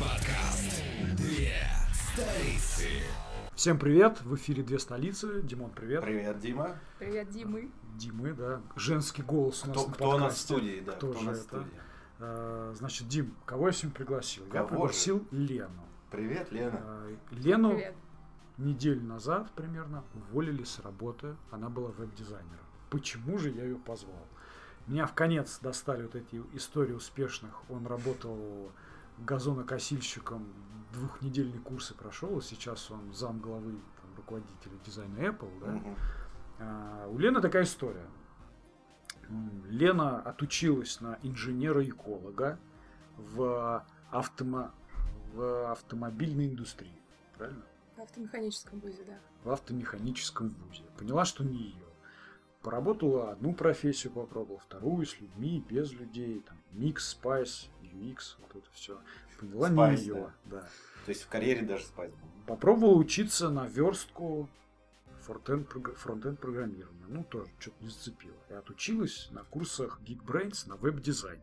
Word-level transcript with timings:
Подкаст 0.00 0.82
«Две 1.16 1.52
столицы». 1.92 2.88
Всем 3.54 3.78
привет! 3.78 4.20
В 4.22 4.34
эфире 4.36 4.62
«Две 4.62 4.78
столицы». 4.78 5.42
Димон, 5.42 5.70
привет. 5.70 6.02
Привет, 6.02 6.38
Дима. 6.38 6.76
Привет, 6.98 7.30
Димы. 7.30 7.70
Димы, 7.96 8.32
да. 8.32 8.60
Женский 8.76 9.22
голос 9.22 9.64
у 9.64 9.68
нас 9.68 9.76
Кто, 9.76 9.86
на 9.88 9.94
кто 9.94 10.08
у 10.10 10.18
нас 10.18 10.34
в 10.34 10.38
студии, 10.38 10.80
да? 10.84 10.92
Кто 10.92 11.10
Кто, 11.10 11.20
же 11.20 11.30
это? 11.30 11.40
студии? 11.40 11.80
Э, 12.20 12.74
Значит, 12.76 13.08
Дим, 13.08 13.34
кого 13.44 13.66
я 13.66 13.72
сегодня 13.72 13.96
пригласил? 13.96 14.44
я 14.46 14.50
Кого 14.52 14.68
пригласил 14.68 15.26
Лену. 15.30 15.84
Привет, 16.10 16.52
Лена. 16.52 16.80
Э, 16.82 17.16
Лену 17.32 17.70
Привет. 17.70 17.94
неделю 18.56 19.02
назад 19.02 19.50
примерно 19.54 20.04
уволили 20.14 20.64
с 20.64 20.78
работы. 20.80 21.34
Она 21.50 21.68
была 21.68 21.90
веб-дизайнером. 21.90 22.64
Почему 22.90 23.38
же 23.38 23.50
я 23.50 23.64
ее 23.64 23.76
позвал? 23.76 24.26
Меня 24.86 25.06
в 25.06 25.14
конец 25.14 25.58
достали 25.60 26.02
вот 26.02 26.14
эти 26.14 26.40
истории 26.54 26.92
успешных. 26.92 27.62
Он 27.68 27.86
работал 27.86 28.70
газонокосильщиком, 29.24 30.46
двухнедельные 30.92 31.60
курсы 31.60 31.94
прошел, 31.94 32.38
и 32.38 32.42
сейчас 32.42 32.90
он 32.90 33.12
зам 33.12 33.40
главы 33.40 33.72
там, 33.72 34.14
руководителя 34.16 34.72
дизайна 34.84 35.18
Apple. 35.18 35.60
Да? 35.60 35.66
Мгм. 35.72 35.96
А, 36.60 37.06
У 37.08 37.18
Лены 37.18 37.40
такая 37.40 37.64
история. 37.64 38.06
Лена 39.68 40.20
отучилась 40.22 41.00
на 41.00 41.18
инженера-эколога 41.22 42.58
в, 43.16 43.84
автомо... 44.10 44.72
в 45.34 45.70
автомобильной 45.70 46.48
индустрии. 46.48 46.98
Правильно? 47.36 47.62
В 47.96 48.00
автомеханическом 48.00 48.80
вузе, 48.80 49.04
да. 49.06 49.18
В 49.44 49.50
автомеханическом 49.50 50.48
вузе. 50.48 50.84
Поняла, 50.96 51.24
что 51.24 51.44
не 51.44 51.58
ее. 51.58 51.84
Поработала 52.62 53.32
одну 53.32 53.52
профессию, 53.54 54.12
попробовала 54.12 54.58
вторую, 54.60 55.06
с 55.06 55.20
людьми, 55.20 55.64
без 55.68 55.92
людей, 55.92 56.40
там, 56.40 56.56
микс, 56.72 57.08
спайс, 57.10 57.68
UX, 57.98 58.36
вот 58.40 58.56
это 58.56 58.66
все. 58.72 58.98
Поняла, 59.38 59.70
Spice, 59.70 59.96
не 59.96 60.02
ее. 60.02 60.32
Да. 60.46 60.60
То 61.04 61.10
есть 61.10 61.22
в 61.22 61.28
карьере 61.28 61.62
даже 61.62 61.84
спать 61.84 62.10
был. 62.10 62.28
Попробовала 62.46 62.96
учиться 62.96 63.50
на 63.50 63.66
верстку 63.66 64.48
фронтенд 65.20 65.68
фронтенд 65.96 66.40
программирования. 66.40 67.04
Ну, 67.08 67.24
тоже 67.24 67.50
что-то 67.58 67.76
не 67.84 67.90
зацепило. 67.90 68.36
И 68.50 68.54
отучилась 68.54 69.28
на 69.30 69.44
курсах 69.44 70.00
Geekbrains 70.04 70.68
на 70.68 70.76
веб-дизайн. 70.76 71.40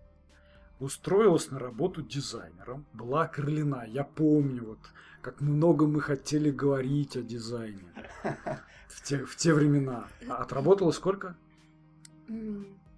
Устроилась 0.80 1.52
на 1.52 1.60
работу 1.60 2.02
дизайнером. 2.02 2.86
Была 2.94 3.24
окрылена. 3.24 3.86
Я 3.88 4.04
помню, 4.04 4.66
вот, 4.66 4.80
как 5.22 5.40
много 5.40 5.88
мы 5.88 6.02
хотели 6.02 6.52
говорить 6.52 7.16
о 7.16 7.22
дизайне. 7.22 7.94
В 8.88 9.02
те, 9.04 9.26
в 9.26 9.36
те 9.36 9.54
времена. 9.54 10.08
А 10.30 10.38
отработала 10.38 10.92
сколько? 10.92 11.36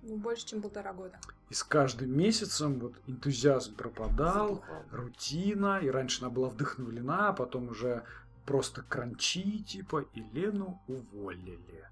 Ну, 0.03 0.17
больше, 0.17 0.45
чем 0.45 0.61
полтора 0.61 0.93
года. 0.93 1.19
И 1.49 1.53
с 1.53 1.63
каждым 1.63 2.15
месяцем 2.17 2.79
вот 2.79 2.93
энтузиазм 3.07 3.75
пропадал. 3.75 4.55
Затухал. 4.55 4.83
рутина, 4.91 5.79
и 5.79 5.89
раньше 5.89 6.23
она 6.23 6.29
была 6.29 6.49
вдохновлена, 6.49 7.29
а 7.29 7.33
потом 7.33 7.69
уже 7.69 8.03
просто 8.45 8.81
кранчи, 8.81 9.63
типа, 9.63 10.05
и 10.13 10.21
Лену 10.33 10.81
уволили. 10.87 11.85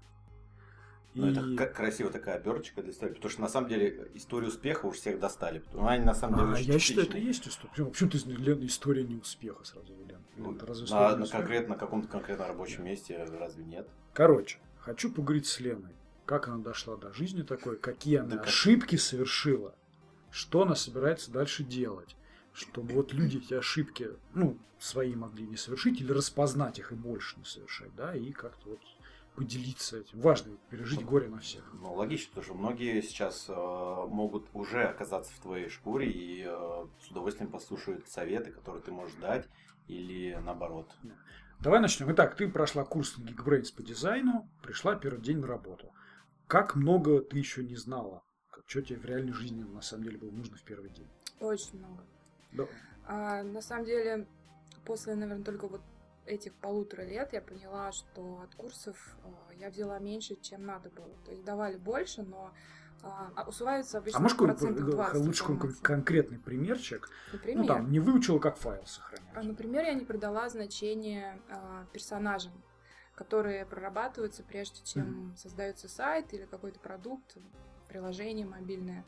И 1.14 1.20
Ну, 1.20 1.28
это 1.28 1.56
как 1.56 1.74
красиво 1.74 2.10
такая 2.10 2.36
оберточка 2.36 2.82
для 2.82 2.92
истории, 2.92 3.14
потому 3.14 3.30
что 3.30 3.40
на 3.40 3.48
самом 3.48 3.70
деле 3.70 4.10
историю 4.12 4.50
успеха 4.50 4.84
уж 4.84 4.96
всех 4.96 5.18
достали. 5.18 5.60
Потому 5.60 5.84
что 5.84 5.92
они 5.92 6.04
на 6.04 6.14
самом 6.14 6.34
деле 6.36 6.48
А, 6.48 6.52
очень 6.52 6.72
я 6.72 6.78
считаю, 6.78 7.06
это 7.08 7.16
и 7.16 7.24
есть 7.24 7.48
история. 7.48 7.90
Ты 7.90 8.18
знаешь, 8.18 8.38
Лена 8.38 8.66
история 8.66 9.04
не 9.04 9.16
успеха 9.16 9.64
сразу, 9.64 9.94
Лен? 10.06 10.20
Ну, 10.36 10.54
Это 10.54 10.66
разве 10.66 10.86
на, 10.90 11.16
на 11.16 11.26
конкретно, 11.26 11.74
на 11.74 11.80
каком-то 11.80 12.08
конкретном 12.08 12.48
рабочем 12.48 12.84
месте 12.84 13.16
разве 13.16 13.64
нет? 13.64 13.88
Короче, 14.12 14.58
хочу 14.78 15.10
поговорить 15.10 15.46
с 15.46 15.58
Леной. 15.58 15.94
Как 16.26 16.48
она 16.48 16.58
дошла 16.58 16.96
до 16.96 17.12
жизни 17.12 17.42
такой, 17.42 17.76
какие 17.76 18.16
она 18.16 18.36
Да 18.36 18.42
ошибки 18.42 18.96
совершила, 18.96 19.74
что 20.30 20.62
она 20.62 20.74
собирается 20.74 21.30
дальше 21.30 21.62
делать, 21.62 22.16
чтобы 22.52 22.94
вот 22.94 23.12
люди 23.12 23.38
эти 23.38 23.54
ошибки, 23.54 24.10
ну, 24.34 24.58
свои 24.78 25.14
могли 25.14 25.46
не 25.46 25.56
совершить 25.56 26.00
или 26.00 26.12
распознать 26.12 26.78
их 26.78 26.92
и 26.92 26.94
больше 26.94 27.38
не 27.38 27.44
совершать, 27.44 27.94
да, 27.94 28.14
и 28.14 28.32
как-то 28.32 28.70
вот 28.70 28.80
поделиться 29.36 29.98
этим. 29.98 30.20
Важно 30.20 30.50
ведь 30.50 30.60
пережить 30.70 31.04
горе 31.04 31.28
на 31.28 31.38
всех. 31.38 31.62
Ну, 31.74 31.94
логично, 31.94 32.28
потому 32.30 32.44
что 32.44 32.54
многие 32.54 33.00
сейчас 33.02 33.44
э, 33.48 33.52
могут 33.52 34.46
уже 34.54 34.84
оказаться 34.84 35.32
в 35.32 35.38
твоей 35.40 35.68
шкуре 35.68 36.10
и 36.10 36.44
э, 36.46 36.86
с 37.02 37.10
удовольствием 37.10 37.50
послушают 37.50 38.08
советы, 38.08 38.50
которые 38.50 38.82
ты 38.82 38.90
можешь 38.90 39.14
дать, 39.20 39.46
или 39.88 40.34
наоборот. 40.42 40.90
Давай 41.60 41.80
начнем. 41.80 42.10
Итак, 42.12 42.34
ты 42.34 42.48
прошла 42.48 42.84
курс 42.84 43.16
Geekbrains 43.18 43.74
по 43.74 43.82
дизайну, 43.82 44.48
пришла 44.62 44.94
первый 44.94 45.20
день 45.20 45.38
на 45.38 45.46
работу. 45.46 45.92
Как 46.46 46.76
много 46.76 47.20
ты 47.20 47.38
еще 47.38 47.64
не 47.64 47.76
знала? 47.76 48.22
Что 48.66 48.82
тебе 48.82 48.98
в 48.98 49.04
реальной 49.04 49.32
жизни 49.32 49.62
на 49.62 49.82
самом 49.82 50.04
деле 50.04 50.18
было 50.18 50.30
нужно 50.30 50.56
в 50.56 50.62
первый 50.62 50.90
день? 50.90 51.08
Очень 51.40 51.78
много. 51.78 52.04
Да. 52.52 52.66
А, 53.06 53.42
на 53.42 53.60
самом 53.60 53.84
деле, 53.84 54.26
после, 54.84 55.14
наверное, 55.14 55.44
только 55.44 55.68
вот 55.68 55.82
этих 56.24 56.52
полутора 56.54 57.02
лет 57.02 57.32
я 57.32 57.40
поняла, 57.40 57.92
что 57.92 58.40
от 58.42 58.54
курсов 58.54 59.16
а, 59.24 59.52
я 59.54 59.70
взяла 59.70 59.98
меньше, 59.98 60.36
чем 60.36 60.66
надо 60.66 60.90
было. 60.90 61.14
То 61.24 61.30
есть 61.32 61.44
давали 61.44 61.76
больше, 61.76 62.22
но 62.22 62.52
а, 63.02 63.30
а 63.36 63.48
усваивается 63.48 63.98
обычно 63.98 64.18
А 64.18 64.22
можешь 64.22 64.36
процентов 64.36 64.84
20 64.84 65.26
лучше 65.26 65.44
какой-нибудь 65.44 65.80
конкретный 65.80 66.38
примерчик? 66.38 67.08
Например, 67.32 67.62
Ну 67.62 67.66
там, 67.66 67.90
не 67.90 68.00
выучила, 68.00 68.38
как 68.38 68.56
файл 68.56 68.82
а, 68.82 68.86
сохранять. 68.86 69.44
например, 69.44 69.84
я 69.84 69.94
не 69.94 70.04
придала 70.04 70.48
значение 70.48 71.40
а, 71.48 71.86
персонажам, 71.92 72.52
которые 73.16 73.66
прорабатываются 73.66 74.44
прежде, 74.44 74.84
чем 74.84 75.34
создается 75.36 75.88
сайт 75.88 76.32
или 76.34 76.44
какой-то 76.44 76.78
продукт, 76.78 77.36
приложение 77.88 78.46
мобильное. 78.46 79.04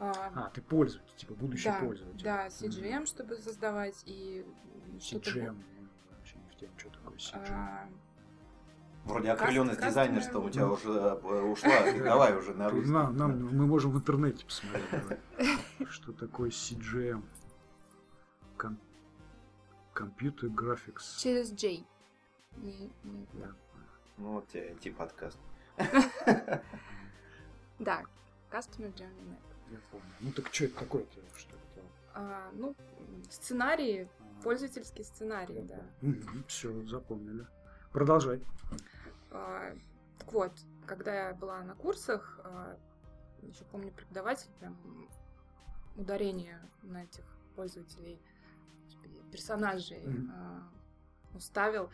А, 0.00 0.12
А, 0.34 0.50
ты 0.50 0.60
пользователь, 0.60 1.14
типа 1.16 1.34
будущий 1.34 1.68
да, 1.68 1.78
пользователь. 1.78 2.24
Да, 2.24 2.48
CGM, 2.48 3.06
чтобы 3.06 3.38
создавать 3.38 4.02
и 4.06 4.44
что-то... 5.00 5.30
CGM. 5.30 5.56
Вообще 6.10 6.36
не 6.38 6.48
в 6.50 6.56
теме, 6.56 6.72
что 6.76 6.90
такое 6.90 7.16
CGM. 7.16 7.46
а, 7.50 7.88
Вроде 9.04 9.28
Каст- 9.28 9.42
окрыленность 9.42 9.78
кастомер. 9.80 9.90
дизайнерством 10.08 10.44
у 10.46 10.50
тебя 10.50 10.68
уже 10.68 10.88
э, 10.90 11.42
ушла. 11.42 11.92
Давай 12.04 12.36
уже 12.36 12.54
на 12.54 12.70
нам- 12.70 13.16
нам- 13.16 13.56
мы 13.56 13.66
можем 13.66 13.92
в 13.92 13.98
интернете 13.98 14.44
посмотреть. 14.44 15.18
Что 15.90 16.12
такое 16.12 16.50
CGM? 16.50 17.22
Computer 19.94 20.48
Graphics. 20.48 21.20
через 21.20 21.50
J. 21.52 21.84
Не- 22.56 22.90
не- 23.04 23.26
Да. 23.34 23.50
Ну, 24.18 24.32
вот 24.34 24.48
тебе 24.48 24.72
IT-подкаст. 24.74 25.38
Да, 27.78 28.02
Customer 28.50 28.92
Journey 28.94 29.24
Map. 29.26 29.42
Я 29.70 29.78
помню. 29.90 30.06
Ну 30.20 30.32
так 30.32 30.52
что 30.54 30.64
это 30.66 30.78
такое-то? 30.78 31.20
Что 31.36 31.56
это? 31.56 31.82
А, 32.14 32.50
ну, 32.52 32.74
сценарии, 33.28 34.08
А, 34.20 34.42
пользовательский 34.42 35.04
сценарий, 35.04 35.62
да. 35.62 35.80
Все, 36.46 36.86
запомнили. 36.86 37.46
Продолжай. 37.92 38.40
А, 39.32 39.74
так 40.18 40.32
вот, 40.32 40.52
когда 40.86 41.28
я 41.28 41.34
была 41.34 41.62
на 41.62 41.74
курсах, 41.74 42.38
еще 43.42 43.64
помню, 43.64 43.90
преподаватель 43.90 44.50
прям 44.60 44.76
ударение 45.96 46.60
на 46.82 47.02
этих 47.02 47.24
пользователей, 47.56 48.20
персонажей 49.32 50.06
Мгм. 50.06 50.30
а, 50.32 50.68
уставил. 51.34 51.90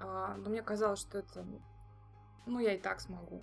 А, 0.00 0.36
но 0.36 0.50
мне 0.50 0.62
казалось, 0.62 1.00
что 1.00 1.18
это, 1.18 1.46
ну, 2.46 2.58
я 2.58 2.74
и 2.74 2.78
так 2.78 3.00
смогу. 3.00 3.42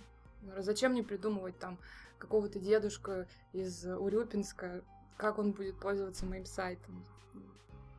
Зачем 0.58 0.92
мне 0.92 1.02
придумывать 1.02 1.58
там 1.58 1.78
какого-то 2.18 2.58
дедушку 2.58 3.26
из 3.52 3.84
Урюпинска, 3.84 4.82
как 5.16 5.38
он 5.38 5.52
будет 5.52 5.78
пользоваться 5.78 6.26
моим 6.26 6.44
сайтом? 6.44 7.04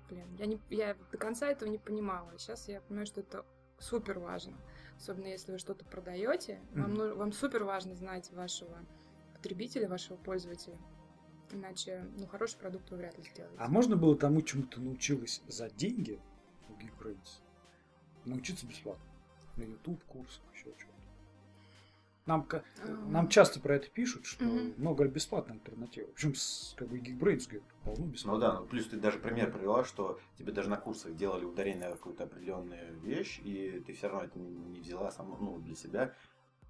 Блин, 0.09 0.27
я, 0.37 0.45
не, 0.45 0.59
я 0.69 0.95
до 1.11 1.17
конца 1.17 1.47
этого 1.47 1.69
не 1.69 1.77
понимала. 1.77 2.31
Сейчас 2.37 2.67
я 2.67 2.81
понимаю, 2.81 3.05
что 3.05 3.21
это 3.21 3.45
супер 3.79 4.19
важно. 4.19 4.57
Особенно 4.97 5.27
если 5.27 5.51
вы 5.51 5.57
что-то 5.59 5.85
продаете, 5.85 6.59
вам, 6.73 6.91
Мгм. 6.91 6.93
ну- 6.97 7.15
вам 7.15 7.31
супер 7.31 7.63
важно 7.63 7.95
знать 7.95 8.31
вашего 8.33 8.77
потребителя, 9.33 9.87
вашего 9.87 10.17
пользователя. 10.17 10.77
Иначе, 11.51 12.05
ну, 12.17 12.27
хороший 12.27 12.59
продукт 12.59 12.89
вы 12.91 12.97
вряд 12.97 13.17
ли 13.17 13.23
сделаете. 13.23 13.57
А 13.59 13.67
можно 13.69 13.95
было 13.95 14.15
тому, 14.17 14.41
чему 14.41 14.63
ты 14.63 14.79
научилась 14.81 15.41
за 15.47 15.69
деньги 15.69 16.19
у 16.69 16.73
Geekbrains, 16.73 17.41
научиться 18.25 18.65
бесплатно? 18.65 19.03
На 19.57 19.63
YouTube 19.63 20.03
курсах, 20.05 20.41
еще 20.53 20.65
что-то. 20.77 20.93
Нам, 22.25 22.47
А. 22.51 22.61
нам 23.07 23.27
часто 23.27 23.59
про 23.59 23.75
это 23.75 23.89
пишут, 23.89 24.25
что 24.25 24.45
Мгм. 24.45 24.75
много 24.77 25.07
бесплатной 25.07 25.55
альтернативы. 25.55 26.11
Причем 26.13 26.35
с, 26.35 26.75
как 26.77 26.87
бы 26.87 26.99
Geekbrains 26.99 27.45
говорит, 27.45 27.63
полно 27.83 28.05
Ну 28.05 28.11
бесплатно. 28.11 28.39
да, 28.39 28.59
ну, 28.59 28.67
плюс 28.67 28.87
ты 28.87 28.97
даже 28.97 29.17
пример 29.17 29.51
привела, 29.51 29.83
что 29.83 30.19
тебе 30.37 30.51
даже 30.51 30.69
на 30.69 30.77
курсах 30.77 31.15
делали 31.15 31.43
ударение 31.45 31.89
на 31.89 31.95
какую-то 31.95 32.25
определенную 32.25 32.99
вещь, 32.99 33.39
и 33.43 33.79
ты 33.85 33.93
все 33.93 34.07
равно 34.09 34.25
это 34.25 34.37
не 34.37 34.49
не 34.51 34.79
взяла 34.79 35.09
сам, 35.11 35.35
ну, 35.39 35.57
для 35.59 35.75
себя. 35.75 36.13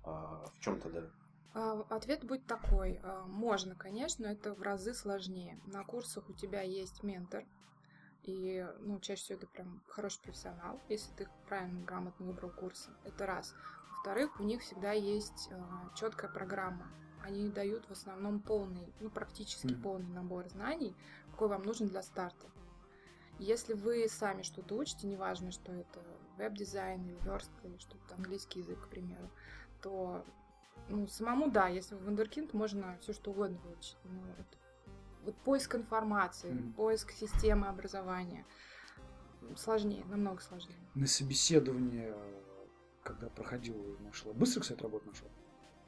А, 0.05 0.45
в 0.55 0.59
чем-то, 0.61 0.89
да. 0.89 1.09
А, 1.53 1.81
Ответ 1.89 2.23
будет 2.23 2.45
такой. 2.45 2.99
А, 3.03 3.25
Можно, 3.25 3.75
конечно, 3.75 4.27
но 4.27 4.31
это 4.31 4.53
в 4.53 4.61
разы 4.61 4.93
сложнее. 4.93 5.59
На 5.65 5.83
курсах 5.83 6.29
у 6.29 6.33
тебя 6.33 6.61
есть 6.61 7.03
ментор, 7.03 7.43
и, 8.23 8.67
ну, 8.79 8.99
чаще 8.99 9.21
всего 9.23 9.37
это 9.37 9.47
прям 9.47 9.81
хороший 9.87 10.21
профессионал, 10.21 10.79
если 10.89 11.11
ты 11.13 11.27
правильно, 11.47 11.83
грамотно 11.85 12.25
выбрал 12.25 12.49
курсы. 12.49 12.89
Это 13.03 13.25
раз. 13.25 13.55
Во-вторых, 13.97 14.39
у 14.39 14.43
них 14.43 14.61
всегда 14.61 14.91
есть 14.91 15.49
четкая 15.95 16.29
программа. 16.29 16.87
Они 17.23 17.49
дают 17.49 17.85
в 17.85 17.91
основном 17.91 18.39
полный, 18.39 18.93
ну, 18.99 19.09
практически 19.09 19.73
Мгм. 19.73 19.81
полный 19.81 20.09
набор 20.13 20.47
знаний, 20.47 20.95
какой 21.31 21.49
вам 21.49 21.63
нужен 21.63 21.87
для 21.87 22.01
старта. 22.01 22.47
Если 23.39 23.73
вы 23.73 24.07
сами 24.09 24.41
что-то 24.41 24.75
учите, 24.75 25.07
неважно, 25.07 25.51
что 25.51 25.71
это 25.71 26.01
веб-дизайн 26.37 27.05
или 27.05 27.19
верстка, 27.23 27.67
или 27.67 27.77
что-то 27.77 28.15
английский 28.15 28.59
язык, 28.59 28.85
к 28.85 28.89
примеру, 28.89 29.29
то 29.81 30.25
ну, 30.89 31.07
самому, 31.07 31.51
да, 31.51 31.67
если 31.67 31.95
вы 31.95 32.05
вундеркинд, 32.05 32.53
можно 32.53 32.97
все 33.01 33.13
что 33.13 33.31
угодно 33.31 33.57
выучить. 33.59 33.97
Но 34.05 34.21
это 34.37 34.57
вот 35.23 35.35
поиск 35.37 35.75
информации, 35.75 36.51
Мгм. 36.53 36.73
поиск 36.73 37.11
системы 37.11 37.67
образования 37.67 38.45
сложнее, 39.55 40.03
намного 40.05 40.41
сложнее. 40.41 40.77
На 40.95 41.07
собеседование, 41.07 42.15
когда 43.03 43.29
проходил, 43.29 43.97
нашла. 44.01 44.33
Быстро, 44.33 44.61
кстати, 44.61 44.81
работу 44.81 45.07
нашла? 45.07 45.27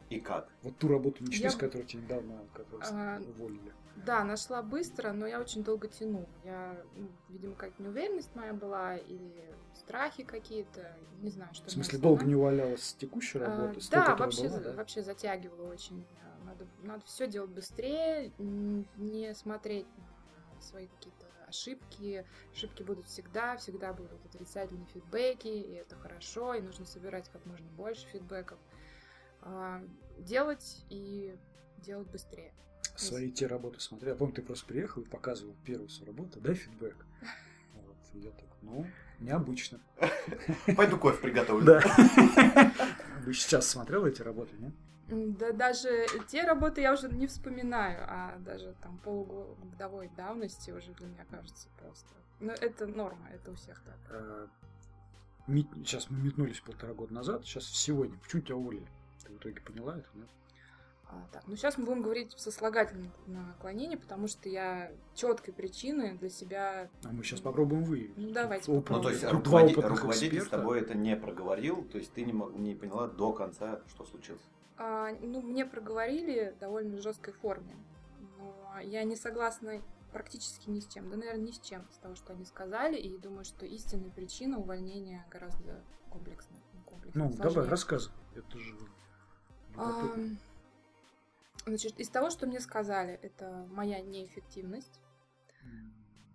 И 0.10 0.19
как? 0.19 0.50
Вот 0.62 0.78
ту 0.78 0.88
работу 0.89 1.24
мечты, 1.24 1.44
Я- 1.44 1.51
с 1.51 1.56
которой 1.56 1.83
тебя 1.86 2.01
недавно 2.04 2.45
А, 2.81 3.19
уволили. 3.22 3.72
Да, 3.95 4.24
нашла 4.24 4.62
быстро, 4.62 5.12
но 5.12 5.25
я 5.28 5.39
очень 5.39 5.63
долго 5.63 5.88
тянула. 5.88 6.27
Я, 6.44 6.81
ну, 6.95 7.10
видимо, 7.30 7.54
какая-то 7.56 7.81
неуверенность 7.84 8.34
моя 8.36 8.54
была 8.54 8.98
или 8.98 9.54
страхи 9.75 10.24
какие-то, 10.24 10.98
не 11.22 11.30
знаю, 11.30 11.54
что 11.54 11.68
В 11.68 11.72
смысле, 11.72 12.00
долго 12.00 12.25
не 12.25 12.36
увалялась 12.36 12.84
с 12.84 12.94
текущей 12.94 13.39
А, 13.39 13.45
работы? 13.48 13.80
с 13.81 13.88
той, 13.89 14.00
Да, 14.00 14.16
вообще, 14.16 14.48
была, 14.50 14.60
да? 14.60 14.74
вообще 14.74 15.04
затягивала 15.04 15.72
очень. 15.72 16.06
Надо, 16.62 16.69
надо 16.84 17.06
все 17.06 17.28
делать 17.28 17.52
быстрее, 17.52 18.31
не 18.38 19.34
смотреть 19.34 19.88
на 20.56 20.62
свои 20.62 20.88
какие-то 20.88 21.25
ошибки. 21.48 22.25
Ошибки 22.54 22.84
будут 22.84 23.08
всегда, 23.08 23.58
всегда 23.58 23.94
будут 23.94 24.24
отрицательные 24.25 24.86
фидбэки, 24.88 25.48
и 25.48 25.74
это 25.74 25.96
хорошо, 25.96 26.54
и 26.54 26.62
нужно 26.62 26.86
собирать 26.86 27.30
как 27.30 27.46
можно 27.46 27.68
больше 27.72 28.06
фидбэков. 28.08 28.60
А, 29.42 29.84
Делать 30.19 30.86
и 30.90 31.36
делать 31.78 32.08
быстрее. 32.10 32.54
Свои 32.96 33.31
те 33.31 33.48
работы 33.48 33.80
смотрел. 33.80 34.13
Я 34.13 34.18
помню, 34.18 34.36
ты 34.36 34.44
просто 34.44 34.68
приехал 34.68 35.02
и 35.02 35.06
показывал 35.06 35.56
первую 35.66 35.90
свою 35.90 36.12
работу. 36.12 36.40
Дай 36.40 36.54
фидбэк. 36.54 36.96
Вот, 37.74 37.98
и 38.13 38.19
я 38.19 38.30
так, 38.31 38.50
ну, 38.62 38.86
необычно. 39.19 39.80
Пойду 40.75 40.98
кофе 40.98 41.19
приготовлю. 41.22 41.66
Да. 41.66 41.81
Вы 43.25 43.34
сейчас 43.34 43.68
смотрел 43.68 44.06
эти 44.06 44.22
работы, 44.22 44.56
нет? 44.60 44.74
Да 45.12 45.52
даже 45.52 46.08
те 46.30 46.44
работы 46.44 46.80
я 46.81 46.94
уже 46.94 47.10
не 47.10 47.28
вспоминаю, 47.28 48.06
а 48.08 48.38
даже 48.40 48.74
там 48.81 48.98
полугодовой 49.00 50.10
давности 50.16 50.72
уже 50.72 50.94
для 50.94 51.08
меня 51.08 51.25
кажется 51.30 51.68
просто. 51.80 52.08
Ну, 52.40 52.52
это 52.52 52.88
норма, 52.88 53.30
это 53.34 53.52
у 53.52 53.56
всех 53.56 53.81
так. 53.84 54.50
Мет- 55.48 55.68
Сейчас 55.86 56.10
мы 56.10 56.18
метнулись 56.19 56.62
полтора 56.62 56.94
года 56.94 57.13
назад, 57.13 57.44
сейчас 57.46 57.66
сегодня. 57.66 58.18
Почему 58.19 58.42
тебя 58.42 58.56
уволили? 58.56 58.88
Ты 59.25 59.34
в 59.34 59.38
итоге 59.38 59.60
поняла 59.62 59.98
это, 59.98 60.08
нет? 60.13 60.30
А, 61.10 61.28
так, 61.34 61.46
ну 61.46 61.58
сейчас 61.58 61.78
мы 61.78 61.84
будем 61.86 62.04
говорить 62.04 62.34
в 62.34 62.40
сослагательном 62.40 63.12
наклонении, 63.28 63.98
потому 63.98 64.28
что 64.28 64.48
я 64.48 64.92
четкой 65.13 65.54
причины 65.54 66.18
для 66.18 66.30
себя. 66.30 66.90
А 67.04 67.10
мы 67.12 67.24
сейчас 67.24 67.42
попробуем 67.42 67.84
выявить. 67.84 68.16
Ну, 68.18 68.31
давайте 68.31 68.68
Тут 68.68 68.90
Ну, 68.90 69.02
то 69.02 69.10
есть 69.10 69.24
руководи- 69.25 69.74
руководитель 69.75 70.40
с 70.40 70.44
эксперта. 70.44 70.58
тобой 70.58 70.80
это 70.80 70.94
не 70.94 71.18
проговорил, 71.18 71.84
то 71.84 71.98
есть 71.98 72.13
ты 72.13 72.24
не, 72.24 72.31
мо- 72.31 72.52
не 72.52 72.75
поняла 72.75 73.08
до 73.08 73.34
конца, 73.34 73.81
что 73.90 74.06
случилось. 74.06 74.42
А, 74.83 75.12
ну, 75.22 75.42
мне 75.42 75.66
проговорили 75.66 76.54
в 76.56 76.60
довольно 76.60 76.98
жесткой 76.98 77.33
форме. 77.33 77.75
Но 78.38 78.80
я 78.80 79.04
не 79.04 79.16
согласна 79.16 79.81
практически 80.12 80.69
ни 80.69 80.80
с 80.80 80.88
чем. 80.88 81.10
Да, 81.10 81.18
наверное, 81.18 81.42
ни 81.48 81.51
с 81.51 81.60
чем 81.60 81.88
с 81.92 81.98
того, 81.98 82.16
что 82.16 82.33
они 82.33 82.45
сказали. 82.45 82.98
И 82.98 83.18
думаю, 83.18 83.45
что 83.45 83.66
истинная 83.66 84.10
причина 84.10 84.57
увольнения 84.60 85.25
гораздо 85.30 85.83
комплексная. 86.10 86.60
ну, 86.74 86.81
комплексная, 86.83 87.24
Ну, 87.28 87.33
давай, 87.36 87.51
сложнее. 87.54 87.69
рассказывай. 87.72 88.16
Это 88.36 88.57
же. 88.57 88.75
Ам, 89.75 90.38
Значит, 91.66 92.00
из 92.00 92.10
того, 92.10 92.31
что 92.31 92.48
мне 92.48 92.60
сказали, 92.60 93.13
это 93.22 93.68
моя 93.72 94.01
неэффективность. 94.01 95.00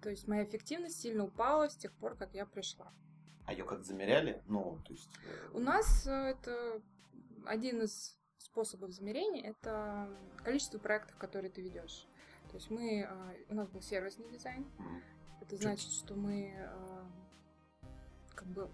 То 0.00 0.10
есть 0.10 0.28
моя 0.28 0.44
эффективность 0.44 1.00
сильно 1.00 1.24
упала 1.24 1.68
с 1.68 1.76
тех 1.76 1.92
пор, 1.94 2.14
как 2.16 2.32
я 2.34 2.46
пришла. 2.46 2.92
А 3.44 3.52
ее 3.52 3.64
как 3.64 3.84
замеряли? 3.84 4.40
Ну, 4.46 4.78
то 4.84 4.92
есть... 4.92 5.10
э, 5.24 5.50
У 5.52 5.58
нас 5.58 6.06
э, 6.06 6.10
это 6.12 6.80
один 7.44 7.82
из 7.82 8.16
способов 8.46 8.90
замерения 8.90 9.50
это 9.50 10.08
количество 10.42 10.78
проектов, 10.78 11.16
которые 11.16 11.50
ты 11.50 11.60
ведешь. 11.60 12.06
То 12.48 12.54
есть 12.56 12.70
мы, 12.70 13.00
э, 13.00 13.44
у 13.48 13.54
нас 13.54 13.68
был 13.68 13.82
сервисный 13.82 14.28
дизайн. 14.28 14.66
Это 15.40 15.56
значит, 15.56 15.90
что 15.90 16.14
мы 16.14 16.54
э, 16.56 17.04
как 18.34 18.48
бы, 18.48 18.70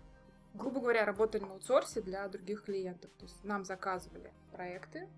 грубо 0.54 0.80
говоря, 0.80 1.04
работали 1.04 1.42
на 1.42 1.54
аутсорсе 1.54 2.00
для 2.00 2.28
других 2.28 2.64
клиентов. 2.64 3.10
То 3.18 3.24
есть 3.24 3.42
нам 3.44 3.64
заказывали 3.64 4.32
проекты. 4.52 5.08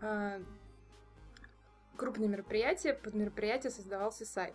Э, 0.00 0.42
Крупные 1.96 2.28
мероприятия, 2.28 2.94
под 2.94 3.14
мероприятие 3.14 3.72
создавался 3.72 4.24
сайт. 4.24 4.54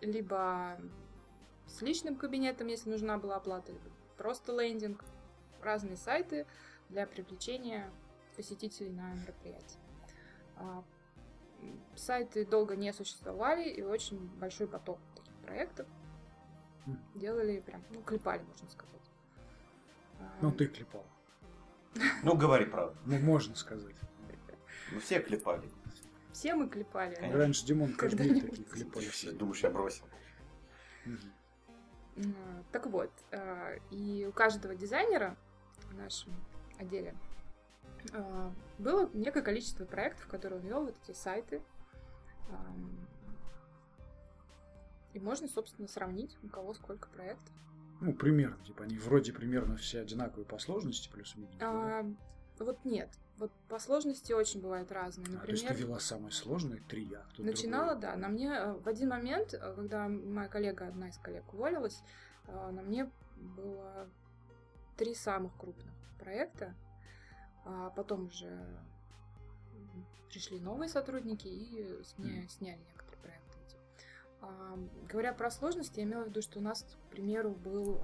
Либо 0.00 0.80
с 1.66 1.80
личным 1.82 2.16
кабинетом, 2.16 2.66
если 2.66 2.90
нужна 2.90 3.18
была 3.18 3.36
оплата, 3.36 3.72
либо 3.72 3.91
просто 4.22 4.52
лендинг. 4.52 5.04
Разные 5.62 5.96
сайты 5.96 6.46
для 6.88 7.06
привлечения 7.06 7.90
посетителей 8.36 8.90
на 8.90 9.12
мероприятие. 9.14 9.80
А, 10.56 10.84
Сайты 11.94 12.44
долго 12.44 12.74
не 12.76 12.92
существовали, 12.92 13.68
и 13.68 13.82
очень 13.82 14.18
большой 14.38 14.66
поток 14.66 14.98
таких 15.14 15.34
проектов 15.42 15.86
Мгм. 16.86 16.98
делали 17.14 17.60
прям, 17.60 17.82
ну, 17.90 18.02
клепали, 18.02 18.42
можно 18.42 18.68
сказать. 18.68 19.10
А, 20.20 20.32
Ну, 20.40 20.50
ты 20.52 20.66
клепал. 20.66 21.04
Ну, 22.24 22.36
говори 22.36 22.64
правду. 22.64 22.96
Ну, 23.06 23.18
можно 23.20 23.54
сказать. 23.56 23.94
Мы 24.92 25.00
все 25.00 25.20
клепали. 25.20 25.68
Все 26.32 26.54
мы 26.54 26.68
клепали. 26.68 27.14
Раньше 27.32 27.64
Димон 27.66 27.92
каждый 27.94 28.40
такие 28.40 28.64
клепали. 28.64 29.32
Думаешь, 29.32 29.62
я 29.62 29.70
бросил? 29.70 30.04
Так 32.70 32.86
вот, 32.86 33.10
а, 33.30 33.74
и 33.90 34.26
у 34.26 34.32
каждого 34.32 34.74
дизайнера 34.74 35.36
в 35.90 35.94
нашем 35.96 36.32
отделе 36.78 37.14
а, 38.12 38.52
было 38.78 39.08
некое 39.14 39.42
количество 39.42 39.84
проектов, 39.84 40.26
которые 40.26 40.60
он 40.60 40.66
вел, 40.66 40.84
вот 40.84 40.96
эти 41.02 41.16
сайты. 41.16 41.62
И 45.14 45.20
можно, 45.20 45.46
собственно, 45.46 45.88
сравнить, 45.88 46.36
у 46.42 46.48
кого 46.48 46.74
сколько 46.74 47.08
проектов. 47.08 47.52
Ну, 48.00 48.14
примерно. 48.14 48.62
Типа 48.64 48.84
они 48.84 48.98
вроде 48.98 49.32
примерно 49.32 49.76
все 49.76 50.00
одинаковые 50.00 50.44
по 50.44 50.58
сложности, 50.58 51.10
плюс-минус. 51.12 51.54
А, 51.60 52.04
Вот 52.58 52.84
нет. 52.84 53.10
Вот 53.38 53.50
по 53.68 53.78
сложности 53.78 54.32
очень 54.32 54.60
бывают 54.60 54.92
разные. 54.92 55.26
А, 55.38 55.40
то 55.40 55.50
есть 55.50 55.62
ты 55.64 55.68
Например, 55.70 55.88
вела 55.88 56.00
самые 56.00 56.32
сложные 56.32 56.80
три, 56.82 57.12
а 57.14 57.24
кто 57.30 57.42
Начинала, 57.42 57.94
да. 57.96 58.14
На 58.16 58.28
мне 58.28 58.48
э, 58.52 58.72
в 58.74 58.86
один 58.86 59.08
момент, 59.08 59.54
э, 59.54 59.74
когда 59.74 60.06
моя 60.08 60.48
коллега, 60.48 60.86
одна 60.86 61.08
из 61.08 61.16
коллег 61.18 61.52
уволилась, 61.52 62.02
э, 62.46 62.70
на 62.70 62.82
мне 62.82 63.10
было 63.56 64.08
три 64.96 65.14
самых 65.14 65.56
крупных 65.56 65.90
проекта. 66.18 66.74
А 67.64 67.90
потом 67.90 68.26
уже 68.26 68.64
пришли 70.28 70.58
новые 70.60 70.88
сотрудники 70.88 71.46
и 71.46 72.02
с 72.02 72.16
меня 72.18 72.40
Мгм. 72.40 72.48
сняли 72.48 72.80
некоторые 72.88 73.20
проекты. 73.22 73.76
А, 74.40 74.78
Говоря 75.08 75.32
про 75.32 75.50
сложности, 75.50 76.00
я 76.00 76.04
имела 76.06 76.24
в 76.24 76.28
виду, 76.28 76.42
что 76.42 76.58
у 76.58 76.62
нас, 76.62 76.82
к 76.82 77.10
примеру, 77.10 77.50
был 77.50 78.00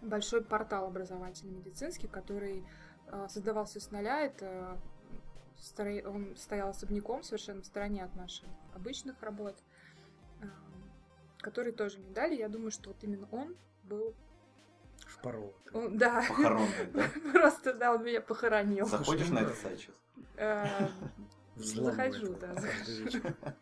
большой 0.00 0.42
портал 0.44 0.86
образовательный 0.86 1.54
медицинский, 1.54 2.06
который 2.08 2.64
создавался 3.28 3.80
с 3.80 3.90
нуля. 3.90 4.22
Это 4.22 4.78
он 6.06 6.36
стоял 6.36 6.70
особняком, 6.70 7.22
совершенно 7.22 7.62
в 7.62 7.66
стороне 7.66 8.04
от 8.04 8.14
наших 8.14 8.48
обычных 8.74 9.20
работ, 9.22 9.56
э, 10.40 10.46
который 11.38 11.72
тоже 11.72 11.98
мне 11.98 12.10
дали. 12.10 12.36
Я 12.36 12.48
думаю, 12.48 12.70
что 12.70 12.90
вот 12.90 13.02
именно 13.02 13.28
он 13.32 13.56
был... 13.84 14.14
Впорол. 15.06 15.54
он- 15.72 15.96
да, 15.96 16.24
Похоронный, 16.28 16.86
да? 16.92 17.08
просто 17.32 17.74
да, 17.74 17.94
он 17.94 18.04
меня 18.04 18.20
похоронил. 18.20 18.86
Заходишь 18.86 19.28
ну 19.28 19.34
на 19.34 19.40
да. 19.40 19.46
этот 19.46 19.58
сайт 19.58 19.78
сейчас? 19.80 19.94
Э, 20.36 20.88
Взламывает 21.56 22.14
Захожу, 22.14 22.34
да. 22.34 23.54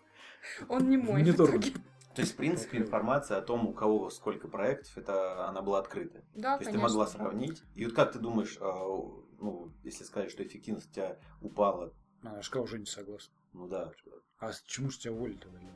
Он 0.68 0.88
не 0.88 0.96
мой. 0.96 1.22
в 1.24 1.34
итоге. 1.34 1.72
То 2.14 2.22
есть, 2.22 2.32
в 2.32 2.36
принципе, 2.36 2.78
информация 2.78 3.36
о 3.38 3.42
том, 3.42 3.66
у 3.66 3.72
кого 3.72 4.08
сколько 4.10 4.48
проектов, 4.48 4.96
это 4.96 5.48
она 5.48 5.60
была 5.60 5.80
открыта. 5.80 6.22
Да, 6.34 6.56
То 6.56 6.62
есть 6.62 6.70
конечно. 6.70 6.72
ты 6.72 6.78
могла 6.78 7.06
сравнить. 7.06 7.62
И 7.74 7.84
вот 7.84 7.94
как 7.94 8.12
ты 8.12 8.18
думаешь, 8.18 8.56
а, 8.60 8.72
ну, 9.40 9.70
если 9.84 10.04
сказать, 10.04 10.30
что 10.30 10.42
эффективность 10.44 10.90
у 10.90 10.94
тебя 10.94 11.16
упала, 11.40 11.92
А, 12.22 12.42
Шка 12.42 12.60
уже 12.60 12.78
не 12.78 12.86
согласна. 12.86 13.32
ну 13.52 13.68
да. 13.68 13.92
А 14.38 14.52
с- 14.52 14.62
чему 14.62 14.90
же 14.90 14.98
тебя 14.98 15.12
уволили 15.12 15.36
тогда? 15.38 15.58
Лен? 15.60 15.74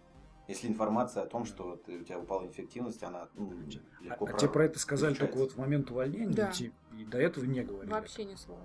Если 0.49 0.67
информация 0.67 1.23
о 1.23 1.27
том, 1.27 1.45
что 1.45 1.77
ты- 1.77 1.99
у 2.01 2.05
тебя 2.05 2.19
упала 2.19 2.47
эффективность, 2.49 3.03
она 3.05 3.29
ну, 3.35 3.53
А, 3.53 4.03
легко 4.03 4.25
а 4.25 4.29
про- 4.31 4.39
тебе 4.39 4.51
про 4.51 4.65
это 4.65 4.79
сказали 4.79 5.15
только 5.15 5.37
вот 5.37 5.53
в 5.53 5.59
момент 5.59 5.91
увольнения, 5.91 6.35
Да. 6.35 6.53
и, 6.59 6.73
и 6.99 7.05
до 7.05 7.19
этого 7.19 7.45
не 7.45 7.63
говорили? 7.63 7.91
Вообще 7.93 8.25
ни 8.25 8.35
слова. 8.35 8.65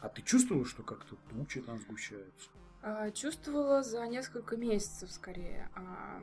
А 0.00 0.08
ты 0.08 0.22
чувствовала, 0.22 0.64
что 0.64 0.82
как-то 0.82 1.16
тучи 1.30 1.60
там 1.60 1.78
сгущаются? 1.80 2.50
А, 2.82 3.10
Чувствовала 3.10 3.82
за 3.82 4.06
несколько 4.06 4.56
месяцев 4.56 5.10
скорее. 5.10 5.68
А, 5.74 6.22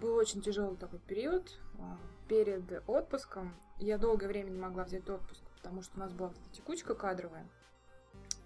Был 0.00 0.14
очень 0.14 0.40
тяжелый 0.40 0.76
такой 0.76 1.00
период. 1.00 1.60
а, 1.78 1.98
Перед 2.28 2.82
отпуском 2.88 3.54
я 3.78 3.98
долгое 3.98 4.28
время 4.28 4.48
не 4.50 4.58
могла 4.58 4.84
взять 4.84 5.08
отпуск, 5.10 5.42
потому 5.56 5.82
что 5.82 5.96
у 5.96 6.00
нас 6.00 6.12
была 6.12 6.28
вот 6.28 6.38
эта 6.38 6.50
текучка 6.56 6.94
кадровая. 6.94 7.46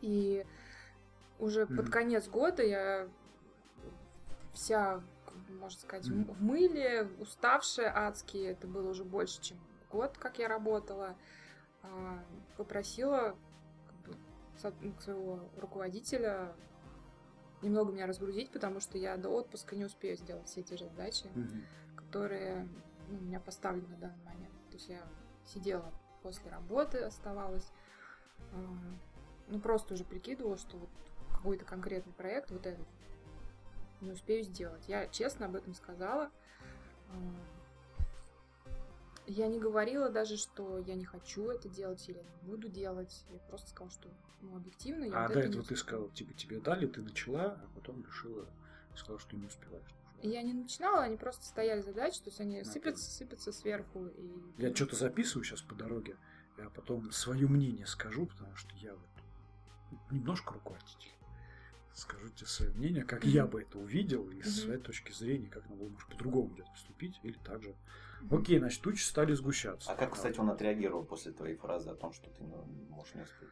И 0.01 0.45
уже 1.39 1.67
под 1.67 1.85
Мгм. 1.85 1.91
конец 1.91 2.29
года 2.29 2.63
я 2.63 3.09
вся, 4.53 5.03
можно 5.49 5.79
сказать, 5.79 6.07
в 6.09 6.33
в 6.33 6.43
мыле, 6.43 7.09
уставшая 7.19 7.93
адски. 7.95 8.39
Это 8.39 8.67
было 8.67 8.91
уже 8.91 9.05
больше, 9.05 9.41
чем 9.41 9.59
год, 9.91 10.17
как 10.19 10.39
я 10.39 10.49
работала. 10.49 11.17
А, 11.83 12.25
Попросила 12.57 13.37
как 13.87 13.97
бы, 14.03 14.17
ну, 14.81 14.95
своего 15.01 15.41
руководителя 15.57 16.53
немного 17.63 17.93
меня 17.93 18.07
разгрузить, 18.07 18.51
потому 18.51 18.81
что 18.81 18.99
я 18.99 19.17
до 19.17 19.31
отпуска 19.31 19.77
не 19.77 19.85
успею 19.85 20.17
сделать 20.17 20.47
все 20.47 20.61
эти 20.61 20.75
же 20.75 20.85
задачи, 20.87 21.29
Мгм. 21.35 21.65
которые 21.97 22.69
ну, 23.09 23.19
у 23.19 23.21
меня 23.21 23.41
поставлены 23.41 23.89
на 23.89 23.97
данный 23.97 24.25
момент. 24.25 24.55
То 24.71 24.75
есть 24.75 24.89
я 24.89 25.03
сидела 25.47 25.93
после 26.23 26.51
работы, 26.51 26.99
оставалась, 26.99 27.71
а, 28.53 28.57
ну 29.49 29.61
просто 29.61 29.95
уже 29.95 30.05
прикидывала, 30.05 30.57
что 30.57 30.77
вот 30.77 30.91
какой-то 31.31 31.65
конкретный 31.65 32.13
проект 32.13 32.51
вот 32.51 32.67
этот 32.67 32.87
не 34.01 34.13
успею 34.13 34.45
сделать. 34.45 34.83
Я 34.89 35.07
честно 35.09 35.47
об 35.47 35.57
этом 35.57 35.75
сказала. 35.75 36.31
А, 37.11 37.15
Я 39.27 39.47
не 39.49 39.59
говорила 39.59 40.09
даже, 40.09 40.37
что 40.37 40.79
я 40.79 40.95
не 40.95 41.05
хочу 41.05 41.51
это 41.51 41.69
делать 41.69 42.09
или 42.09 42.19
не 42.43 42.51
буду 42.51 42.69
делать. 42.69 43.25
Я 43.31 43.39
просто 43.41 43.69
сказала, 43.71 43.91
что 43.91 44.09
ну, 44.41 44.57
объективно 44.57 45.05
я 45.05 45.13
А 45.25 45.27
вот 45.29 45.35
до 45.35 45.41
этого 45.41 45.55
ты 45.55 45.61
успею. 45.61 45.79
сказал, 45.79 46.09
типа, 46.11 46.33
тебе 46.35 46.61
дали, 46.61 46.87
ты 46.87 47.03
начала, 47.03 47.45
а 47.63 47.69
потом 47.75 48.05
решила, 48.05 48.47
сказала, 48.97 49.19
что 49.19 49.37
не 49.37 49.47
успеваешь. 49.47 49.95
Я 50.23 50.43
не 50.43 50.53
начинала, 50.53 51.03
они 51.03 51.17
просто 51.17 51.45
стояли 51.45 51.81
задачи, 51.81 52.19
то 52.21 52.31
есть 52.31 52.41
они 52.41 52.61
А, 52.61 52.65
сыпятся, 52.65 53.11
сыпятся 53.11 53.53
сверху. 53.53 54.07
И... 54.07 54.33
Я 54.59 54.75
что-то 54.75 54.97
записываю 54.97 55.45
сейчас 55.45 55.63
по 55.63 55.75
дороге, 55.75 56.17
я 56.57 56.71
потом 56.71 57.11
свое 57.13 57.47
мнение 57.47 57.87
скажу, 57.87 58.27
потому 58.27 58.55
что 58.57 58.75
я 58.77 58.95
вот 58.95 59.18
немножко 60.11 60.55
руководитель. 60.55 61.13
Скажу 61.95 62.29
тебе 62.31 62.47
свое 62.47 62.73
мнение, 62.73 63.05
как 63.05 63.25
я 63.25 63.43
Мгм. 63.43 63.51
бы 63.51 63.63
это 63.63 63.79
увидел, 63.79 64.29
и 64.31 64.41
с 64.43 64.47
Мгм. 64.47 64.67
своей 64.67 64.81
точки 64.81 65.13
зрения, 65.13 65.49
как 65.49 65.65
надо 65.69 65.77
было, 65.81 65.89
может, 65.89 66.09
по-другому 66.09 66.49
где-то 66.55 66.71
поступить, 66.71 67.19
или 67.23 67.37
так 67.39 67.63
же. 67.63 67.75
Мгм. 68.21 68.39
Окей, 68.41 68.59
значит, 68.59 68.83
тучи 68.83 69.03
стали 69.03 69.35
сгущаться. 69.35 69.91
А 69.91 69.97
как, 69.97 70.13
кстати, 70.15 70.39
он 70.39 70.51
отреагировал 70.51 71.05
после 71.05 71.33
твоей 71.33 71.57
фразы 71.57 71.91
о 71.91 71.95
том, 71.95 72.13
что 72.13 72.31
ты 72.31 72.43
можешь 72.45 73.15
не 73.15 73.23
успеть? 73.23 73.49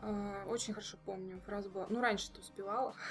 А, 0.00 0.44
Очень 0.46 0.72
хорошо 0.74 0.98
помню, 1.04 1.40
фраза 1.44 1.68
была. 1.68 1.86
Ну, 1.88 2.00
раньше 2.00 2.30
ты 2.32 2.40
успевала. 2.40 2.94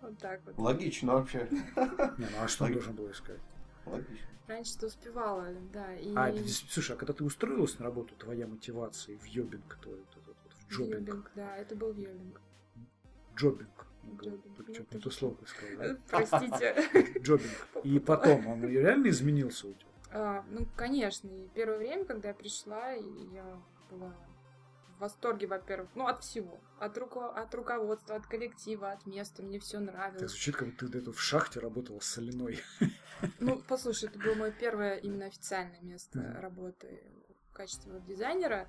Вот 0.00 0.18
так 0.18 0.44
вот. 0.44 0.58
Логично 0.58 1.14
вообще. 1.14 1.48
Не, 2.18 2.26
ну 2.26 2.42
а 2.42 2.46
что 2.48 2.64
он 2.66 2.72
должен 2.72 2.94
был 2.94 3.10
искать? 3.10 3.40
Логично. 3.86 4.28
Раньше 4.46 4.76
ты 4.78 4.86
успевала, 4.86 5.50
да. 5.72 5.94
И 5.94 6.14
А, 6.14 6.28
это 6.28 6.46
слушай, 6.46 6.92
а 6.94 6.98
когда 6.98 7.14
ты 7.14 7.24
устроилась 7.24 7.78
на 7.78 7.86
работу, 7.86 8.14
твоя 8.16 8.46
мотивация 8.46 9.16
в 9.16 9.24
йобинг 9.24 9.78
твой, 9.82 10.00
вот 10.00 10.16
джобинг, 10.70 11.08
Йобинг, 11.08 11.30
да, 11.34 11.56
это 11.56 11.74
был 11.76 11.92
йобинг. 11.94 12.40
джобинг, 13.36 13.86
Только 14.22 14.38
ну, 14.66 14.74
что-то 14.74 14.90
ты 14.90 14.96
не 14.96 15.02
то 15.02 15.10
что? 15.10 15.18
слово 15.18 15.36
сказал, 15.46 15.96
Простите. 16.08 17.20
Джобинг. 17.20 17.68
И 17.84 17.98
потом, 17.98 18.46
он 18.46 18.62
реально 18.64 19.08
изменился 19.08 19.68
у 19.68 19.72
тебя? 19.74 19.88
А, 20.12 20.44
Ну, 20.50 20.66
конечно, 20.76 21.28
и 21.28 21.48
первое 21.54 21.78
время, 21.78 22.04
когда 22.04 22.28
я 22.28 22.34
пришла, 22.34 22.90
я 22.92 23.60
была 23.90 24.14
в 24.96 25.00
восторге, 25.00 25.48
во-первых, 25.48 25.90
ну, 25.96 26.06
от 26.06 26.22
всего. 26.22 26.60
От, 26.78 26.96
руко- 26.98 27.32
от 27.34 27.52
руководства, 27.54 28.14
от 28.14 28.26
коллектива, 28.26 28.92
от 28.92 29.06
места. 29.06 29.42
Мне 29.42 29.58
все 29.58 29.78
Это 29.78 29.86
нравилось. 29.86 30.30
звучит, 30.30 30.54
как 30.56 30.68
будто 30.68 30.86
ты 30.86 30.92
где-то 30.92 31.12
в 31.12 31.20
шахте 31.20 31.60
работала 31.60 32.00
соляной. 32.00 32.60
Ну, 33.38 33.62
послушай, 33.66 34.08
это 34.10 34.18
было 34.18 34.34
мое 34.34 34.50
первое 34.50 34.96
именно 34.96 35.26
официальное 35.26 35.80
место 35.80 36.36
работы 36.40 37.02
в 37.50 37.54
качестве 37.54 37.92
веб-дизайнера. 37.92 38.68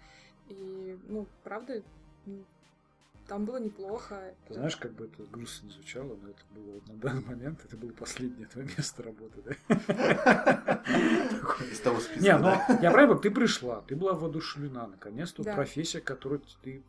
И, 0.49 0.97
ну, 1.07 1.25
правда, 1.43 1.81
м, 2.25 2.45
там 3.27 3.45
было 3.45 3.57
неплохо. 3.57 4.33
Ты 4.47 4.53
знаешь, 4.53 4.75
как 4.77 4.91
бы 4.93 5.05
это 5.05 5.23
грустно 5.23 5.67
не 5.67 5.73
звучало, 5.73 6.15
но 6.21 6.29
это 6.29 6.41
было 6.53 6.73
вот 6.73 6.87
на 6.87 6.93
данный 6.95 7.23
момент, 7.23 7.59
это 7.65 7.75
было 7.75 7.91
последнее 7.91 8.47
твое 8.47 8.67
место 8.77 9.01
работы, 9.03 9.41
да? 9.43 10.83
Из 11.71 11.79
того 11.79 11.99
списка, 11.99 12.21
Не, 12.21 12.37
ну, 12.37 12.51
я 12.81 12.91
правильно, 12.91 13.17
ты 13.17 13.31
пришла, 13.31 13.81
ты 13.81 13.95
была 13.95 14.13
воодушевлена, 14.13 14.87
наконец-то 14.87 15.43
профессия, 15.43 16.01
которую 16.01 16.41
ты 16.61 16.83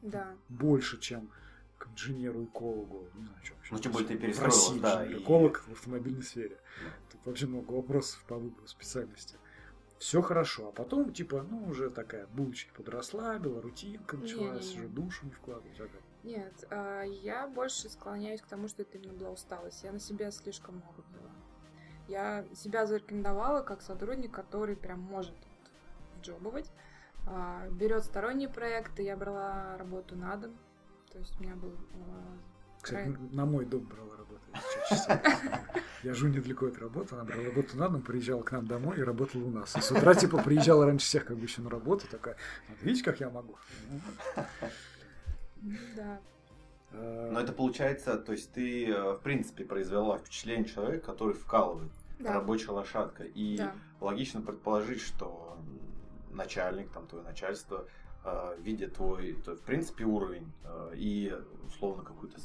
больше, 0.49 0.99
чем 0.99 1.31
к 1.79 1.89
инженеру-экологу, 1.89 3.09
не 3.15 3.25
знаю, 3.25 3.41
чем 3.43 3.57
вообще. 3.57 3.75
Ну, 3.75 3.79
тем 3.79 3.93
более 3.93 4.09
ты 4.09 4.17
перестроилась, 4.19 4.69
России 4.69 4.81
да, 4.81 5.05
инженер-эколог 5.05 5.65
в 5.69 5.73
автомобильной 5.73 6.23
сфере. 6.23 6.57
Тут 7.13 7.25
вообще 7.25 7.47
много 7.47 7.73
вопросов 7.73 8.23
по 8.27 8.37
выбору 8.37 8.67
специальности. 8.67 9.37
Все 9.99 10.21
хорошо, 10.21 10.69
а 10.69 10.73
потом, 10.73 11.13
типа, 11.13 11.43
ну, 11.51 11.65
уже 11.69 11.91
такая 11.91 12.27
булочка 12.29 12.75
подрасслабила, 12.75 13.63
рутинка 13.63 14.17
началась, 14.17 14.67
Не-не-не. 14.67 14.79
уже 14.81 14.89
душу 14.89 15.25
не 15.27 15.33
вкладывать. 15.33 15.81
а 15.81 15.85
как? 15.85 16.03
Нет, 16.23 16.65
а, 16.71 17.03
я 17.03 17.47
больше 17.47 17.89
склоняюсь 17.89 18.43
к 18.43 18.47
тому, 18.47 18.69
что 18.69 18.83
это 18.83 18.99
именно 18.99 19.15
была 19.15 19.31
усталость. 19.31 19.83
Я 19.85 19.93
на 19.93 19.99
себя 20.01 20.31
слишком 20.31 20.77
много 20.77 21.03
взяла. 21.09 21.31
Я 22.09 22.45
себя 22.55 22.87
зарекомендовала 22.87 23.63
как 23.63 23.81
сотрудник, 23.81 24.33
который 24.33 24.77
прям 24.77 25.01
может 25.01 25.35
вот 25.35 26.19
вджобывать. 26.19 26.71
А, 27.27 27.67
берет 27.71 28.05
сторонние 28.05 28.49
проекты, 28.49 29.03
я 29.03 29.17
брала 29.17 29.77
работу 29.79 30.15
на 30.15 30.37
дом. 30.37 30.57
То 31.11 31.19
есть 31.19 31.39
у 31.41 31.43
меня 31.43 31.57
был 31.57 31.73
а, 31.95 32.39
Кстати, 32.87 33.17
на 33.33 33.47
мой 33.47 33.65
дом 33.65 33.81
брала 33.81 34.17
работу. 34.17 34.43
Я 36.05 36.15
живу 36.15 36.33
недалеко 36.33 36.67
от 36.67 36.79
работы, 36.79 37.17
она 37.17 37.25
брала 37.25 37.45
работу 37.45 37.77
на 37.77 37.89
дом, 37.89 38.01
приезжала 38.03 38.43
к 38.43 38.53
нам 38.53 38.67
домой 38.67 38.99
и 38.99 39.03
работала 39.03 39.43
у 39.43 39.51
нас. 39.51 39.77
И 39.77 39.81
с 39.81 39.91
утра, 39.91 40.15
типа, 40.15 40.41
приезжала 40.43 40.87
раньше 40.87 41.05
всех, 41.07 41.25
как 41.25 41.37
бы 41.37 41.45
еще 41.47 41.63
на 41.63 41.71
работу, 41.71 42.07
такая, 42.09 42.37
«Вот 42.69 42.79
видите, 42.83 43.03
как 43.05 43.19
я 43.19 43.29
могу? 43.29 43.57
ну 45.63 45.73
да. 45.97 46.21
А, 46.93 47.31
Но 47.33 47.41
это 47.41 47.53
получается, 47.53 48.17
то 48.19 48.31
есть 48.33 48.53
ты, 48.53 48.87
э, 48.89 49.13
в 49.15 49.19
принципе, 49.19 49.65
произвела 49.65 50.19
впечатление 50.19 50.65
человека, 50.67 51.07
который 51.07 51.35
вкалывает, 51.35 51.91
Да. 52.21 52.35
рабочая 52.35 52.71
лошадка. 52.71 53.25
И 53.25 53.57
Да. 53.57 53.75
логично 54.01 54.43
предположить, 54.43 55.01
что 55.01 55.59
начальник, 56.31 56.91
там, 56.93 57.09
твое 57.09 57.25
начальство, 57.25 57.89
э, 58.25 58.57
видя 58.61 58.89
твой, 58.89 59.33
то, 59.45 59.57
в 59.57 59.63
принципе, 59.63 60.05
уровень 60.05 60.53
э, 60.65 60.93
и, 60.95 61.35
условно, 61.67 62.05
какую-то 62.05 62.39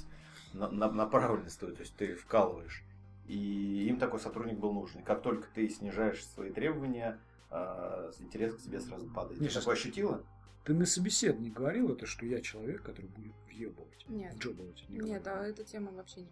на- 0.53 0.69
на- 0.69 0.91
направленность, 0.91 1.59
твою, 1.59 1.75
то 1.75 1.81
есть 1.81 1.95
ты 1.95 2.15
вкалываешь. 2.15 2.83
И 3.27 3.87
им 3.87 3.97
такой 3.99 4.19
сотрудник 4.19 4.57
был 4.59 4.73
нужен. 4.73 5.01
И 5.01 5.03
как 5.03 5.21
только 5.21 5.47
ты 5.53 5.69
снижаешь 5.69 6.25
свои 6.25 6.51
требования, 6.51 7.19
э, 7.49 8.11
интерес 8.19 8.55
к 8.55 8.61
тебе 8.61 8.79
сразу 8.79 9.07
падает. 9.09 9.39
Не, 9.41 9.47
Ты 9.47 9.53
сейчас- 9.53 9.63
такое 9.63 9.75
ощутила? 9.75 10.23
Ты 10.63 10.73
на 10.73 10.85
собеседовании 10.85 11.49
говорил 11.49 11.91
это, 11.91 12.05
что 12.05 12.25
я 12.25 12.39
человек, 12.41 12.81
который 12.83 13.07
будет 13.07 13.33
въебывать? 13.47 14.05
Нет. 14.07 14.35
Джобовать? 14.37 14.83
не 14.89 14.97
Нет, 14.99 15.23
говорил? 15.23 15.43
а 15.43 15.47
эта 15.47 15.63
тема 15.63 15.91
вообще 15.91 16.21
не, 16.21 16.29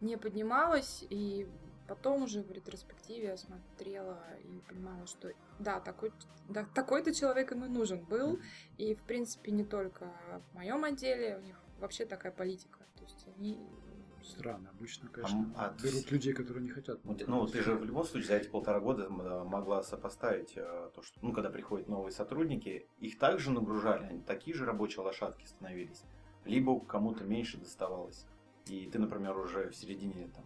не 0.00 0.16
поднималась. 0.16 1.04
И 1.10 1.48
потом 1.88 2.22
уже 2.22 2.42
в 2.42 2.50
ретроспективе 2.52 3.28
я 3.28 3.36
смотрела 3.36 4.22
и 4.44 4.60
понимала, 4.68 5.06
что 5.06 5.32
да, 5.58 5.80
такой, 5.80 6.12
да, 6.48 6.64
такой-то 6.74 7.12
человек 7.14 7.52
им 7.52 7.64
и 7.64 7.68
нужен 7.68 8.04
был. 8.04 8.38
И, 8.78 8.94
в 8.94 9.02
принципе, 9.02 9.50
не 9.50 9.64
только 9.64 10.12
в 10.50 10.54
моем 10.54 10.84
отделе, 10.84 11.36
у 11.38 11.40
них 11.40 11.56
вообще 11.80 12.04
такая 12.06 12.32
политика. 12.32 12.78
Есть 13.10 13.28
они... 13.36 13.58
Странно, 14.22 14.68
обычно, 14.70 15.08
конечно, 15.08 15.50
а 15.56 15.70
берут 15.82 16.04
с- 16.06 16.10
людей, 16.10 16.34
которые 16.34 16.62
не 16.62 16.68
хотят. 16.70 17.02
Ну, 17.04 17.14
ты- 17.14 17.26
Ну, 17.26 17.46
ты 17.46 17.62
же 17.62 17.74
в 17.74 17.84
любом 17.84 18.04
случае 18.04 18.28
за 18.28 18.36
эти 18.36 18.48
полтора 18.48 18.78
года 18.78 19.04
м, 19.04 19.46
могла 19.48 19.82
сопоставить 19.82 20.52
э, 20.56 20.90
то, 20.94 21.02
что, 21.02 21.18
ну, 21.22 21.32
когда 21.32 21.48
приходят 21.50 21.88
новые 21.88 22.12
сотрудники, 22.12 22.86
их 22.98 23.18
также 23.18 23.50
нагружали, 23.50 24.04
они 24.04 24.20
такие 24.20 24.54
же 24.54 24.66
рабочие 24.66 25.02
лошадки 25.02 25.46
становились, 25.46 26.04
либо 26.44 26.78
кому-то 26.80 27.24
меньше 27.24 27.56
доставалось. 27.58 28.26
И 28.66 28.88
ты, 28.90 28.98
например, 28.98 29.36
уже 29.38 29.70
в 29.70 29.74
середине 29.76 30.28
там, 30.28 30.44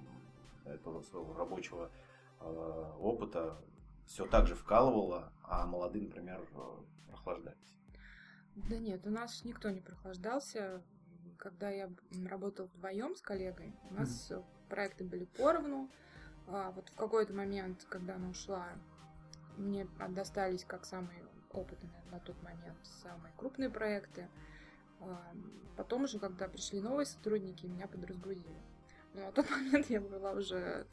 этого 0.65 1.03
своего 1.03 1.35
рабочего 1.35 1.91
э, 2.41 2.93
опыта 3.01 3.61
все 4.07 4.25
так 4.27 4.47
же 4.47 4.55
вкалывала, 4.55 5.33
а 5.43 5.67
молодые, 5.67 6.05
например, 6.07 6.49
э, 6.55 7.09
прохлаждались. 7.09 7.77
Да 8.55 8.79
нет, 8.79 9.05
у 9.05 9.11
нас 9.11 9.45
никто 9.45 9.71
не 9.71 9.81
прохлаждался. 9.81 10.85
Когда 11.39 11.71
я 11.71 11.91
работала 12.29 12.67
вдвоем 12.67 13.15
с 13.17 13.21
коллегой, 13.21 13.75
у 13.91 13.95
нас 13.95 14.31
э, 14.31 14.43
проекты 14.69 15.05
были 15.05 15.25
поровну. 15.25 15.91
А 16.47 16.71
вот 16.73 16.89
в 16.89 16.95
какой-то 16.95 17.33
момент, 17.33 17.87
когда 17.89 18.17
она 18.17 18.29
ушла, 18.29 18.69
мне 19.57 19.87
достались 20.11 20.65
как 20.65 20.85
самые 20.85 21.25
опытные 21.51 22.03
на 22.11 22.21
тот 22.21 22.41
момент 22.43 22.77
самые 23.03 23.33
крупные 23.37 23.71
проекты. 23.71 24.29
А, 25.01 25.33
Потом 25.77 26.05
уже, 26.05 26.19
когда 26.19 26.49
пришли 26.49 26.81
новые 26.81 27.07
сотрудники, 27.07 27.67
меня 27.67 27.89
подразгрузили. 27.89 28.63
Но 29.13 29.23
на 29.23 29.33
тот 29.33 29.49
момент 29.51 29.91
я 29.91 30.01
была 30.01 30.33
уже 30.33 30.87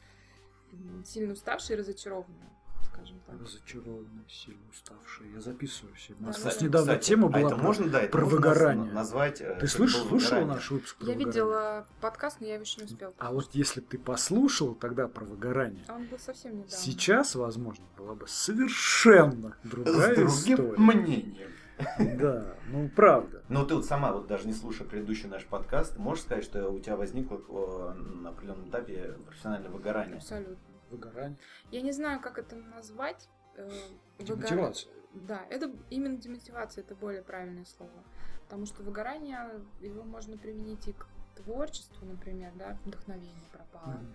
сильно 1.04 1.32
уставшая 1.34 1.76
и 1.76 1.80
разочарованная, 1.80 2.50
скажем 2.92 3.20
так. 3.26 3.40
Разочарованная, 3.40 4.24
сильно 4.28 4.60
уставшая. 4.70 5.28
Я 5.34 5.40
записываю 5.40 5.94
все. 5.94 6.14
У 6.20 6.22
нас 6.24 6.42
да, 6.42 6.50
недавно 6.64 6.92
Кстати, 6.92 7.08
тема 7.08 7.28
а 7.28 7.30
была 7.30 7.46
это 7.48 7.56
про- 7.56 7.62
можно, 7.64 7.88
да, 7.88 8.00
это 8.02 8.12
про 8.12 8.20
можно 8.22 8.36
выгорание. 8.36 8.92
назвать. 8.92 9.40
э, 9.40 9.56
Ты 9.60 9.66
слышал, 9.66 10.04
выгорание. 10.06 10.46
наш 10.54 10.70
выпуск 10.70 10.96
про 10.96 11.06
Я 11.06 11.12
выгорание? 11.12 11.26
видела 11.32 11.86
подкаст, 12.00 12.36
но 12.40 12.46
я 12.46 12.56
еще 12.56 12.80
не 12.80 12.84
успела. 12.86 13.12
А 13.18 13.32
вот 13.32 13.48
если 13.54 13.80
бы 13.80 13.86
ты 13.86 13.98
послушал 13.98 14.74
тогда 14.74 15.08
про 15.08 15.24
выгорание, 15.24 15.84
А 15.88 15.94
он 15.94 16.06
был 16.06 16.18
совсем 16.18 16.52
недавно. 16.52 16.70
сейчас, 16.76 17.34
возможно, 17.34 17.84
была 17.96 18.14
бы 18.14 18.26
совершенно 18.28 19.56
С 19.64 19.68
другая 19.68 20.14
другим 20.14 20.28
история. 20.54 20.78
мнением. 20.78 21.48
Да, 22.20 22.54
ну 22.68 22.88
правда. 22.94 23.42
Но 23.48 23.64
ты 23.64 23.74
вот 23.74 23.84
сама, 23.84 24.12
вот 24.12 24.26
даже 24.28 24.46
не 24.46 24.52
слушая 24.52 24.86
предыдущий 24.86 25.28
наш 25.28 25.44
подкаст, 25.46 25.96
можешь 25.96 26.24
сказать, 26.24 26.44
что 26.44 26.68
у 26.70 26.78
тебя 26.78 26.96
возникло 26.96 27.40
э, 27.48 27.94
на 27.98 28.28
определенном 28.30 28.68
этапе 28.68 29.16
профессиональное 29.26 29.70
выгорание? 29.70 30.16
Абсолютно. 30.18 30.56
Выгорание. 30.92 31.38
Я 31.70 31.82
не 31.82 31.92
знаю, 31.92 32.20
как 32.20 32.38
это 32.38 32.56
назвать. 32.56 33.28
э, 33.56 33.70
Демотивация. 34.18 34.92
Да, 35.14 35.44
это 35.50 35.70
именно 35.90 36.16
демотивация, 36.16 36.82
это 36.84 36.94
более 36.94 37.22
правильное 37.22 37.64
слово. 37.64 38.04
Потому 38.44 38.66
что 38.66 38.82
выгорание, 38.82 39.62
его 39.80 40.04
можно 40.04 40.36
применить 40.38 40.86
и 40.88 40.92
к 40.92 41.06
творчеству, 41.36 42.06
например, 42.06 42.52
да, 42.56 42.78
вдохновение 42.84 43.44
пропало. 43.50 43.94
Мгм. 43.94 44.14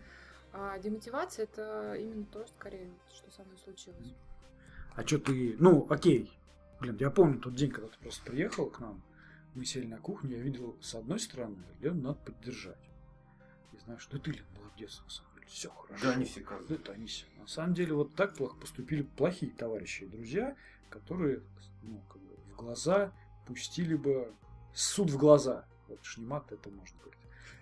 А 0.53 0.79
демотивация 0.79 1.43
это 1.43 1.96
именно 1.96 2.25
то, 2.25 2.46
скорее, 2.48 2.91
что 3.13 3.29
со 3.31 3.43
мной 3.43 3.57
случилось. 3.57 4.13
А 4.96 5.05
что 5.05 5.19
ты... 5.19 5.55
Ну, 5.60 5.86
окей. 5.89 6.31
Блин, 6.79 6.98
я 7.00 7.10
помню 7.12 7.39
тот 7.39 7.55
день, 7.55 7.72
когда 7.72 7.89
ты 7.89 7.98
просто 8.00 8.24
приехал 8.24 8.69
к 8.69 8.79
нам. 8.79 9.01
Мы 9.55 9.65
сели 9.65 9.88
на 9.88 9.98
кухню, 9.98 10.38
я 10.38 10.43
видел, 10.43 10.77
с 10.81 10.93
одной 10.96 11.19
стороны, 11.19 11.63
Лену 11.79 12.01
надо 12.01 12.19
поддержать. 12.19 12.77
И 13.74 13.77
знаешь, 13.79 14.07
да 14.12 14.19
ты, 14.19 14.31
Лен, 14.31 14.46
молодец, 14.55 15.01
на 15.03 15.10
самом. 15.10 15.26
Все 15.48 15.70
хорошо. 15.70 16.04
Да, 16.04 16.12
они 16.12 16.25
все 16.25 16.42
кажутся. 16.42 16.74
это 16.74 16.92
они 16.92 17.08
все. 17.08 17.25
На 17.39 17.48
самом 17.48 17.74
деле, 17.74 17.94
вот 17.94 18.13
так 18.16 18.36
плохо 18.36 18.56
поступили 18.58 19.01
плохие 19.04 19.51
товарищи 19.51 20.04
и 20.04 20.08
друзья, 20.08 20.56
которые, 20.89 21.42
ну, 21.84 22.01
как 22.10 22.22
бы 22.22 22.36
в 22.51 22.56
глаза 22.56 23.12
пустили 23.46 23.96
бы 23.96 24.34
суд 24.74 25.10
в 25.10 25.18
глаза. 25.18 25.66
Вот 25.88 26.04
ж 26.04 26.18
не 26.18 26.25
мат, 26.25 26.51
это 26.51 26.70
можно 26.70 27.00
говорить. 27.00 27.18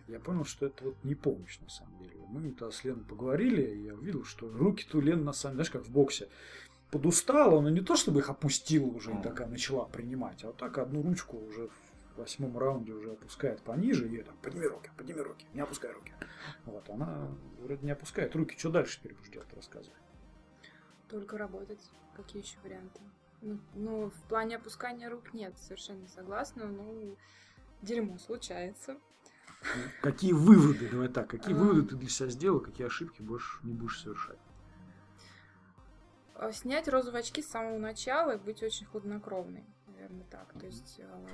Я 0.08 0.20
понял, 0.20 0.46
что 0.46 0.66
это 0.66 0.86
вот 0.86 1.04
не 1.04 1.16
помощь, 1.16 1.60
на 1.60 1.70
самом 1.70 1.98
деле. 2.04 2.16
Мы 2.28 2.52
тогда 2.52 2.72
с 2.72 2.84
Леной 2.84 3.04
поговорили, 3.04 3.62
и 3.62 3.86
я 3.86 3.94
увидел, 3.94 4.24
что 4.24 4.50
руки-то 4.50 4.98
у 4.98 5.02
Лены, 5.02 5.24
на 5.24 5.34
самом 5.34 5.58
деле, 5.58 5.66
знаешь, 5.66 5.72
как 5.72 5.88
в 5.88 5.92
боксе, 5.92 6.30
подустала, 6.92 7.60
но 7.62 7.70
не 7.70 7.82
то, 7.82 7.96
чтобы 7.96 8.20
их 8.20 8.30
опустила 8.30 8.86
уже 8.86 9.14
и 9.14 9.22
такая 9.22 9.48
начала 9.48 9.86
принимать, 9.86 10.44
а 10.44 10.48
вот 10.48 10.58
так 10.58 10.78
одну 10.78 11.02
ручку 11.02 11.38
уже 11.38 11.68
в 11.68 12.18
восьмом 12.18 12.58
раунде 12.58 12.94
уже 12.94 13.12
опускает 13.12 13.62
пониже, 13.62 14.08
и 14.08 14.18
я 14.18 14.24
там, 14.24 14.36
подними 14.42 14.68
руки, 14.68 14.90
подними 14.96 15.22
руки, 15.22 15.46
не 15.54 15.62
опускай 15.62 15.92
руки. 15.92 16.14
Вот, 16.66 16.90
она 16.90 17.30
вроде 17.60 17.86
не 17.86 17.92
опускает 17.92 18.36
руки. 18.36 18.58
Что 18.58 18.70
дальше 18.72 19.00
теперь 19.00 19.14
будешь 19.14 19.30
делать, 19.30 19.54
рассказывай. 19.54 19.98
Только 21.10 21.38
работать. 21.38 21.82
Какие 22.16 22.42
еще 22.44 22.58
варианты? 22.64 23.02
Ну, 23.42 23.60
ну, 23.74 24.10
в 24.10 24.28
плане 24.30 24.56
опускания 24.56 25.10
рук 25.10 25.34
нет, 25.34 25.58
совершенно 25.60 26.08
согласна. 26.08 26.66
Ну, 26.66 27.16
дерьмо 27.82 28.18
случается. 28.18 28.98
Какие 30.02 30.34
выводы, 30.34 30.90
давай 30.90 31.08
так, 31.10 31.30
какие 31.30 31.54
А. 31.56 31.58
выводы 31.58 31.84
ты 31.90 31.96
для 31.96 32.10
себя 32.10 32.30
сделал, 32.30 32.60
какие 32.60 32.86
ошибки 32.88 33.22
больше 33.22 33.60
не 33.64 33.74
будешь 33.74 34.00
совершать? 34.02 34.38
А, 36.36 36.52
Снять 36.52 36.88
розовые 36.88 37.22
очки 37.22 37.42
с 37.42 37.50
самого 37.50 37.78
начала 37.78 38.36
и 38.36 38.40
быть 38.40 38.62
очень 38.62 38.86
хладнокровной, 38.86 39.64
наверное, 39.88 40.26
так. 40.26 40.54
То 40.60 40.66
есть 40.66 41.00
э, 41.00 41.26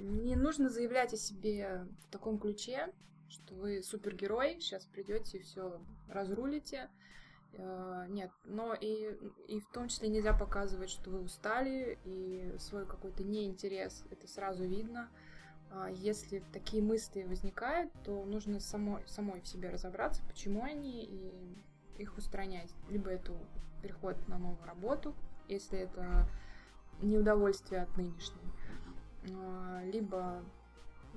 не 0.00 0.36
нужно 0.36 0.70
заявлять 0.70 1.12
о 1.12 1.16
себе 1.16 1.86
в 2.02 2.10
таком 2.10 2.38
ключе, 2.38 2.92
что 3.34 3.54
вы 3.54 3.82
супергерой, 3.82 4.60
сейчас 4.60 4.86
придете 4.86 5.38
и 5.38 5.42
все 5.42 5.80
разрулите. 6.08 6.88
Э, 7.52 8.06
Нет, 8.08 8.30
но 8.44 8.74
и, 8.74 9.16
и 9.48 9.60
в 9.60 9.68
том 9.70 9.88
числе 9.88 10.08
нельзя 10.08 10.32
показывать, 10.32 10.90
что 10.90 11.10
вы 11.10 11.20
устали, 11.20 11.98
и 12.04 12.54
свой 12.58 12.86
какой-то 12.86 13.22
неинтерес, 13.22 14.04
это 14.10 14.26
сразу 14.28 14.64
видно. 14.64 15.08
А 15.70 15.90
Если 15.90 16.42
такие 16.52 16.82
мысли 16.82 17.24
возникают, 17.24 17.92
то 18.04 18.24
нужно 18.24 18.60
самой, 18.60 19.02
самой 19.06 19.40
в 19.40 19.48
себе 19.48 19.70
разобраться, 19.70 20.22
почему 20.28 20.62
они, 20.62 21.04
и 21.04 22.02
их 22.02 22.16
устранять. 22.16 22.72
Либо 22.88 23.10
это 23.10 23.32
переход 23.82 24.16
на 24.28 24.38
новую 24.38 24.64
работу, 24.64 25.14
если 25.48 25.80
это 25.80 26.28
неудовольствие 27.02 27.82
от 27.82 27.96
нынешней. 27.96 28.40
А, 29.32 29.82
Либо, 29.84 30.44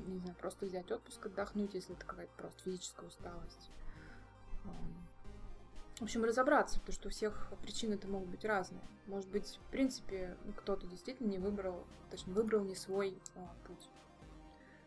не 0.05 0.19
знаю, 0.19 0.35
просто 0.35 0.65
взять 0.65 0.91
отпуск, 0.91 1.25
отдохнуть, 1.25 1.73
если 1.73 1.95
это 1.95 2.05
какая-то 2.05 2.33
просто 2.37 2.63
физическая 2.63 3.07
усталость. 3.07 3.71
В 5.99 6.03
общем, 6.03 6.23
разобраться, 6.23 6.79
потому 6.79 6.93
что 6.93 7.07
у 7.07 7.11
всех 7.11 7.51
причины 7.63 7.95
это 7.95 8.07
могут 8.07 8.29
быть 8.29 8.45
разные. 8.45 8.83
Может 9.07 9.29
быть, 9.31 9.47
в 9.67 9.71
принципе, 9.71 10.37
ну, 10.45 10.53
кто-то 10.53 10.85
действительно 10.85 11.27
не 11.27 11.39
выбрал, 11.39 11.87
точнее, 12.11 12.33
выбрал 12.33 12.63
не 12.63 12.75
свой 12.75 13.17
а, 13.35 13.49
путь. 13.65 13.89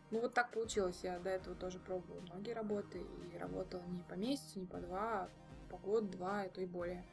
Ну, 0.09 0.21
вот 0.21 0.33
так 0.33 0.51
получилось. 0.51 0.99
Я 1.03 1.19
до 1.19 1.29
этого 1.29 1.53
тоже 1.55 1.79
пробовала 1.79 2.21
многие 2.21 2.53
работы 2.53 3.01
и 3.01 3.37
работала 3.37 3.81
не 3.87 4.03
по 4.03 4.13
месяцу, 4.13 4.59
не 4.59 4.65
по 4.65 4.77
два, 4.77 5.23
а 5.23 5.29
по 5.69 5.77
год, 5.77 6.09
два, 6.11 6.43
а 6.43 6.49
то 6.49 6.61
и 6.61 6.65
более. 6.65 7.03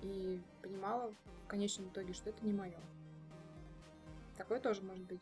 И 0.00 0.40
понимала 0.62 1.14
в 1.44 1.46
конечном 1.46 1.88
итоге, 1.88 2.14
что 2.14 2.30
это 2.30 2.44
не 2.46 2.54
мое. 2.54 2.80
Такое 4.38 4.60
тоже 4.60 4.80
может 4.82 5.04
быть. 5.04 5.20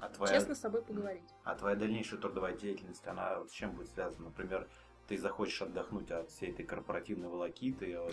А 0.00 0.08
твоя, 0.08 0.32
Честно 0.34 0.54
с 0.54 0.60
собой 0.60 0.82
поговорить. 0.82 1.22
а 1.44 1.54
твоя 1.54 1.74
дальнейшая 1.76 2.20
трудовая 2.20 2.52
деятельность, 2.52 3.06
она 3.06 3.44
с 3.46 3.50
чем 3.50 3.72
будет 3.72 3.88
связана? 3.90 4.26
Например, 4.26 4.66
ты 5.08 5.16
захочешь 5.18 5.62
отдохнуть 5.62 6.10
от 6.10 6.30
всей 6.30 6.50
этой 6.50 6.64
корпоративной 6.64 7.28
волокиты, 7.28 7.94
от 7.94 8.12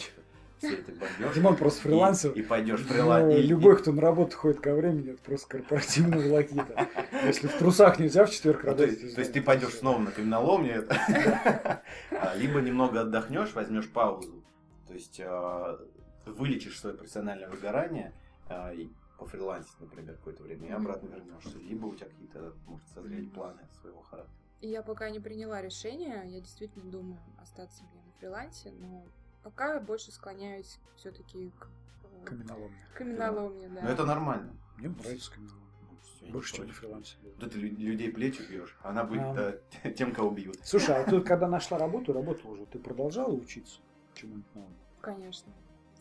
всей 0.60 0.76
этой 0.76 0.94
бомбежки. 0.96 1.34
Димон 1.36 1.56
просто 1.58 1.82
фрилансер. 1.82 2.32
И, 2.32 2.40
и 2.40 2.44
пойдешь 2.44 2.82
Ну, 2.82 2.94
фрилансить. 2.94 3.46
любой, 3.46 3.78
кто 3.78 3.92
на 3.92 4.02
работу 4.02 4.38
ходит 4.38 4.62
ко 4.62 4.74
времени, 4.76 5.12
это 5.12 5.22
просто 5.24 5.48
корпоративная 5.50 6.26
волокита. 6.30 6.88
Если 7.26 7.48
в 7.48 7.58
трусах 7.58 8.00
нельзя 8.00 8.26
в 8.26 8.32
четверг 8.32 8.60
Ну, 8.60 8.64
то, 8.64 8.68
работать. 8.84 9.02
есть, 9.02 9.16
то 9.16 9.22
есть 9.22 9.34
ты 9.34 9.42
пойдешь 9.42 9.74
снова 9.76 9.98
на 10.00 10.12
каменоломню, 10.12 10.74
это. 10.84 11.82
А, 12.12 12.36
либо 12.36 12.62
немного 12.62 13.02
отдохнешь, 13.02 13.54
возьмешь 13.54 13.90
паузу, 13.90 14.44
то 14.88 14.94
есть 14.94 15.20
а, 15.20 15.78
вылечишь 16.26 16.80
свое 16.80 16.96
профессиональное 16.96 17.50
выгорание, 17.50 18.14
а, 18.48 18.72
и 18.72 18.88
пофрилансить, 19.18 19.80
например, 19.80 20.16
какое-то 20.18 20.44
время, 20.44 20.68
и 20.70 20.72
обратно 20.72 21.08
вернешься. 21.08 21.58
Либо 21.60 21.86
у 21.88 21.96
тебя 21.96 22.08
какие-то, 22.10 22.54
может, 22.68 22.88
созреть 22.90 23.32
планы 23.34 23.62
своего 23.82 24.02
характера. 24.02 24.36
И 24.62 24.70
я 24.70 24.82
пока 24.82 25.10
не 25.10 25.20
приняла 25.20 25.62
решение, 25.62 26.24
я 26.26 26.40
действительно 26.40 26.90
думаю 26.90 27.20
остаться 27.38 27.84
мне 27.84 28.02
на 28.06 28.12
фрилансе, 28.14 28.72
но 28.72 29.06
пока 29.44 29.74
я 29.76 29.80
больше 29.82 30.12
склоняюсь 30.12 30.80
все-таки 30.96 31.50
к 31.60 31.68
э, 32.04 32.26
Каменоломня. 32.26 32.78
каменоломне, 32.96 33.68
да. 33.70 33.82
Но 33.82 33.90
это 33.90 34.06
нормально. 34.06 34.56
Мне 34.78 34.90
нравится 34.90 35.32
каменоломня. 35.32 35.64
Не 36.22 36.32
Больше, 36.32 36.56
чем 36.56 36.68
на 36.68 36.74
фрилансе. 36.74 37.18
Да 37.38 37.50
ты 37.50 37.60
лю- 37.60 37.76
людей 37.78 38.10
плетью 38.10 38.48
бьешь, 38.50 38.78
а 38.82 38.92
она 38.92 39.04
будет 39.04 39.22
А. 39.22 39.60
э, 39.84 39.92
тем, 39.98 40.14
кого 40.14 40.32
бьют. 40.32 40.58
Слушай, 40.64 40.96
а 40.96 41.04
ты 41.04 41.20
когда 41.20 41.50
нашла 41.50 41.78
работу, 41.78 42.14
работала 42.14 42.52
уже, 42.52 42.66
ты 42.66 42.80
продолжала 42.80 43.34
учиться 43.34 43.82
чему-нибудь 44.14 44.56
новому? 44.56 44.76
Конечно, 45.02 45.52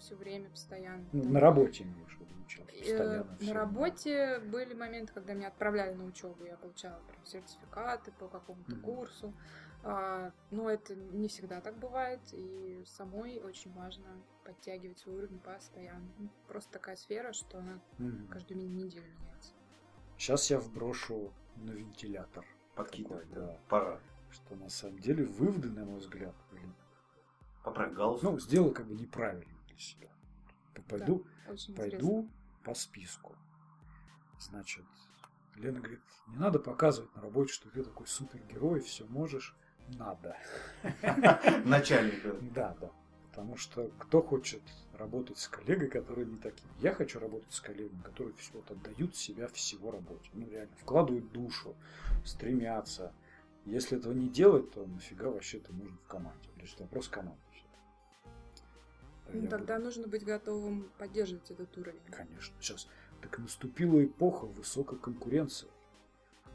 все 0.02 0.16
время, 0.16 0.50
постоянно. 0.50 1.04
Ну, 1.12 1.24
на 1.30 1.40
работе 1.40 1.84
имеешь 1.84 2.18
училась? 2.44 2.70
э, 2.74 2.80
Постоянно. 2.80 3.38
на 3.40 3.54
работе 3.54 4.38
были 4.40 4.74
моменты, 4.74 5.12
когда 5.12 5.32
меня 5.34 5.48
отправляли 5.48 5.94
на 5.94 6.04
учебу, 6.04 6.44
я 6.44 6.56
получала 6.56 7.00
прям 7.08 7.24
сертификаты 7.24 8.12
по 8.12 8.28
какому-то 8.28 8.72
Мгм. 8.76 8.82
курсу. 8.82 9.32
А, 9.84 10.32
но 10.50 10.70
это 10.70 10.94
не 10.94 11.26
всегда 11.28 11.60
так 11.60 11.76
бывает, 11.78 12.20
и 12.32 12.82
самой 12.86 13.40
очень 13.40 13.72
важно 13.72 14.06
подтягивать 14.44 14.98
свой 14.98 15.16
уровень 15.16 15.40
постоянно. 15.40 16.08
Ну, 16.18 16.28
Просто 16.46 16.72
такая 16.72 16.96
сфера, 16.96 17.32
что 17.32 17.58
она 17.58 17.80
Мгм. 17.98 18.28
каждую 18.28 18.60
неделю 18.60 19.06
меняется. 19.20 19.52
Сейчас 20.18 20.50
я 20.50 20.58
вброшу 20.60 21.32
на 21.56 21.70
вентилятор. 21.72 22.44
Подкидывать, 22.74 23.28
Такой, 23.30 23.46
да. 23.46 23.58
Пора. 23.68 24.00
Что 24.30 24.54
на 24.56 24.68
самом 24.70 24.98
деле 25.00 25.24
выводы, 25.24 25.68
на 25.68 25.84
мой 25.84 25.98
взгляд, 26.00 26.34
блин, 26.50 26.72
Поправь 27.64 27.92
галстук. 27.92 28.32
ну, 28.32 28.38
сделал 28.40 28.72
как 28.72 28.86
бы 28.86 28.94
неправильно 28.94 29.44
для 29.72 29.80
себя. 29.80 30.08
Пойду, 30.88 31.26
интересно. 31.48 31.74
пойду 31.74 32.28
по 32.64 32.74
списку. 32.74 33.36
Значит, 34.38 34.84
Лена 35.56 35.80
говорит, 35.80 36.00
не 36.28 36.36
надо 36.36 36.58
показывать 36.58 37.14
на 37.14 37.22
работе, 37.22 37.52
что 37.52 37.70
ты 37.70 37.82
такой 37.82 38.06
супергерой, 38.06 38.80
все 38.80 39.06
можешь. 39.06 39.54
Надо. 39.98 40.36
Начальник. 41.64 42.22
Да, 42.52 42.76
да. 42.80 42.90
Потому 43.30 43.56
что 43.56 43.90
кто 43.98 44.22
хочет 44.22 44.62
работать 44.94 45.38
с 45.38 45.48
коллегой, 45.48 45.88
который 45.88 46.26
не 46.26 46.36
таким? 46.36 46.68
Я 46.80 46.92
хочу 46.92 47.18
работать 47.18 47.52
с 47.52 47.60
коллегами, 47.60 48.02
которые 48.02 48.34
все 48.34 48.52
вот 48.52 48.70
отдают 48.70 49.16
себя 49.16 49.48
всего 49.48 49.90
работе. 49.90 50.30
Ну, 50.34 50.48
реально, 50.48 50.74
вкладывают 50.76 51.32
душу, 51.32 51.74
стремятся. 52.24 53.12
Если 53.64 53.98
этого 53.98 54.12
не 54.12 54.28
делать, 54.28 54.70
то 54.72 54.84
нафига 54.86 55.30
вообще 55.30 55.58
ты 55.58 55.72
нужен 55.72 55.96
в 56.04 56.08
команде? 56.08 56.48
Лишь 56.56 56.76
вопрос 56.78 57.08
команды. 57.08 57.40
Ну, 59.32 59.42
Я 59.44 59.48
тогда 59.48 59.74
буду- 59.76 59.86
нужно 59.86 60.06
быть 60.08 60.24
готовым 60.24 60.90
поддерживать 60.98 61.50
этот 61.50 61.76
уровень. 61.78 62.00
Конечно. 62.10 62.54
Сейчас 62.60 62.88
так 63.20 63.38
наступила 63.38 64.04
эпоха 64.04 64.46
высокой 64.46 64.98
конкуренции. 64.98 65.68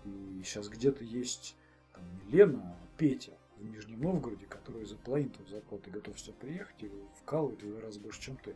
И 0.06 0.42
сейчас 0.44 0.70
где-то 0.70 1.04
есть 1.04 1.56
там, 1.94 2.04
не 2.26 2.32
Лена, 2.32 2.60
а 2.64 2.98
Петя 2.98 3.34
в 3.58 3.64
Нижнем 3.66 4.02
Новгороде, 4.02 4.46
который 4.46 4.86
за 4.86 4.96
половину 4.96 5.34
зарплаты 5.50 5.90
готов 5.90 6.20
сюда 6.20 6.38
приехать 6.40 6.84
и 6.84 6.92
вкалывать 7.22 7.62
в 7.64 7.70
два 7.70 7.82
раза 7.82 8.00
больше, 8.00 8.22
чем 8.22 8.38
ты. 8.38 8.56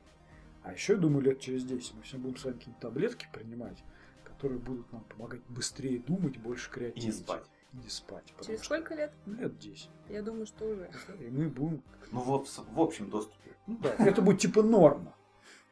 А 0.64 0.74
еще, 0.74 0.94
я 0.94 1.00
думаю, 1.00 1.22
лет 1.24 1.40
через 1.40 1.64
10 1.64 1.96
мы 1.96 2.04
все 2.04 2.18
будем 2.18 2.38
с 2.38 2.46
вами 2.46 2.58
какие-то 2.58 2.82
таблетки 2.82 3.28
принимать, 3.34 3.84
которые 4.24 4.60
будут 4.60 4.92
нам 4.94 5.04
помогать 5.06 5.42
быстрее 5.50 5.98
думать, 6.00 6.38
больше 6.38 6.70
И 6.70 6.74
креативить. 6.74 7.06
не 7.06 7.12
спать. 7.12 7.44
И 7.74 7.78
не 7.78 7.90
спать. 7.90 8.34
Через 8.46 8.62
сколько 8.64 8.94
лет? 8.94 9.12
Ну, 9.26 9.36
Лет 9.38 9.58
10. 9.58 9.90
Я 10.10 10.22
думаю, 10.22 10.46
что 10.46 10.66
уже. 10.66 10.92
И 11.20 11.30
мы 11.30 11.50
будем... 11.50 11.82
Ну, 12.12 12.20
в, 12.20 12.46
в 12.46 12.80
общем 12.80 13.10
доступе. 13.10 13.41
Ну 13.72 13.78
да, 13.78 13.96
это 14.06 14.22
будет 14.22 14.42
типа 14.42 14.64
норма. 14.64 15.16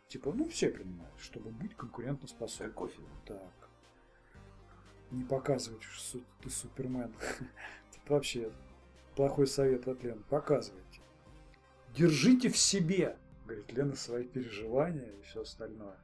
Типа, 0.07 0.31
ну, 0.33 0.47
все 0.47 0.69
принимают, 0.69 1.19
чтобы 1.19 1.51
быть 1.51 1.75
конкурентоспособным. 1.75 2.71
Как 2.71 2.77
кофе. 2.77 3.01
Так. 3.25 3.69
Не 5.12 5.25
показывать, 5.25 5.83
что 5.83 6.19
ты 6.41 6.49
супермен. 6.49 7.13
Это 8.01 8.13
вообще 8.13 8.51
плохой 9.15 9.47
совет 9.47 9.88
от 9.88 10.01
Лены. 10.01 10.21
Показывайте. 10.29 11.01
Держите 11.93 12.49
в 12.49 12.57
себе, 12.57 13.17
говорит 13.45 13.71
Лена, 13.73 13.95
свои 13.95 14.23
переживания 14.23 15.09
и 15.09 15.21
все 15.23 15.41
остальное. 15.41 15.97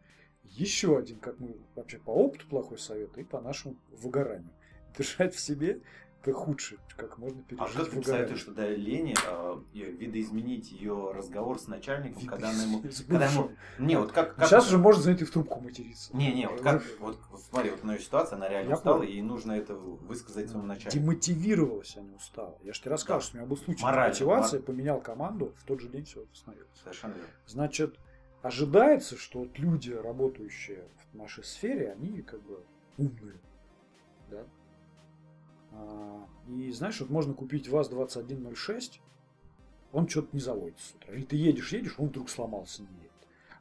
Еще 0.44 0.98
один, 0.98 1.18
как 1.20 1.40
мы 1.40 1.56
вообще 1.76 1.98
по 1.98 2.12
опыту 2.12 2.46
плохой 2.48 2.78
совет 2.78 3.18
и 3.18 3.24
по 3.24 3.40
нашему 3.40 3.78
выгоранию. 3.90 4.52
Держать 4.98 5.34
в 5.34 5.40
себе 5.40 5.82
это 6.32 6.38
худшее, 6.38 6.80
как 6.96 7.18
можно 7.18 7.42
А 7.42 7.44
пережить 7.44 7.76
как 7.76 7.90
ты 7.90 7.98
посоветуешь 7.98 8.44
тогда 8.44 8.68
Лене 8.70 9.16
э, 9.28 9.60
видоизменить 9.74 10.72
ее 10.72 11.12
разговор 11.14 11.60
с 11.60 11.68
начальником, 11.68 12.26
когда 12.26 12.50
она 12.50 12.64
ему... 12.64 12.82
Когда 13.08 13.26
ему... 13.26 13.52
Не, 13.80 13.98
вот 13.98 14.12
как... 14.12 14.36
как 14.36 14.48
Сейчас 14.48 14.68
же 14.70 14.78
можно, 14.78 15.04
знаете, 15.04 15.26
в 15.26 15.32
трубку 15.32 15.60
материться. 15.62 16.16
Не, 16.16 16.34
не, 16.34 16.48
вот 16.48 16.62
как, 16.62 16.84
вот, 17.00 17.20
смотри, 17.50 17.72
вот 17.72 17.84
на 17.84 17.94
ее 17.94 18.00
ситуация, 18.00 18.38
она 18.38 18.50
реально 18.50 18.70
Я 18.70 18.76
устала, 18.76 18.98
понял. 19.00 19.10
и 19.10 19.14
ей 19.14 19.22
нужно 19.22 19.52
это 19.54 19.76
высказать 19.76 20.50
своему 20.50 20.68
начальнику. 20.68 20.98
Демотивировалась, 20.98 21.96
а 21.98 22.02
не 22.02 22.14
устала. 22.16 22.58
Я 22.64 22.74
же 22.74 22.82
тебе 22.82 22.92
рассказывал, 22.92 23.20
Да. 23.22 23.26
что 23.26 23.36
у 23.36 23.40
меня 23.40 23.48
был 23.50 23.58
случай 23.58 23.84
Морально, 23.84 24.10
мотивации, 24.14 24.58
поменял 24.60 25.02
команду, 25.02 25.54
в 25.58 25.64
тот 25.66 25.82
же 25.82 25.88
день 25.90 26.06
все 26.06 26.26
восстановилось. 26.26 26.70
Совершенно 26.82 27.14
верно. 27.14 27.30
Значит, 27.48 28.00
ожидается, 28.42 29.18
что 29.18 29.40
вот 29.40 29.58
люди, 29.60 29.92
работающие 29.92 30.88
в 31.12 31.18
нашей 31.18 31.44
сфере, 31.44 31.92
они 31.92 32.22
как 32.22 32.42
бы 32.44 32.64
умные. 32.98 33.40
Да? 34.30 34.44
А, 35.76 36.28
И 36.48 36.72
знаешь, 36.72 37.00
вот 37.00 37.10
можно 37.10 37.34
купить 37.34 37.68
ВАЗ-2106, 37.68 39.00
он 39.92 40.08
что-то 40.08 40.30
не 40.34 40.42
заводится 40.42 40.88
с 40.88 40.96
утра. 40.96 41.14
Или 41.14 41.24
ты 41.24 41.36
едешь, 41.36 41.72
едешь, 41.72 41.96
он 41.98 42.08
вдруг 42.08 42.30
сломался, 42.30 42.84
не 42.84 42.96
едет. 42.98 43.12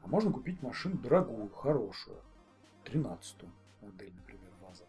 А 0.03 0.09
можно 0.09 0.33
купить 0.33 0.63
машину 0.63 0.99
дорогую, 0.99 1.49
хорошую, 1.51 2.19
13 2.85 3.37
модель, 3.81 4.13
например, 4.15 4.51
ВАЗа. 4.61 4.85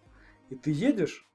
И 0.49 0.55
ты 0.55 0.71
едешь, 0.71 1.27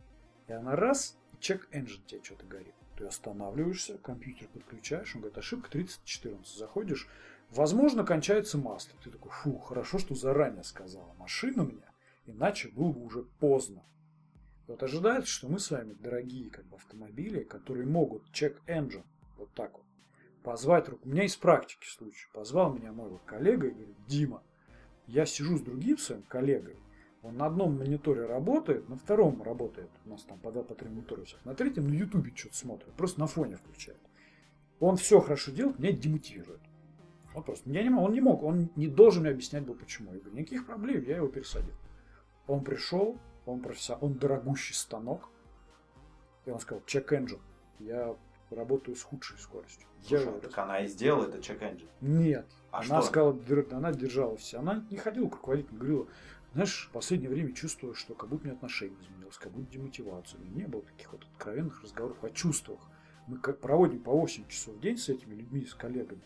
и 0.49 0.53
она 0.53 0.77
раз, 0.77 1.17
и 1.33 1.37
чек-энджин 1.41 2.03
тебе 2.07 2.23
что-то 2.23 2.45
горит. 2.45 2.75
Ты 2.97 3.07
останавливаешься, 3.07 3.99
компьютер 3.99 4.49
подключаешь, 4.49 5.15
он 5.15 5.23
говорит, 5.23 5.39
ошибка 5.39 5.71
3014. 5.71 6.59
Заходишь, 6.59 7.09
возможно, 7.51 8.05
кончается 8.05 8.59
масло. 8.59 8.93
Ты 9.03 9.11
такой, 9.11 9.31
фу, 9.31 9.59
хорошо, 9.59 9.99
что 9.99 10.15
заранее 10.15 10.65
сказала. 10.65 11.15
Машина 11.15 11.63
меня, 11.63 11.91
иначе 12.27 12.69
было 12.69 12.93
бы 12.93 13.03
уже 13.03 13.23
поздно. 13.23 13.83
Вот 14.71 14.85
ожидается, 14.85 15.29
что 15.29 15.49
мы 15.49 15.59
с 15.59 15.73
вами, 15.73 15.95
дорогие 15.95 16.49
как 16.49 16.65
бы, 16.67 16.77
автомобили, 16.77 17.43
которые 17.43 17.89
могут 17.89 18.31
чек-энджин, 18.31 19.03
вот 19.37 19.53
так 19.53 19.73
вот, 19.73 19.85
позвать 20.45 20.89
руку. 20.89 21.09
У 21.09 21.11
меня 21.11 21.25
из 21.25 21.35
практики 21.35 21.85
случай. 21.89 22.29
Позвал 22.33 22.73
меня 22.73 22.93
мой 22.93 23.11
вот 23.11 23.23
коллега 23.25 23.67
и 23.67 23.71
говорит, 23.71 23.97
Дима, 24.07 24.45
я 25.09 25.27
сижу 25.27 25.59
с 25.59 25.61
другим 25.61 25.99
своим 25.99 26.23
коллегой, 26.23 26.77
он 27.25 27.37
на 27.37 27.47
одном 27.47 27.79
мониторе 27.79 28.27
работает, 28.27 28.89
на 28.89 28.97
втором 28.97 29.43
работает, 29.43 29.91
у 30.07 30.11
нас 30.11 30.23
там 30.23 30.39
по 30.39 30.53
два, 30.53 30.63
по 30.63 30.77
три 30.77 30.89
монитора 30.89 31.25
на 31.45 31.57
третьем 31.57 31.89
на 31.89 31.95
ютубе 31.95 32.33
что-то 32.33 32.57
смотрит, 32.57 32.93
просто 32.93 33.19
на 33.19 33.27
фоне 33.27 33.57
включает. 33.57 33.99
Он 34.79 34.97
все 34.97 35.19
хорошо 35.19 35.51
делает, 35.51 35.81
меня 35.81 35.93
демотивирует. 35.93 36.61
Он 37.35 37.43
просто, 37.43 37.69
я 37.71 37.83
не 37.83 37.91
мог, 37.91 38.05
он 38.07 38.13
не 38.13 38.21
мог, 38.21 38.45
он 38.45 38.71
не 38.77 38.87
должен 38.87 39.23
мне 39.25 39.33
объяснять 39.33 39.65
был 39.65 39.75
почему. 39.75 40.13
Я 40.13 40.21
говорю, 40.21 40.37
никаких 40.37 40.65
проблем, 40.65 41.03
я 41.03 41.17
его 41.17 41.27
пересадил. 41.27 41.75
Он 42.47 42.63
пришел, 42.63 43.19
он 43.53 43.61
профессионал, 43.61 44.07
он 44.07 44.15
дорогущий 44.15 44.75
станок. 44.75 45.29
И 46.47 46.51
он 46.51 46.61
сказал, 46.61 46.83
check 46.87 47.09
engine, 47.09 47.41
я 47.79 48.17
работаю 48.51 48.97
с 48.97 49.03
худшей 49.03 49.39
скоростью. 49.39 49.87
Слушай, 50.01 50.21
я 50.21 50.27
говорю, 50.27 50.41
так 50.49 50.59
она 50.59 50.81
и 50.81 50.87
сделала 50.87 51.27
это 51.27 51.43
чек-энджин. 51.43 51.89
нет. 52.01 52.47
А 52.71 52.79
она 52.79 53.01
что? 53.01 53.03
сказала, 53.03 53.39
она 53.73 53.93
держала 53.93 54.37
все. 54.37 54.59
Она 54.59 54.85
не 54.91 54.97
ходила 54.97 55.29
к 55.29 55.35
руководителю, 55.35 55.77
говорила, 55.77 56.07
знаешь, 56.53 56.89
в 56.89 56.93
последнее 56.93 57.31
время 57.31 57.53
чувствую, 57.53 57.95
что 57.95 58.15
как 58.15 58.29
будто 58.29 58.43
у 58.43 58.47
меня 58.47 58.57
отношение 58.57 58.99
изменилось, 59.03 59.37
как 59.39 59.53
будто 59.53 59.71
демотивация. 59.71 60.41
У 60.41 60.45
меня 60.45 60.55
не 60.55 60.67
было 60.67 60.83
таких 60.83 61.13
вот 61.13 61.25
откровенных 61.33 61.83
разговоров 61.83 62.23
о 62.23 62.31
чувствах. 62.31 62.81
Мы 63.27 63.39
как 63.39 63.61
проводим 63.61 64.01
по 64.01 64.13
8 64.13 64.49
часов 64.49 64.75
в 64.75 64.81
день 64.81 64.97
с 64.97 65.09
этими 65.09 65.35
людьми, 65.35 65.65
с 65.65 65.75
коллегами. 65.75 66.23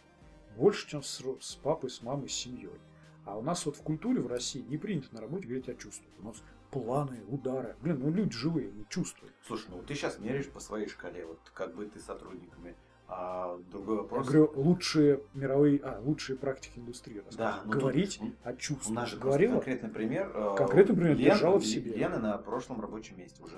Больше, 0.56 0.88
чем 0.88 1.02
с, 1.02 1.22
с 1.40 1.56
папой, 1.56 1.90
с 1.90 2.02
мамой, 2.02 2.28
с 2.28 2.32
семьей. 2.32 2.80
А 3.24 3.36
у 3.36 3.42
нас 3.42 3.66
вот 3.66 3.76
в 3.76 3.82
культуре 3.82 4.20
в 4.20 4.26
России 4.26 4.60
не 4.60 4.78
принято 4.78 5.14
на 5.14 5.20
работе 5.20 5.46
говорить 5.46 5.68
о 5.68 5.74
чувствах. 5.74 6.08
У 6.20 6.24
нас 6.24 6.42
планы, 6.74 7.20
удары. 7.28 7.76
Блин, 7.80 8.00
ну 8.00 8.10
люди 8.10 8.32
живые, 8.32 8.70
не 8.72 8.84
чувствуют. 8.88 9.32
Слушай, 9.46 9.66
ну 9.70 9.82
ты 9.82 9.94
сейчас 9.94 10.18
меряешь 10.18 10.48
по 10.50 10.60
своей 10.60 10.88
шкале, 10.88 11.24
вот 11.24 11.38
как 11.54 11.74
бы 11.74 11.86
ты 11.86 12.00
сотрудниками. 12.00 12.74
А 13.06 13.58
другой 13.70 13.96
Я 13.96 14.02
вопрос. 14.02 14.26
говорю, 14.26 14.52
лучшие 14.56 15.20
мировые, 15.34 15.78
а, 15.84 16.00
лучшие 16.00 16.36
практики 16.36 16.78
индустрии. 16.78 17.22
Да, 17.36 17.60
ну 17.64 17.70
тут- 17.72 17.80
говорить 17.82 18.18
м, 18.20 18.34
о 18.42 18.52
У 18.52 18.56
чувствах. 18.56 18.94
нас 18.96 19.08
же 19.10 19.16
просто 19.16 19.28
Говорила? 19.28 19.52
конкретный 19.52 19.90
пример. 19.90 20.32
э, 20.34 20.54
Конкретный 20.56 20.96
пример, 20.96 21.16
Лен- 21.16 21.24
держала 21.24 21.58
в 21.58 21.66
себе. 21.66 21.92
Лена 21.92 22.18
на 22.18 22.38
прошлом 22.38 22.80
рабочем 22.80 23.18
месте, 23.18 23.42
уже 23.42 23.56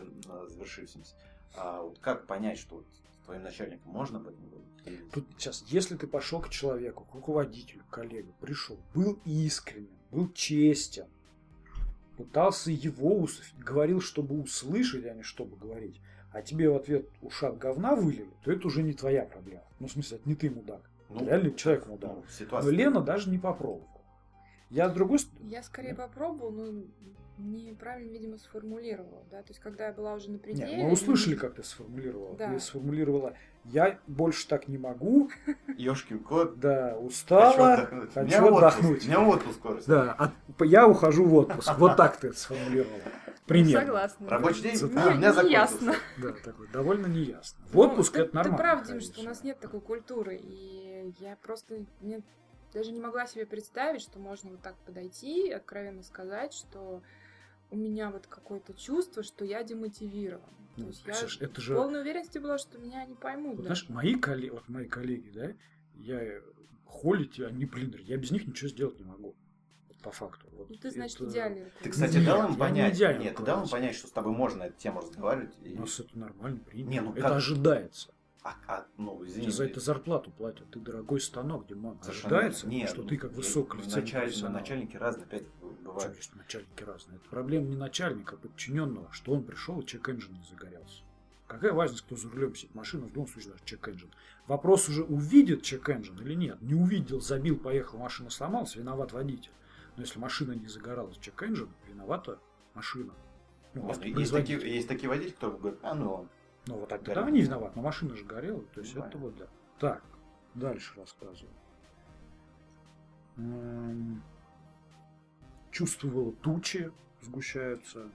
завершившемся. 0.48 1.14
А 1.57 1.81
вот 1.83 1.98
как 2.00 2.26
понять, 2.26 2.59
что 2.59 2.76
вот 2.76 2.87
твоим 3.24 3.42
начальником 3.44 3.90
можно 3.92 4.18
об 4.18 4.26
этом 4.29 4.44
говорить? 4.48 5.11
Тут 5.12 5.24
сейчас, 5.38 5.62
если 5.68 5.96
ты 5.96 6.07
пошел 6.09 6.40
к 6.40 6.48
человеку, 6.48 7.05
к 7.05 7.14
руководителю, 7.14 7.83
к 7.85 7.94
коллеге, 7.94 8.33
пришел, 8.40 8.79
был 8.94 9.18
искренен, 9.24 9.88
был 10.11 10.29
честен, 10.33 11.07
пытался 12.16 12.70
его 12.70 13.16
ус... 13.18 13.42
говорил, 13.59 14.00
чтобы 14.00 14.40
услышать, 14.40 15.07
а 15.07 15.14
не 15.14 15.22
чтобы 15.22 15.57
говорить, 15.57 16.00
а 16.33 16.42
тебе 16.42 16.68
в 16.68 16.76
ответ 16.76 17.09
ушат 17.22 17.59
говна 17.59 17.94
вылили, 17.94 18.31
то 18.42 18.52
это 18.52 18.66
уже 18.66 18.83
не 18.83 18.92
твоя 18.92 19.24
проблема. 19.24 19.64
Ну, 19.79 19.87
в 19.87 19.92
смысле, 19.92 20.18
это 20.18 20.29
не 20.29 20.35
ты 20.35 20.50
мудак. 20.50 20.83
Ну, 21.09 21.24
Реально 21.24 21.52
человек 21.52 21.87
мудак. 21.87 22.12
ну, 22.12 22.22
Но 22.22 22.31
ситуация. 22.31 22.72
Лена 22.72 23.00
даже 23.00 23.31
не 23.31 23.38
попробовала. 23.38 23.88
Я 24.70 24.88
с 24.88 24.92
другой 24.92 25.20
стороны... 25.20 25.48
Я 25.48 25.62
скорее 25.62 25.94
попробовал, 25.94 26.50
но 26.50 26.83
неправильно, 27.38 28.11
видимо, 28.11 28.38
сформулировала, 28.38 29.22
да, 29.31 29.42
то 29.42 29.50
есть 29.50 29.61
когда 29.61 29.87
я 29.87 29.92
была 29.92 30.14
уже 30.14 30.31
на 30.31 30.38
пределе... 30.38 30.76
Нет, 30.76 30.85
мы 30.85 30.92
услышали, 30.92 31.37
как 31.37 31.55
ты 31.55 31.62
сформулировала. 31.62 32.37
Да. 32.37 32.52
Ты 32.52 32.61
сформулировала, 32.61 33.35
я 33.72 33.98
больше 34.07 34.46
так 34.48 34.68
не 34.68 34.79
могу, 34.79 35.31
Ёшкин 35.76 36.20
кот. 36.20 36.59
да, 36.61 36.96
устала, 36.98 37.74
отдохнуть. 37.74 38.12
Хочу 38.14 38.57
отдохнуть. 38.57 39.05
У 39.05 39.09
меня 39.09 39.20
отпуск 39.20 39.55
скоро. 39.59 39.81
Да, 39.87 40.12
от- 40.12 40.33
я 40.66 40.87
ухожу 40.87 41.24
в 41.24 41.35
отпуск. 41.35 41.70
Вот 41.79 41.96
так 41.96 42.16
ты 42.16 42.29
это 42.29 42.38
сформулировала. 42.38 43.00
Примерно. 43.46 43.81
Согласна. 43.87 44.29
Рабочий 44.29 44.62
день? 44.62 44.74
Не- 44.74 45.00
А, 45.00 45.07
у 45.07 45.14
меня 45.14 45.42
не 45.44 45.50
ясно. 45.52 45.94
Да, 46.18 46.33
такой 46.33 46.66
довольно 46.68 47.07
неясно. 47.07 47.59
В 47.68 47.74
Ну, 47.74 47.81
отпуск 47.83 48.14
ты- 48.14 48.22
это 48.22 48.35
нормально. 48.35 48.57
Ты 48.59 48.62
прав, 48.62 48.87
Дим, 48.87 49.00
что 49.00 49.20
у 49.20 49.24
нас 49.24 49.44
нет 49.44 49.61
такой 49.61 49.81
культуры. 49.81 50.37
И 50.42 51.14
я 51.20 51.37
просто 51.37 51.85
мне 52.00 52.22
даже 52.74 52.90
не 52.90 53.00
могла 53.00 53.26
себе 53.29 53.46
представить, 53.46 54.02
что 54.02 54.18
можно 54.18 54.50
вот 54.50 54.62
так 54.62 54.74
подойти 54.85 55.46
и 55.48 55.52
откровенно 55.52 56.02
сказать, 56.02 56.52
что 56.55 57.02
у 57.70 57.76
меня 57.76 58.11
вот 58.11 58.26
какое-то 58.26 58.74
чувство, 58.74 59.22
что 59.22 59.44
я 59.44 59.62
демотивирован. 59.62 60.42
Ну, 60.76 60.85
То 60.85 60.88
есть 60.90 61.00
я 61.00 61.05
представляешь, 61.07 61.38
это 61.40 61.61
в 61.61 61.64
же- 61.64 61.74
полной 61.74 62.00
уверенности 62.02 62.38
была, 62.38 62.59
что 62.59 62.79
меня 62.79 63.05
не 63.07 63.14
поймут. 63.14 63.57
Вот, 63.57 63.62
да. 63.66 63.74
знаешь, 63.74 63.88
мои 63.88 64.14
коллеги, 64.14 64.50
вот 64.50 64.68
мои 64.68 64.87
коллеги, 64.87 65.31
да, 65.31 65.52
я 65.94 66.22
э, 66.22 66.42
холить, 66.85 67.40
они, 67.40 67.64
блин, 67.64 67.94
я 68.00 68.16
без 68.18 68.31
них 68.31 68.46
ничего 68.46 68.68
сделать 68.68 68.98
не 68.98 69.05
могу. 69.05 69.35
По 70.02 70.11
факту. 70.12 70.46
Вот 70.52 70.68
Ну, 70.70 70.76
ты, 70.76 70.90
значит, 70.90 71.16
это- 71.20 71.31
идеальный 71.31 71.57
Ты, 71.57 71.64
руководитель. 71.64 71.90
кстати, 71.90 72.16
Нет, 72.16 72.26
дал 72.26 72.38
я 72.38 72.44
им 72.44 72.50
не 72.52 72.57
понять, 72.59 72.94
идеальный 72.96 73.24
нет, 73.24 73.37
ты 73.37 73.42
дал 73.42 73.62
им 73.64 73.68
понять, 73.68 73.94
что 73.96 74.07
с 74.07 74.11
тобой 74.12 74.33
можно 74.33 74.62
эту 74.64 74.76
тему 74.79 75.00
разговаривать. 75.00 75.55
и- 75.62 75.74
У 75.74 75.81
нас 75.81 75.98
это 75.98 76.16
нормально 76.18 76.61
принято. 76.61 76.90
Не, 76.90 77.00
ну 77.00 77.12
это 77.12 77.22
как- 77.22 77.33
ожидается. 77.33 78.11
А, 78.46 78.54
а, 78.68 78.87
ну, 78.96 79.26
извини. 79.26 79.50
За 79.50 79.64
это 79.64 79.80
зарплату 79.80 80.30
платят. 80.30 80.70
Ты 80.70 80.78
дорогой 80.78 81.20
станок, 81.20 81.66
Диман. 81.66 82.00
Совершенно 82.00 82.37
Ожидается, 82.37 82.68
нет, 82.68 82.88
что 82.90 83.02
ну, 83.02 83.09
ты 83.09 83.16
как 83.16 83.32
я- 83.32 83.37
высококвалифицированный 83.38 84.12
началь-. 84.12 84.52
Начальники 84.52 84.96
разные, 84.96 85.24
опять 85.24 85.48
бывают. 85.82 86.16
есть 86.16 86.37
начальники 86.37 86.82
разные. 86.85 87.16
Это 87.16 87.28
проблема 87.28 87.66
не 87.66 87.76
начальника, 87.76 88.37
а 88.37 88.38
подчиненного, 88.38 89.09
что 89.11 89.32
он 89.32 89.42
пришел 89.42 89.80
и 89.80 89.85
чек-энджин 89.85 90.32
не 90.35 90.44
загорелся. 90.48 91.02
Какая 91.48 91.72
важность, 91.72 92.02
кто 92.02 92.14
за 92.16 92.28
рулем 92.30 92.54
сидит 92.54 92.74
машина, 92.76 93.06
в 93.06 93.09
любом 93.09 93.26
случае 93.26 93.52
даже 93.52 93.64
чек-энджин. 93.64 94.11
Вопрос 94.46 94.88
уже, 94.88 95.02
увидит 95.02 95.62
чек-энджин 95.62 96.16
или 96.20 96.35
нет. 96.35 96.62
Не 96.62 96.74
увидел, 96.74 97.20
забил, 97.20 97.59
поехал, 97.59 97.98
машина 97.98 98.30
сломалась, 98.30 98.76
виноват 98.76 99.12
водитель. 99.12 99.50
Но 99.96 100.02
если 100.02 100.20
машина 100.20 100.52
не 100.52 100.68
загоралась, 100.68 101.16
чек-энджин, 101.18 101.68
виновата 101.88 102.38
машина. 102.74 103.12
Ну, 103.74 103.82
Вот, 103.82 104.04
есть, 104.04 104.32
такие, 104.32 104.59
есть 104.72 104.87
такие 104.87 105.09
водители, 105.09 105.32
кто 105.35 105.50
говорит, 105.50 105.80
а 105.82 105.94
ну 105.94 106.12
он. 106.12 106.28
Ну, 106.66 106.79
вот 106.79 106.88
тогда 106.88 107.14
Горит. 107.14 107.29
они 107.29 107.40
виноваты, 107.42 107.72
но 107.76 107.83
машина 107.83 108.16
же 108.16 108.24
горела. 108.24 108.62
То 108.74 108.81
есть 108.81 108.92
Понимаю. 108.94 109.11
это 109.11 109.18
вот 109.18 109.37
да. 109.37 109.46
Так, 109.79 110.02
дальше 110.55 110.92
рассказываю. 110.96 111.52
М, 113.37 114.22
Чувствовала 115.70 116.33
тучи 116.33 116.90
сгущаются. 117.20 118.09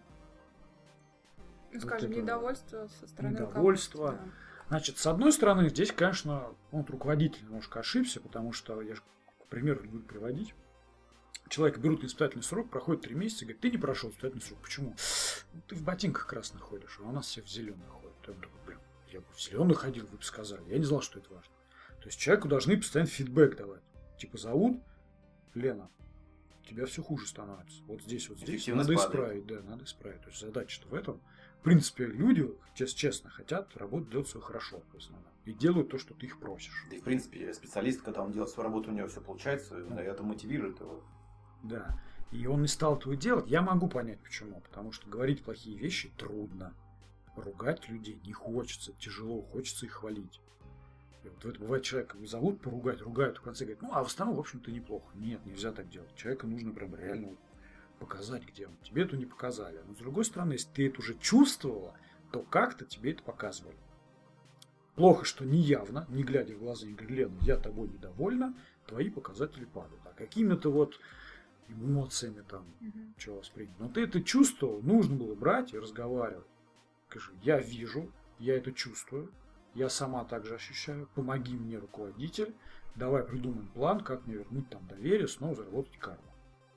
Ну, 1.71 1.79
скажем, 1.79 2.11
это 2.11 2.19
недовольство 2.21 2.87
со 2.87 3.07
стороны 3.07 3.33
недовольство. 3.33 4.11
да. 4.13 4.19
Значит, 4.69 4.97
с 4.97 5.05
одной 5.05 5.31
стороны, 5.31 5.69
здесь, 5.69 5.91
конечно, 5.91 6.47
вот 6.71 6.89
руководитель 6.89 7.43
немножко 7.45 7.79
ошибся, 7.81 8.19
потому 8.19 8.51
что 8.51 8.81
я 8.81 8.95
же, 8.95 9.01
к 9.43 9.45
примеру, 9.47 9.83
люблю 9.83 10.01
приводить. 10.01 10.55
Человека 11.49 11.79
берут 11.79 12.01
на 12.01 12.07
испытательный 12.07 12.43
срок, 12.43 12.69
проходит 12.69 13.03
три 13.03 13.13
месяца, 13.15 13.45
говорит, 13.45 13.61
ты 13.61 13.69
не 13.69 13.77
прошел 13.77 14.09
испытательный 14.09 14.41
срок. 14.41 14.59
Почему? 14.61 14.95
«Ну, 15.53 15.61
Ты 15.67 15.75
в 15.75 15.83
ботинках 15.83 16.25
красных 16.27 16.61
ходишь, 16.63 16.97
а 17.03 17.09
у 17.09 17.11
нас 17.11 17.25
все 17.27 17.41
в 17.41 17.47
зеленых 17.49 17.85
ходят. 17.89 18.10
Я 18.27 18.33
такой, 18.33 18.59
блин, 18.65 18.79
я 19.11 19.19
бы 19.19 19.27
в 19.33 19.41
зеленых 19.41 19.79
ходил, 19.79 20.05
вы 20.07 20.17
бы 20.17 20.23
сказали. 20.23 20.63
Я 20.69 20.77
не 20.77 20.85
знал, 20.85 21.01
что 21.01 21.19
это 21.19 21.33
важно. 21.33 21.53
То 21.99 22.07
есть 22.07 22.19
человеку 22.19 22.47
должны 22.47 22.77
постоянно 22.77 23.09
фидбэк 23.09 23.57
давать. 23.57 23.83
Типа 24.17 24.37
зовут 24.37 24.81
Лена, 25.53 25.89
тебя 26.67 26.85
все 26.85 27.03
хуже 27.03 27.27
становится. 27.27 27.83
Вот 27.83 28.01
здесь, 28.01 28.29
вот 28.29 28.39
здесь 28.39 28.65
надо 28.67 28.93
падает. 28.93 28.99
исправить, 28.99 29.45
да, 29.45 29.61
надо 29.61 29.83
исправить. 29.83 30.21
То 30.21 30.29
есть 30.29 30.41
задача-то 30.41 30.87
в 30.87 30.93
этом. 30.93 31.21
В 31.59 31.63
принципе, 31.63 32.07
люди, 32.07 32.49
честно, 32.73 32.97
честно 32.97 33.29
хотят 33.29 33.75
работу 33.77 34.09
делать 34.09 34.27
свою 34.27 34.43
хорошо, 34.43 34.81
в 34.91 34.97
основном. 34.97 35.31
И 35.45 35.53
делают 35.53 35.89
то, 35.89 35.97
что 35.97 36.13
ты 36.15 36.25
их 36.25 36.39
просишь. 36.39 36.85
Да 36.89 36.95
и 36.95 36.99
в 36.99 37.03
принципе 37.03 37.53
специалист, 37.53 38.01
когда 38.01 38.23
он 38.23 38.31
делает 38.31 38.49
свою 38.49 38.67
работу, 38.67 38.89
у 38.89 38.93
него 38.93 39.07
все 39.07 39.21
получается, 39.21 39.83
да, 39.83 40.01
это 40.01 40.23
мотивирует 40.23 40.79
его. 40.79 41.03
Да. 41.63 41.99
И 42.31 42.47
он 42.47 42.61
не 42.61 42.67
стал 42.67 42.97
этого 42.97 43.15
делать. 43.15 43.47
Я 43.47 43.61
могу 43.61 43.87
понять, 43.87 44.19
почему. 44.21 44.61
Потому 44.61 44.91
что 44.91 45.07
говорить 45.09 45.43
плохие 45.43 45.77
вещи 45.77 46.11
трудно. 46.17 46.73
Ругать 47.35 47.87
людей 47.89 48.19
не 48.25 48.33
хочется, 48.33 48.93
тяжело, 48.93 49.41
хочется 49.41 49.85
их 49.85 49.93
хвалить. 49.93 50.39
И 51.23 51.29
вот 51.29 51.45
это 51.45 51.59
бывает 51.59 51.83
человек 51.83 52.09
как 52.11 52.19
бы 52.19 52.27
зовут 52.27 52.61
поругать, 52.61 53.01
ругают, 53.01 53.37
в 53.37 53.41
конце 53.41 53.63
говорят, 53.65 53.81
ну, 53.83 53.89
а 53.93 54.03
в 54.03 54.07
основном, 54.07 54.37
в 54.37 54.39
общем-то, 54.39 54.71
неплохо. 54.71 55.05
Нет, 55.15 55.45
нельзя 55.45 55.71
так 55.71 55.87
делать. 55.89 56.13
Человека 56.15 56.47
нужно 56.47 56.71
прям 56.73 56.95
реально 56.95 57.27
вот 57.29 57.39
показать, 57.99 58.43
где 58.45 58.67
он. 58.67 58.75
Тебе 58.83 59.03
это 59.03 59.15
не 59.15 59.25
показали. 59.25 59.79
Но 59.87 59.93
с 59.93 59.97
другой 59.97 60.25
стороны, 60.25 60.53
если 60.53 60.69
ты 60.73 60.87
это 60.87 60.99
уже 60.99 61.15
чувствовала, 61.19 61.95
то 62.31 62.41
как-то 62.41 62.85
тебе 62.85 63.11
это 63.11 63.21
показывали. 63.23 63.77
Плохо, 64.95 65.23
что 65.23 65.45
не 65.45 65.59
явно, 65.59 66.05
не 66.09 66.23
глядя 66.23 66.53
в 66.55 66.59
глаза, 66.59 66.85
не 66.85 66.93
говоря, 66.93 67.15
Лена, 67.15 67.37
я 67.41 67.57
тобой 67.57 67.87
недовольна, 67.87 68.53
твои 68.87 69.09
показатели 69.09 69.65
падают. 69.65 70.01
А 70.05 70.13
какими-то 70.13 70.69
вот 70.71 70.99
эмоциями 71.69 72.41
там, 72.41 72.65
Мгм. 72.81 73.13
что 73.17 73.37
воспринять. 73.37 73.79
Но 73.79 73.87
ты 73.87 74.01
это 74.01 74.21
чувствовал, 74.21 74.81
нужно 74.81 75.15
было 75.15 75.33
брать 75.35 75.73
и 75.73 75.79
разговаривать. 75.79 76.45
Скажи, 77.11 77.33
я 77.41 77.59
вижу, 77.59 78.09
я 78.39 78.55
это 78.55 78.71
чувствую, 78.71 79.33
я 79.73 79.89
сама 79.89 80.23
также 80.23 80.55
ощущаю, 80.55 81.09
помоги 81.13 81.57
мне, 81.57 81.77
руководитель, 81.77 82.55
давай 82.95 83.23
придумаем 83.23 83.67
план, 83.67 83.99
как 83.99 84.25
мне 84.25 84.37
вернуть 84.37 84.69
там 84.69 84.87
доверие, 84.87 85.27
снова 85.27 85.55
заработать 85.55 85.97
карму. 85.97 86.23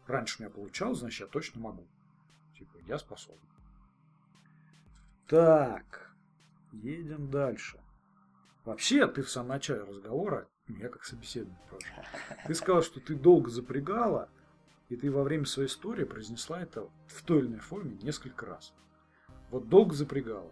Раньше 0.08 0.38
у 0.38 0.42
меня 0.42 0.52
получалось, 0.52 0.98
значит, 0.98 1.20
я 1.20 1.26
точно 1.28 1.60
могу. 1.60 1.86
Типа, 2.58 2.78
я 2.88 2.98
способен. 2.98 3.38
Так, 5.28 6.12
едем 6.72 7.30
дальше. 7.30 7.80
Вообще, 8.64 9.06
ты 9.06 9.22
в 9.22 9.30
самом 9.30 9.50
начале 9.50 9.84
разговора, 9.84 10.48
я 10.66 10.88
как 10.88 11.04
собеседник 11.04 11.56
просто, 11.68 12.04
ты 12.44 12.54
сказал, 12.54 12.82
что 12.82 12.98
ты 12.98 13.14
долго 13.14 13.50
запрягала, 13.50 14.28
и 14.88 14.96
ты 14.96 15.12
во 15.12 15.22
время 15.22 15.46
своей 15.46 15.68
истории 15.68 16.02
произнесла 16.02 16.60
это 16.60 16.90
в 17.06 17.22
той 17.22 17.38
или 17.38 17.46
иной 17.46 17.60
форме 17.60 17.96
несколько 18.02 18.46
раз. 18.46 18.74
Вот 19.54 19.68
долго 19.68 19.94
запрягала. 19.94 20.50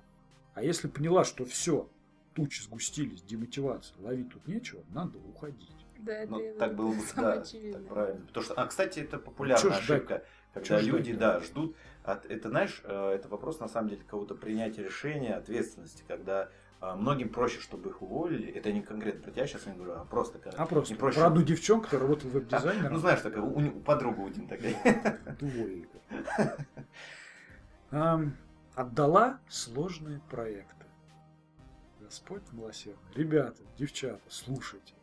А 0.55 0.63
если 0.63 0.87
поняла, 0.87 1.25
что 1.25 1.45
все, 1.45 1.89
тучи 2.35 2.63
сгустились, 2.63 3.21
демотивация, 3.23 3.97
ловить 4.01 4.31
тут 4.33 4.47
нечего, 4.47 4.81
надо 4.95 5.19
уходить. 5.19 5.75
Да, 5.99 6.13
это 6.13 6.31
Ну, 6.31 6.41
я- 6.41 6.55
так 6.55 6.77
было 6.77 6.93
бы, 6.93 7.01
да, 7.17 7.43
так 7.43 7.89
правильно. 7.89 8.25
Потому 8.29 8.45
что, 8.45 8.55
а, 8.55 8.65
кстати, 8.67 9.01
это 9.01 9.19
популярная 9.19 9.61
Чё 9.61 9.71
ждать? 9.71 9.83
ошибка, 9.83 10.25
когда 10.55 10.69
Чё 10.69 10.79
ждать, 10.79 10.87
люди, 10.93 11.13
да? 11.15 11.33
да, 11.35 11.41
ждут, 11.41 11.77
от, 12.05 12.27
это, 12.27 12.49
знаешь, 12.51 12.81
э, 12.85 13.11
это 13.17 13.27
вопрос, 13.29 13.59
на 13.59 13.67
самом 13.67 13.89
деле, 13.89 14.03
какого-то 14.03 14.37
принятия 14.37 14.85
решения, 14.85 15.35
ответственности, 15.35 16.05
когда 16.07 16.49
а, 16.81 16.95
многим 16.95 17.29
проще, 17.29 17.59
чтобы 17.61 17.91
их 17.91 18.03
уволили, 18.03 18.53
это 18.53 18.71
не 18.73 18.83
конкретно 18.83 19.23
про 19.23 19.31
тебя 19.33 19.47
сейчас 19.49 19.67
не 19.67 19.73
говорю, 19.73 19.95
а 19.95 20.05
просто 20.05 20.39
когда 20.39 20.63
А 20.63 20.67
просто 20.67 20.95
не 20.95 20.99
проще. 21.01 21.19
про 21.19 21.27
одну 21.27 21.43
девчонку, 21.43 21.85
которая 21.87 22.09
работала 22.09 22.31
Да, 22.33 22.39
веб-дизайнером, 22.39 22.93
Ну, 22.93 22.99
знаешь, 23.01 23.21
такая, 23.21 23.43
у, 23.43 23.59
у- 23.79 23.81
подруга 23.81 24.27
один 24.27 24.47
такая. 24.47 25.19
уволили. 25.41 25.89
Отдала 28.75 29.39
сложные 29.49 30.21
проекты. 30.31 30.87
Господь 32.01 32.43
милосердный. 32.53 33.15
Ребята, 33.15 33.63
девчата, 33.79 34.23
слушайте. 34.29 34.95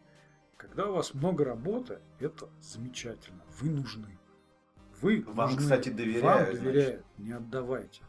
Когда 0.57 0.87
у 0.89 0.93
вас 0.93 1.13
много 1.13 1.45
работы, 1.45 1.99
это 2.19 2.49
замечательно. 2.61 3.41
Вы 3.59 3.69
нужны. 3.69 4.17
Вы 5.01 5.23
Вам, 5.27 5.51
нужны. 5.51 5.61
кстати, 5.61 5.89
доверяют, 5.89 6.23
Вам 6.23 6.63
доверяют. 6.63 7.05
Не 7.17 7.31
отдавайте. 7.31 8.01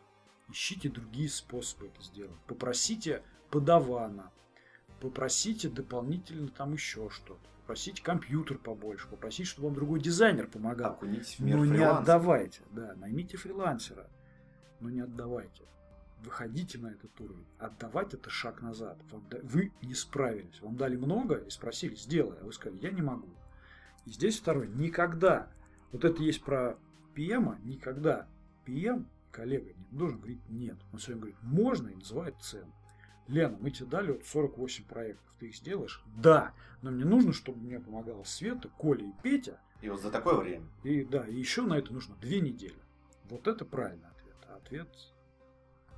Ищите 0.49 0.89
другие 0.89 1.29
способы 1.29 1.87
это 1.87 2.03
сделать. 2.03 2.37
Попросите 2.47 3.23
подавана. 3.51 4.31
Попросите 5.01 5.69
дополнительно 5.69 6.49
там 6.49 6.73
еще 6.73 7.09
что-то. 7.11 7.41
Попросите 7.61 8.03
компьютер 8.03 8.59
побольше. 8.59 9.07
Попросите, 9.09 9.45
чтобы 9.45 9.69
вам 9.69 9.77
другой 9.77 10.01
дизайнер 10.01 10.49
помогал. 10.49 10.93
Окунитесь 10.93 11.39
в 11.39 11.41
мир 11.41 11.57
Но 11.59 11.65
не 11.65 11.73
фриланса. 11.75 11.99
отдавайте, 12.01 12.63
да, 12.73 12.95
наймите 12.97 13.37
фрилансера, 13.37 14.09
но 14.81 14.91
не 14.91 15.01
отдавайте. 15.01 15.65
Выходите 16.23 16.79
на 16.79 16.89
этот 16.89 17.19
уровень. 17.21 17.47
Отдавать 17.59 18.13
это 18.13 18.29
шаг 18.29 18.61
назад. 18.61 18.99
Вам 19.11 19.25
да- 19.31 19.39
Вы 19.43 19.73
не 19.83 19.95
справились. 19.95 20.61
Вам 20.61 20.77
дали 20.77 20.97
много 20.97 21.37
и 21.37 21.51
спросили, 21.51 21.95
сделай. 21.95 22.39
А 22.41 22.45
вы 22.45 22.53
сказали, 22.53 22.79
я 22.83 22.91
не 22.91 23.01
могу. 23.01 23.29
И 24.05 24.11
здесь 24.11 24.39
второе. 24.39 24.67
Никогда. 24.69 25.49
Вот 25.93 26.05
это 26.05 26.23
есть 26.23 26.43
про 26.43 26.77
ПМа. 27.15 27.59
Никогда 27.65 28.29
ПМ, 28.67 29.05
коллега, 29.33 29.73
не 29.91 29.99
должен 29.99 30.19
говорить 30.19 30.47
нет. 30.51 30.77
Он 30.93 30.99
все 30.99 31.09
время 31.09 31.21
говорит, 31.23 31.39
можно 31.43 31.89
и 31.89 31.95
называет 31.95 32.37
цену. 32.41 32.73
Лена, 33.29 33.57
мы 33.61 33.71
тебе 33.71 33.87
дали 33.89 34.13
вот 34.13 34.27
48 34.27 34.85
проектов. 34.85 35.25
Ты 35.39 35.47
их 35.47 35.57
сделаешь? 35.57 36.05
Да. 36.17 36.53
Но 36.83 36.91
мне 36.91 37.05
нужно, 37.07 37.33
чтобы 37.33 37.61
мне 37.61 37.81
помогала 37.81 38.25
Света, 38.25 38.69
Коля 38.77 39.07
и 39.07 39.13
Петя 39.23 39.59
И 39.81 39.89
вот 39.89 40.03
за 40.03 40.11
такое 40.11 40.35
время. 40.37 40.67
и 40.83 41.03
да, 41.05 41.25
и 41.27 41.35
еще 41.35 41.63
на 41.63 41.79
это 41.79 41.93
нужно 41.95 42.15
две 42.17 42.41
недели. 42.41 42.77
Вот 43.31 43.47
это 43.47 43.65
правильный 43.65 44.09
ответ. 44.65 44.89
А 45.89 45.95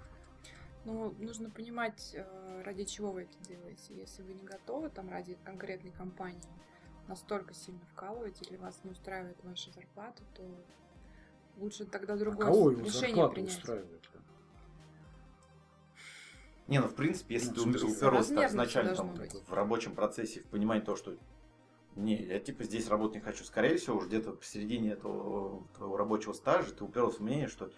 Ну, 0.84 1.14
нужно 1.18 1.50
понимать, 1.50 2.12
э, 2.14 2.62
ради 2.64 2.84
чего 2.84 3.12
вы 3.12 3.22
это 3.22 3.38
делаете. 3.48 3.94
Если 3.94 4.22
вы 4.22 4.34
не 4.34 4.44
готовы 4.44 4.90
там 4.90 5.10
ради 5.10 5.38
конкретной 5.44 5.92
компании 5.92 6.40
настолько 7.08 7.54
сильно 7.54 7.84
вкалывать 7.92 8.40
или 8.48 8.56
вас 8.56 8.80
не 8.84 8.90
устраивает 8.90 9.36
ваша 9.44 9.70
зарплата, 9.72 10.22
то 10.34 10.42
лучше 11.56 11.84
тогда 11.84 12.14
а 12.14 12.16
другое 12.16 12.46
кого 12.46 12.70
его 12.70 12.80
решение 12.82 13.28
принять. 13.28 13.50
устраивает? 13.58 14.08
Не, 16.68 16.80
ну 16.80 16.86
в 16.86 16.94
принципе, 16.94 17.34
если 17.34 17.48
Ну, 17.50 17.72
ты 17.72 17.84
уперлась 17.86 18.28
так 18.28 18.52
должна 18.52 18.94
там, 18.94 19.14
быть. 19.14 19.34
в 19.46 19.52
рабочем 19.52 19.94
процессе, 19.94 20.40
в 20.40 20.46
понимании 20.46 20.82
того, 20.84 20.96
что 20.96 21.16
не, 21.96 22.16
я 22.16 22.40
типа 22.40 22.64
здесь 22.64 22.88
работать 22.88 23.16
не 23.16 23.20
хочу. 23.20 23.44
Скорее 23.44 23.76
всего, 23.76 23.98
уже 23.98 24.08
где-то 24.08 24.32
посередине 24.32 24.92
этого 24.92 25.66
твоего 25.76 25.96
рабочего 25.96 26.32
стажа 26.32 26.72
ты 26.72 26.84
уперлась 26.84 27.16
в 27.16 27.20
мнение, 27.20 27.48
что 27.48 27.70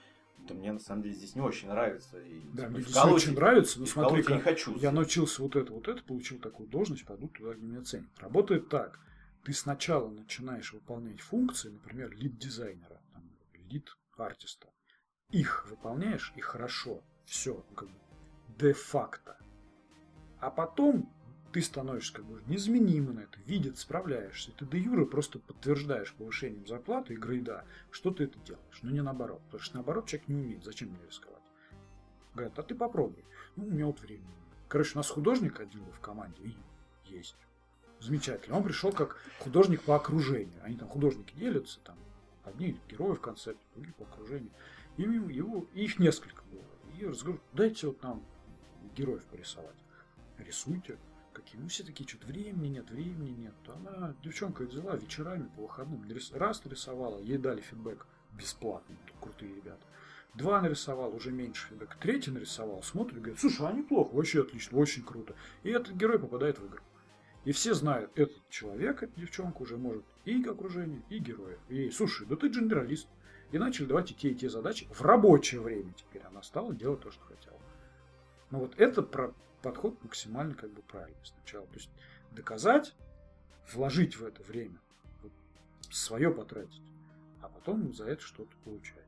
да 0.46 0.54
мне 0.54 0.72
на 0.72 0.78
самом 0.78 1.02
деле 1.02 1.14
здесь 1.14 1.34
не 1.34 1.40
очень 1.40 1.68
нравится. 1.68 2.18
И, 2.20 2.40
Да, 2.52 2.62
типа, 2.62 2.70
мне 2.70 2.82
здесь 2.82 2.94
Калуге- 2.96 3.14
очень 3.14 3.34
нравится, 3.34 3.78
но 3.80 3.84
в 3.86 3.88
смотри, 3.88 4.22
Калуге 4.22 4.34
не 4.34 4.40
хочу. 4.40 4.76
я 4.78 4.92
научился 4.92 5.42
вот 5.42 5.56
это, 5.56 5.72
вот 5.72 5.88
это, 5.88 6.02
получил 6.02 6.38
такую 6.38 6.68
должность, 6.68 7.04
пойду 7.04 7.28
туда, 7.28 7.54
где 7.54 7.66
меня 7.66 7.82
ценят. 7.82 8.08
Работает 8.18 8.68
так. 8.68 8.98
Ты 9.44 9.52
сначала 9.52 10.08
начинаешь 10.08 10.72
выполнять 10.72 11.20
функции, 11.20 11.68
например, 11.70 12.10
лид-дизайнера, 12.16 13.00
лид-артиста. 13.68 14.68
Их 15.30 15.66
выполняешь, 15.68 16.32
и 16.36 16.40
хорошо. 16.40 17.02
Все, 17.24 17.64
как 17.74 17.88
бы, 17.88 17.94
де-факто. 18.58 19.38
А 20.40 20.50
потом 20.50 21.10
ты 21.54 21.62
становишься 21.62 22.14
как 22.14 22.24
бы 22.24 22.42
незаменимо 22.48 23.12
на 23.12 23.20
это, 23.20 23.38
видит, 23.46 23.78
справляешься. 23.78 24.50
Ты 24.58 24.64
до 24.66 24.76
юры 24.76 25.06
просто 25.06 25.38
подтверждаешь 25.38 26.12
повышением 26.14 26.66
зарплаты 26.66 27.14
и 27.14 27.16
грейда, 27.16 27.64
что 27.92 28.10
ты 28.10 28.24
это 28.24 28.36
делаешь. 28.40 28.80
Но 28.82 28.90
не 28.90 29.00
наоборот. 29.02 29.40
Потому 29.44 29.62
что 29.62 29.76
наоборот 29.76 30.06
человек 30.06 30.26
не 30.26 30.34
умеет. 30.34 30.64
Зачем 30.64 30.88
мне 30.88 30.98
рисковать? 31.06 31.44
Говорят, 32.34 32.58
а 32.58 32.62
ты 32.64 32.74
попробуй. 32.74 33.24
Ну, 33.54 33.66
у 33.66 33.70
меня 33.70 33.86
вот 33.86 34.00
времени. 34.00 34.34
Короче, 34.66 34.94
у 34.94 34.96
нас 34.96 35.08
художник 35.08 35.60
один 35.60 35.84
был 35.84 35.92
в 35.92 36.00
команде. 36.00 36.42
И 36.42 36.56
есть. 37.04 37.36
Замечательно. 38.00 38.56
Он 38.56 38.64
пришел 38.64 38.90
как 38.90 39.16
художник 39.38 39.82
по 39.82 39.94
окружению. 39.94 40.58
Они 40.64 40.76
там 40.76 40.88
художники 40.88 41.36
делятся, 41.36 41.78
там 41.84 41.96
одни 42.42 42.76
герои 42.88 43.14
в 43.14 43.20
концепте, 43.20 43.64
другие 43.76 43.94
по 43.94 44.02
окружению. 44.06 44.50
И 44.96 45.02
его- 45.02 45.68
и 45.72 45.84
их 45.84 46.00
несколько 46.00 46.42
было. 46.50 46.64
И 46.98 47.06
разговор, 47.06 47.40
дайте 47.52 47.86
вот 47.86 48.02
нам 48.02 48.24
героев 48.96 49.24
порисовать. 49.26 49.76
Рисуйте. 50.38 50.98
Какие? 51.34 51.60
Ну, 51.60 51.68
все 51.68 51.82
такие, 51.82 52.08
что-то 52.08 52.28
времени 52.28 52.68
нет, 52.68 52.90
времени 52.90 53.30
нет. 53.30 53.54
Она, 53.66 54.14
девчонка 54.22 54.62
взяла 54.62 54.96
вечерами 54.96 55.50
по 55.56 55.62
выходным, 55.62 56.06
раз 56.32 56.64
нарисовала, 56.64 57.18
ей 57.18 57.38
дали 57.38 57.60
фидбэк 57.60 58.06
бесплатно, 58.32 58.96
крутые 59.20 59.54
ребята. 59.54 59.84
Два 60.34 60.60
нарисовал, 60.60 61.14
уже 61.14 61.32
меньше 61.32 61.68
фидбэк. 61.68 61.96
Третий 61.96 62.30
нарисовал, 62.30 62.82
смотрит, 62.82 63.18
говорит, 63.18 63.40
слушай, 63.40 63.66
а 63.66 63.72
неплохо, 63.72 64.14
вообще 64.14 64.42
отлично, 64.42 64.78
очень 64.78 65.02
круто. 65.02 65.34
И 65.64 65.70
этот 65.70 65.94
герой 65.94 66.18
попадает 66.18 66.58
в 66.58 66.66
игру. 66.68 66.80
И 67.44 67.52
все 67.52 67.74
знают, 67.74 68.10
этот 68.14 68.48
человек, 68.48 69.02
эта 69.02 69.20
девчонка 69.20 69.62
уже 69.62 69.76
может 69.76 70.04
и 70.24 70.42
окружение, 70.44 71.02
и 71.10 71.18
героев. 71.18 71.58
И 71.68 71.90
слушай, 71.90 72.26
да 72.26 72.36
ты 72.36 72.48
дженералист. 72.48 73.08
И 73.52 73.58
начали 73.58 73.86
давать 73.86 74.10
и 74.10 74.14
те, 74.14 74.30
и 74.30 74.34
те 74.34 74.48
задачи 74.48 74.88
в 74.90 75.02
рабочее 75.02 75.60
время 75.60 75.92
теперь. 75.92 76.22
Она 76.22 76.42
стала 76.42 76.74
делать 76.74 77.00
то, 77.00 77.10
что 77.10 77.22
хотела. 77.24 77.60
Но 78.50 78.60
вот 78.60 78.74
это 78.78 79.02
про 79.02 79.34
подход 79.64 80.02
максимально 80.04 80.54
как 80.54 80.70
бы 80.72 80.82
правильный 80.82 81.24
сначала. 81.24 81.66
То 81.68 81.74
есть 81.76 81.90
доказать, 82.32 82.94
вложить 83.72 84.16
в 84.16 84.24
это 84.24 84.42
время, 84.42 84.78
вот, 85.22 85.32
свое 85.90 86.30
потратить, 86.30 86.82
а 87.40 87.48
потом 87.48 87.94
за 87.94 88.04
это 88.04 88.22
что-то 88.22 88.54
получать. 88.62 89.02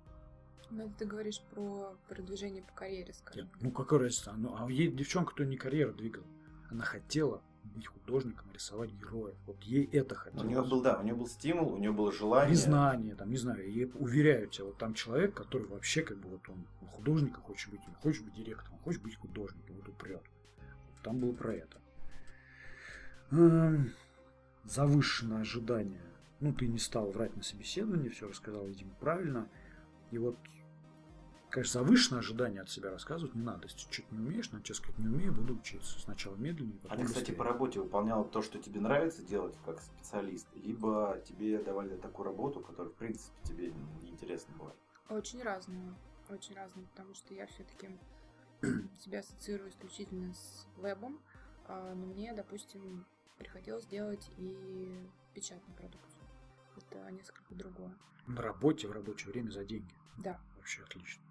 Ну, 0.71 0.87
это 0.87 0.95
ты 0.99 1.05
говоришь 1.05 1.42
про 1.53 1.95
продвижение 2.09 2.62
по 2.62 2.73
карьере, 2.73 3.12
скажем. 3.12 3.49
Ну 3.61 3.71
какая 3.71 4.01
разница? 4.01 4.33
Ну, 4.33 4.57
а 4.59 4.69
ей 4.71 4.90
девчонка 4.90 5.35
то 5.35 5.45
не 5.45 5.57
карьеру 5.57 5.92
двигала. 5.92 6.27
Она 6.71 6.85
хотела 6.85 7.42
быть 7.62 7.87
художником, 7.87 8.51
рисовать 8.53 8.90
героев. 8.90 9.37
Вот 9.47 9.62
ей 9.62 9.85
это 9.92 10.14
У 10.14 10.19
хотелось. 10.19 10.49
нее 10.49 10.62
был, 10.62 10.83
да, 10.83 10.99
у 10.99 11.03
нее 11.03 11.14
был 11.14 11.29
стимул, 11.29 11.75
у 11.75 11.77
нее 11.77 11.92
было 11.92 12.11
желание. 12.11 12.49
признание, 12.49 13.14
там, 13.14 13.31
не 13.31 13.37
знаю, 13.37 13.71
я 13.71 13.87
уверяю 13.95 14.49
тебя, 14.49 14.64
вот 14.64 14.79
там 14.79 14.95
человек, 14.95 15.35
который 15.35 15.66
вообще 15.69 16.03
как 16.03 16.16
бы 16.19 16.31
вот 16.31 16.49
он, 16.49 16.66
он 16.81 16.88
художником 16.88 17.42
хочет 17.42 17.71
быть, 17.71 17.83
он 17.87 17.95
хочет 17.95 18.25
быть 18.25 18.35
директором, 18.35 18.79
хочет 18.79 19.03
быть 19.03 19.16
художником, 19.16 19.77
вот 19.77 19.88
упрет. 19.88 20.23
Там 21.07 21.21
было 21.21 21.33
про 21.33 21.55
это. 21.55 21.79
Эм, 23.31 23.92
Завышенное 24.64 25.42
ожидание. 25.42 26.03
Ну, 26.40 26.53
ты 26.53 26.66
не 26.66 26.81
стал 26.81 27.12
врать 27.12 27.37
на 27.37 27.45
собеседовании, 27.45 28.09
все 28.09 28.27
рассказал, 28.27 28.66
видимо, 28.66 28.92
правильно. 28.99 29.49
И 30.11 30.19
вот, 30.19 30.37
конечно, 31.49 31.81
завышенное 31.81 32.19
ожидание 32.19 32.61
от 32.62 32.71
себя 32.71 32.90
рассказывать 32.90 33.37
не 33.37 33.42
надо. 33.42 33.69
Если 33.69 33.79
что-то 33.79 34.12
не 34.16 34.19
умеешь, 34.27 34.51
надо 34.51 34.64
честно 34.64 34.83
сказать, 34.87 34.99
не 34.99 35.07
умею, 35.07 35.33
буду 35.33 35.55
учиться. 35.55 35.97
Сначала 36.01 36.35
медленнее, 36.35 36.81
А 36.83 36.88
потом 36.88 36.99
ты, 36.99 37.05
кстати, 37.05 37.21
быстрее. 37.21 37.37
по 37.37 37.45
работе 37.45 37.79
выполнял 37.81 38.25
то, 38.25 38.42
что 38.42 38.59
тебе 38.59 38.81
нравится 38.81 39.23
делать 39.23 39.57
как 39.64 39.81
специалист, 39.81 40.49
либо 40.57 41.23
тебе 41.25 41.62
давали 41.62 41.97
такую 41.99 42.27
работу, 42.27 42.59
которая, 42.59 42.92
в 42.92 42.97
принципе, 42.97 43.33
тебе 43.45 43.73
неинтересна 44.03 44.53
была? 44.57 44.73
Очень 45.09 45.40
разные. 45.45 45.95
Очень 46.31 46.57
разные, 46.57 46.85
потому 46.87 47.14
что 47.14 47.33
я 47.33 47.47
все-таки 47.47 47.90
себя 49.05 49.21
ассоциирую 49.21 49.71
исключительно 49.71 50.33
с 50.35 50.66
вебом, 50.77 51.21
а, 51.66 51.95
но 51.95 52.07
мне, 52.07 52.33
допустим, 52.33 53.05
приходилось 53.38 53.87
делать 53.87 54.31
и 54.38 55.09
печатную 55.35 55.77
продукцию. 55.77 56.23
Это 56.77 57.11
несколько 57.11 57.55
другое. 57.55 57.95
На 58.27 58.42
работе, 58.42 58.88
в 58.88 58.92
рабочее 58.92 59.31
время 59.33 59.51
за 59.51 59.64
деньги. 59.64 59.95
Да. 60.19 60.40
Вообще 60.57 60.83
отлично. 60.83 61.23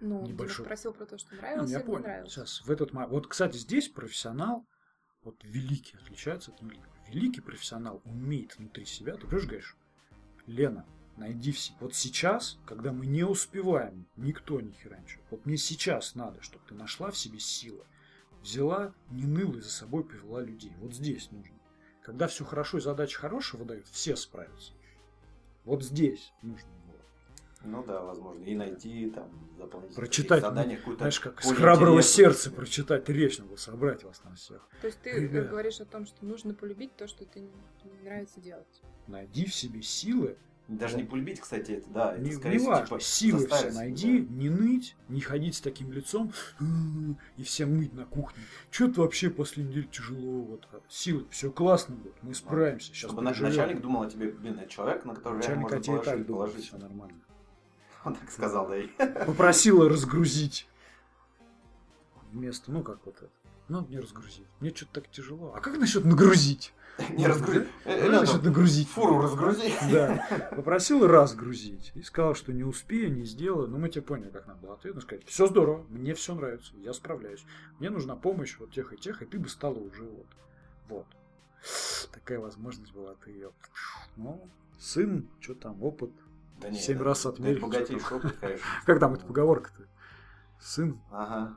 Ну, 0.00 0.26
Небольшой. 0.26 0.64
спросил 0.64 0.92
про 0.92 1.06
то, 1.06 1.16
что 1.18 1.34
Ну, 1.34 1.40
нравилось, 1.40 1.70
я 1.70 1.76
и 1.80 1.82
мне 1.82 1.86
понял. 1.86 2.02
нравилось. 2.04 2.32
Сейчас, 2.32 2.60
в 2.62 2.70
этот. 2.70 2.92
Вот, 2.92 3.26
кстати, 3.28 3.56
здесь 3.56 3.88
профессионал, 3.88 4.66
вот 5.22 5.42
великий 5.44 5.96
отличается 5.96 6.50
от 6.52 6.60
великого. 6.60 6.92
Великий 7.08 7.40
профессионал 7.40 8.02
умеет 8.04 8.56
внутри 8.58 8.84
себя. 8.84 9.14
Ты 9.14 9.20
понимаешь, 9.26 9.44
говоришь, 9.46 9.76
Лена, 10.46 10.86
найди 11.16 11.52
в 11.52 11.58
себе. 11.58 11.76
Вот 11.80 11.94
сейчас, 11.94 12.58
когда 12.66 12.92
мы 12.92 13.06
не 13.06 13.24
успеваем, 13.24 14.06
никто 14.16 14.60
ни 14.60 14.72
хера 14.72 14.98
ничего. 14.98 15.22
Вот 15.30 15.46
мне 15.46 15.56
сейчас 15.56 16.14
надо, 16.14 16.42
чтобы 16.42 16.64
ты 16.68 16.74
нашла 16.74 17.10
в 17.10 17.18
себе 17.18 17.38
силы. 17.38 17.84
Взяла, 18.42 18.92
не 19.10 19.24
ныла 19.24 19.56
и 19.56 19.60
за 19.60 19.70
собой 19.70 20.04
повела 20.04 20.42
людей. 20.42 20.72
Вот 20.78 20.94
здесь 20.94 21.30
нужно. 21.30 21.54
Когда 22.02 22.26
все 22.28 22.44
хорошо 22.44 22.78
и 22.78 22.80
задача 22.82 23.18
хорошая 23.18 23.60
выдают, 23.60 23.86
все 23.88 24.16
справятся. 24.16 24.72
Вот 25.64 25.82
здесь 25.82 26.32
нужно 26.42 26.68
было. 26.68 27.00
Ну 27.62 27.82
да, 27.82 28.02
возможно. 28.02 28.44
И 28.44 28.54
найти 28.54 29.10
там 29.10 29.30
дополнительные 29.56 29.96
Прочитать, 29.96 30.42
задания, 30.42 30.76
какую-то 30.76 31.00
Знаешь, 31.00 31.20
как 31.20 31.42
с 31.42 31.52
храброго 31.52 32.02
сердца 32.02 32.50
прочитать 32.50 33.08
речь, 33.08 33.38
надо 33.38 33.56
собрать 33.56 34.04
вас 34.04 34.18
там 34.18 34.34
всех. 34.34 34.68
То 34.82 34.88
есть 34.88 35.00
ты 35.00 35.12
Ребят. 35.12 35.48
говоришь 35.48 35.80
о 35.80 35.86
том, 35.86 36.04
что 36.04 36.24
нужно 36.26 36.52
полюбить 36.52 36.94
то, 36.96 37.06
что 37.06 37.24
ты 37.24 37.40
не 37.40 37.50
нравится 38.02 38.40
делать. 38.40 38.82
Найди 39.06 39.46
в 39.46 39.54
себе 39.54 39.80
силы, 39.80 40.36
Даже 40.66 40.96
не 40.96 41.02
полюбить, 41.04 41.40
кстати, 41.40 41.72
это 41.72 41.90
да, 41.90 42.12
это 42.14 42.22
не, 42.22 42.32
скорее 42.32 42.54
не 42.54 42.58
всего, 42.60 42.70
важно, 42.72 42.86
типа, 42.86 43.00
силы 43.00 43.46
все 43.46 43.70
найди, 43.72 44.20
да. 44.20 44.34
не 44.34 44.48
ныть, 44.48 44.96
не 45.10 45.20
ходить 45.20 45.56
с 45.56 45.60
таким 45.60 45.92
лицом 45.92 46.32
«М, 46.58 47.18
и 47.36 47.42
всем 47.42 47.76
ныть 47.76 47.92
на 47.92 48.06
кухне. 48.06 48.42
Что-то 48.70 49.02
вообще 49.02 49.28
после 49.28 49.62
недели 49.64 49.82
тяжело, 49.92 50.40
вот, 50.40 50.66
а 50.72 50.80
силы, 50.88 51.26
все 51.28 51.50
классно 51.52 51.96
будет, 51.96 52.14
мы 52.22 52.34
справимся, 52.34 52.86
сейчас 52.86 53.10
Чтобы 53.10 53.20
на- 53.20 53.30
начальник 53.38 53.82
думал 53.82 54.02
о 54.04 54.10
тебе, 54.10 54.30
блин, 54.30 54.58
это 54.58 54.70
человек, 54.70 55.04
на 55.04 55.14
которого 55.14 55.38
реально 55.42 55.62
Начальник 55.64 55.70
можно 55.70 55.76
о 55.76 55.80
тебе 55.82 55.94
и 55.94 55.98
положить, 55.98 56.26
думает, 56.26 56.50
положить. 56.52 56.68
все 56.68 56.78
нормально. 56.78 57.20
Он 58.06 58.14
так 58.14 58.30
сказал, 58.30 58.68
да. 58.68 59.06
Попросила 59.26 59.88
разгрузить. 59.88 60.66
Вместо, 62.32 62.72
ну 62.72 62.82
как 62.82 62.98
вот 63.04 63.16
это. 63.18 63.30
Ну, 63.68 63.86
не 63.88 63.98
разгрузить. 63.98 64.46
Мне 64.60 64.70
что-то 64.74 65.00
так 65.00 65.10
тяжело. 65.10 65.54
А 65.56 65.60
как 65.60 65.78
насчет 65.78 66.04
нагрузить? 66.04 66.72
Не 67.10 67.26
разгрузи. 67.26 67.66
Как 67.82 67.92
Э, 67.92 68.08
насчет 68.08 68.34
надо 68.36 68.48
нагрузить? 68.50 68.88
Фуру 68.90 69.20
разгрузи. 69.20 69.72
Да. 69.90 70.48
Попросил 70.54 71.04
разгрузить. 71.08 71.90
И 71.96 72.02
сказал, 72.02 72.34
что 72.36 72.52
не 72.52 72.62
успею, 72.62 73.12
не 73.12 73.24
сделаю. 73.24 73.66
Ну, 73.66 73.78
мы 73.78 73.88
тебе 73.88 74.02
поняли, 74.02 74.30
как 74.30 74.46
надо 74.46 74.60
было 74.60 74.74
ответить. 74.74 75.02
сказать, 75.02 75.24
все 75.26 75.48
здорово, 75.48 75.84
мне 75.88 76.14
все 76.14 76.34
нравится, 76.36 76.72
я 76.76 76.92
справляюсь. 76.92 77.44
Мне 77.80 77.90
нужна 77.90 78.14
помощь 78.14 78.56
вот 78.60 78.70
тех 78.72 78.92
и 78.92 78.96
тех, 78.96 79.22
и 79.22 79.24
ты 79.26 79.40
бы 79.40 79.48
стала 79.48 79.74
уже 79.78 80.04
вот. 80.04 80.26
Вот. 80.88 81.06
Такая 82.12 82.38
возможность 82.38 82.92
была, 82.92 83.14
ты 83.24 83.30
ее... 83.30 83.50
Ну, 84.16 84.48
сын, 84.78 85.28
что 85.40 85.54
там, 85.56 85.82
опыт. 85.82 86.12
Да 86.60 86.68
нет, 86.70 86.80
Семь 86.80 87.02
раз 87.02 87.26
отмерил. 87.26 87.62
богатейший 87.62 88.18
опыт, 88.18 88.36
конечно. 88.40 88.64
Как 88.86 89.00
там 89.00 89.14
эта 89.14 89.26
поговорка-то? 89.26 89.88
Сын, 90.60 91.00
Ага. 91.10 91.56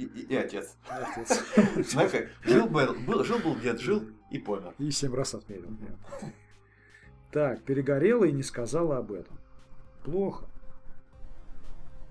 И, 0.00 0.04
и- 0.04 0.26
и 0.32 0.36
отец. 0.36 0.76
отец. 0.88 1.42
Знаешь 1.90 2.10
как, 2.12 2.28
жил 2.44 2.66
был, 2.68 2.94
был, 3.06 3.22
жил 3.24 3.38
был 3.38 3.54
дед, 3.56 3.80
жил 3.80 4.02
и 4.30 4.38
помер. 4.38 4.74
И 4.78 4.90
семь 4.90 5.14
раз 5.14 5.34
отмерил. 5.34 5.76
Так, 7.30 7.62
перегорела 7.62 8.24
и 8.24 8.32
не 8.32 8.42
сказала 8.42 8.98
об 8.98 9.12
этом. 9.12 9.38
Плохо. 10.04 10.46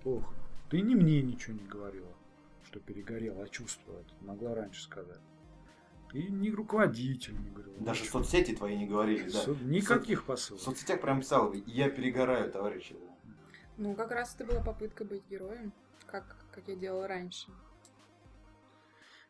Плохо. 0.04 0.34
Ты 0.70 0.82
ни 0.82 0.94
мне 0.96 1.22
ничего 1.22 1.58
не 1.58 1.66
говорила, 1.68 2.08
что 2.64 2.80
перегорела, 2.80 3.44
а 3.44 3.48
чувствовала 3.48 4.00
это. 4.02 4.14
Могла 4.22 4.54
раньше 4.56 4.84
сказать. 4.84 5.20
И 6.14 6.24
ни 6.24 6.50
руководитель 6.52 7.38
не 7.40 7.50
говорил. 7.50 7.74
Даже 7.80 8.02
ничего. 8.04 8.20
соцсети 8.24 8.56
твои 8.56 8.78
не 8.78 8.88
говорили, 8.88 9.30
да. 9.30 9.40
Со- 9.42 9.56
Никаких 9.64 10.22
В 10.24 10.26
посылок. 10.26 10.62
соцсетях 10.62 11.02
прям 11.02 11.20
писал, 11.22 11.54
я 11.66 11.90
перегораю, 11.90 12.52
товарищи. 12.52 12.96
Ну, 13.78 13.94
как 13.96 14.12
раз 14.12 14.36
это 14.36 14.46
была 14.46 14.62
попытка 14.62 15.06
быть 15.06 15.24
героем, 15.30 15.72
как, 16.08 16.36
как 16.52 16.68
я 16.68 16.76
делала 16.76 17.08
раньше. 17.08 17.48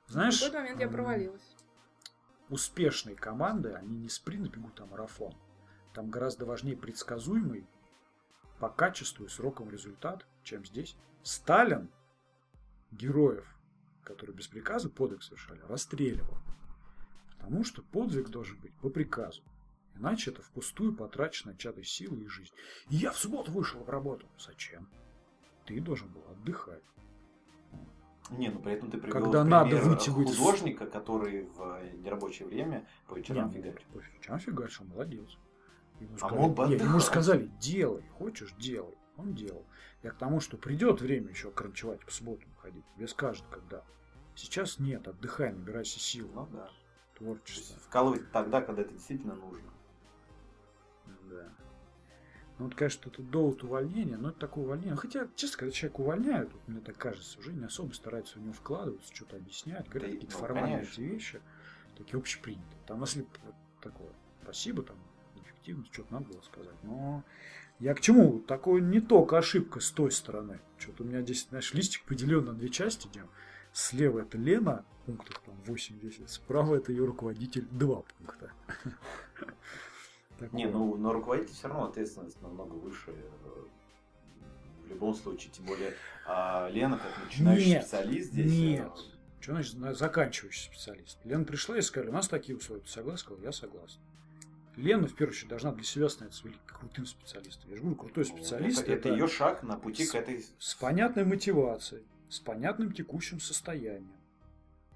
Знаешь, 0.10 0.38
в 0.38 0.40
какой-то 0.40 0.60
момент 0.62 0.82
я 0.82 0.90
провалилась. 0.90 1.56
успешные 2.50 3.16
команды, 3.16 3.74
они 3.74 3.96
не 3.96 4.10
спринт 4.10 4.50
бегут, 4.50 4.80
а 4.82 4.86
марафон. 4.88 5.36
Там 5.94 6.10
гораздо 6.10 6.46
важнее 6.46 6.76
предсказуемый 6.76 7.68
по 8.60 8.70
качеству 8.70 9.26
и 9.26 9.30
срокам 9.30 9.70
результат, 9.70 10.26
чем 10.44 10.66
здесь. 10.66 10.96
Сталин 11.22 11.92
героев, 12.92 13.46
которые 14.04 14.36
без 14.36 14.48
приказа 14.48 14.90
подвиг 14.90 15.22
совершали, 15.22 15.62
расстреливал. 15.62 16.40
Потому 17.38 17.64
что 17.64 17.84
подвиг 17.84 18.30
должен 18.30 18.60
быть 18.60 18.74
по 18.80 18.90
приказу. 18.90 19.44
Иначе 19.96 20.32
это 20.32 20.42
впустую 20.42 20.96
потраченная 20.96 21.56
чья-то 21.56 21.84
сила 21.84 22.16
и 22.16 22.28
жизнь. 22.28 22.54
И 22.90 22.96
я 22.96 23.12
в 23.12 23.18
субботу 23.18 23.52
вышел 23.52 23.84
в 23.84 23.90
работу. 23.90 24.28
Зачем? 24.40 24.90
Ты 25.66 25.80
должен 25.80 26.10
был 26.10 26.24
отдыхать. 26.32 26.84
Не, 28.32 28.50
ну 28.50 28.60
при 28.60 28.74
этом 28.74 28.92
ты 28.92 28.98
привел 28.98 29.24
Когда 29.24 29.44
надо 29.44 29.78
выйти. 29.78 30.10
художника, 30.10 30.86
который 30.86 31.44
в 31.44 31.82
нерабочее 31.96 32.48
время 32.48 32.88
по 33.08 33.16
вечерам 33.16 33.50
фигарит. 33.52 33.84
по 33.88 33.98
вечерам 34.00 34.40
фигачил, 34.40 34.86
молодец. 34.86 35.38
Ему 36.00 36.16
А 36.16 36.18
сказали, 36.18 36.40
мог 36.40 36.54
бы 36.56 36.68
не, 36.68 36.76
ему 36.76 37.00
сказали, 37.00 37.52
делай, 37.60 38.04
хочешь, 38.18 38.54
делай. 38.58 38.96
Он 39.18 39.34
делал. 39.34 39.66
Я 40.02 40.12
к 40.12 40.16
тому, 40.18 40.40
что 40.40 40.56
придет 40.58 41.02
время 41.02 41.30
еще 41.30 41.52
кранчевать 41.52 42.00
по 42.06 42.12
субботам 42.12 42.50
ходить. 42.62 42.86
Тебе 42.96 43.08
скажут, 43.08 43.44
когда. 43.52 43.84
Сейчас 44.36 44.80
нет, 44.80 45.08
отдыхай, 45.08 45.52
набирайся 45.52 46.00
сил. 46.00 46.30
Ну 46.34 46.48
да. 46.54 46.70
Творчество. 47.18 47.78
вкалывать 47.82 48.32
тогда, 48.32 48.62
когда 48.62 48.84
это 48.84 48.94
действительно 48.94 49.36
нужно. 49.36 49.70
Да. 51.30 51.50
Ну, 52.60 52.66
вот, 52.66 52.76
конечно, 52.76 53.10
это 53.10 53.22
довод 53.22 53.64
увольнения, 53.64 54.18
но 54.18 54.30
это 54.30 54.40
такое 54.40 54.66
увольнение. 54.66 54.98
Хотя, 54.98 55.30
честно, 55.36 55.60
когда 55.60 55.72
человека 55.72 56.02
увольняют, 56.02 56.52
вот 56.52 56.62
мне 56.68 56.82
так 56.82 56.98
кажется, 56.98 57.40
уже 57.40 57.54
не 57.54 57.64
особо 57.64 57.94
стараются 57.94 58.38
в 58.38 58.42
него 58.42 58.52
вкладываться, 58.52 59.16
что-то 59.16 59.38
объяснять, 59.38 59.88
говорят 59.88 60.12
Да 60.12 60.16
какие-то 60.16 60.36
ну, 60.36 60.42
формальные 60.42 60.76
конечно. 60.80 61.02
эти 61.02 61.10
вещи, 61.10 61.42
такие 61.98 62.18
общепринятые. 62.20 62.82
Там, 62.86 63.00
если 63.00 63.22
вот 63.46 63.56
такое, 63.82 64.10
спасибо, 64.44 64.84
там, 64.84 64.98
эффективность, 65.38 65.94
что-то 65.94 66.14
надо 66.14 66.26
было 66.26 66.42
сказать. 66.42 66.76
Но 66.84 67.24
я 67.80 67.94
к 67.94 68.02
чему? 68.02 68.40
Такое 68.40 68.82
не 68.82 69.00
только 69.00 69.38
ошибка 69.38 69.80
с 69.80 69.90
той 69.92 70.12
стороны. 70.12 70.60
Что-то 70.78 71.04
у 71.04 71.06
меня 71.08 71.22
здесь, 71.22 71.48
знаешь, 71.48 71.74
листик 71.74 72.04
поделен 72.04 72.44
на 72.44 72.54
две 72.54 72.68
части, 72.68 73.08
где 73.08 73.24
слева 73.72 74.20
это 74.20 74.38
Лена, 74.38 74.84
пунктов 75.06 75.42
там 75.46 75.56
8-10, 75.66 76.28
справа 76.28 76.76
это 76.76 76.92
ее 76.92 77.06
руководитель 77.06 77.66
2 77.72 78.02
пункта. 78.02 78.52
Не, 80.52 80.66
Такое. 80.66 80.72
ну 80.72 80.96
на 80.98 81.14
руководителя 81.14 81.54
все 81.54 81.68
равно 81.68 81.86
ответственность 81.88 82.42
намного 82.42 82.74
выше. 82.74 83.12
э, 83.12 83.64
В 84.86 84.90
любом 84.90 85.14
случае, 85.14 85.52
тем 85.52 85.66
более 85.66 85.94
а, 86.26 86.68
Лена, 86.70 86.98
как 86.98 87.24
начинающий 87.26 87.70
Нет, 87.72 87.84
специалист 87.84 88.32
здесь. 88.32 88.52
нет. 88.52 88.92
Что 89.40 89.54
значит 89.54 89.78
на- 89.78 89.94
заканчивающий 89.94 90.64
специалист? 90.72 91.18
Лена 91.24 91.46
пришла 91.46 91.78
и 91.78 91.82
сказала, 91.82 92.10
у 92.10 92.14
нас 92.14 92.28
такие 92.28 92.58
условия. 92.58 92.82
Ты 92.82 92.90
согласен? 92.90 93.20
Сказал, 93.20 93.44
я 93.44 93.52
согласен. 93.52 94.00
Лена, 94.76 95.08
в 95.08 95.14
первую 95.16 95.34
очередь, 95.34 95.50
должна 95.50 95.72
для 95.74 95.84
себя 95.84 96.08
становиться 96.10 96.44
крутым 96.68 97.06
специалистом. 97.06 97.70
Я 97.70 97.76
же 97.76 97.82
говорю, 97.82 97.98
крутой 97.98 98.26
ну, 98.30 98.36
специалист 98.38 98.82
Это, 98.82 98.94
это 98.94 99.10
ее 99.10 99.28
шаг 99.28 99.64
на 99.64 99.78
пути 99.78 100.06
с- 100.06 100.12
к 100.12 100.16
этой. 100.16 100.46
с 100.58 100.76
понятной 100.76 101.26
мотивацией, 101.26 102.04
с 102.30 102.40
понятным 102.40 102.92
текущим 102.94 103.40
состоянием, 103.40 104.12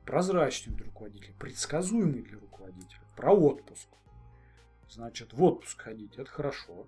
прозрачным 0.06 0.76
для 0.76 0.86
руководителя, 0.86 1.34
предсказуемый 1.40 2.22
для 2.22 2.40
руководителя, 2.40 3.02
про 3.16 3.34
отпуск. 3.34 3.88
Значит, 4.94 5.34
в 5.34 5.42
отпуск 5.42 5.82
ходить– 5.82 6.16
это 6.18 6.30
хорошо. 6.30 6.86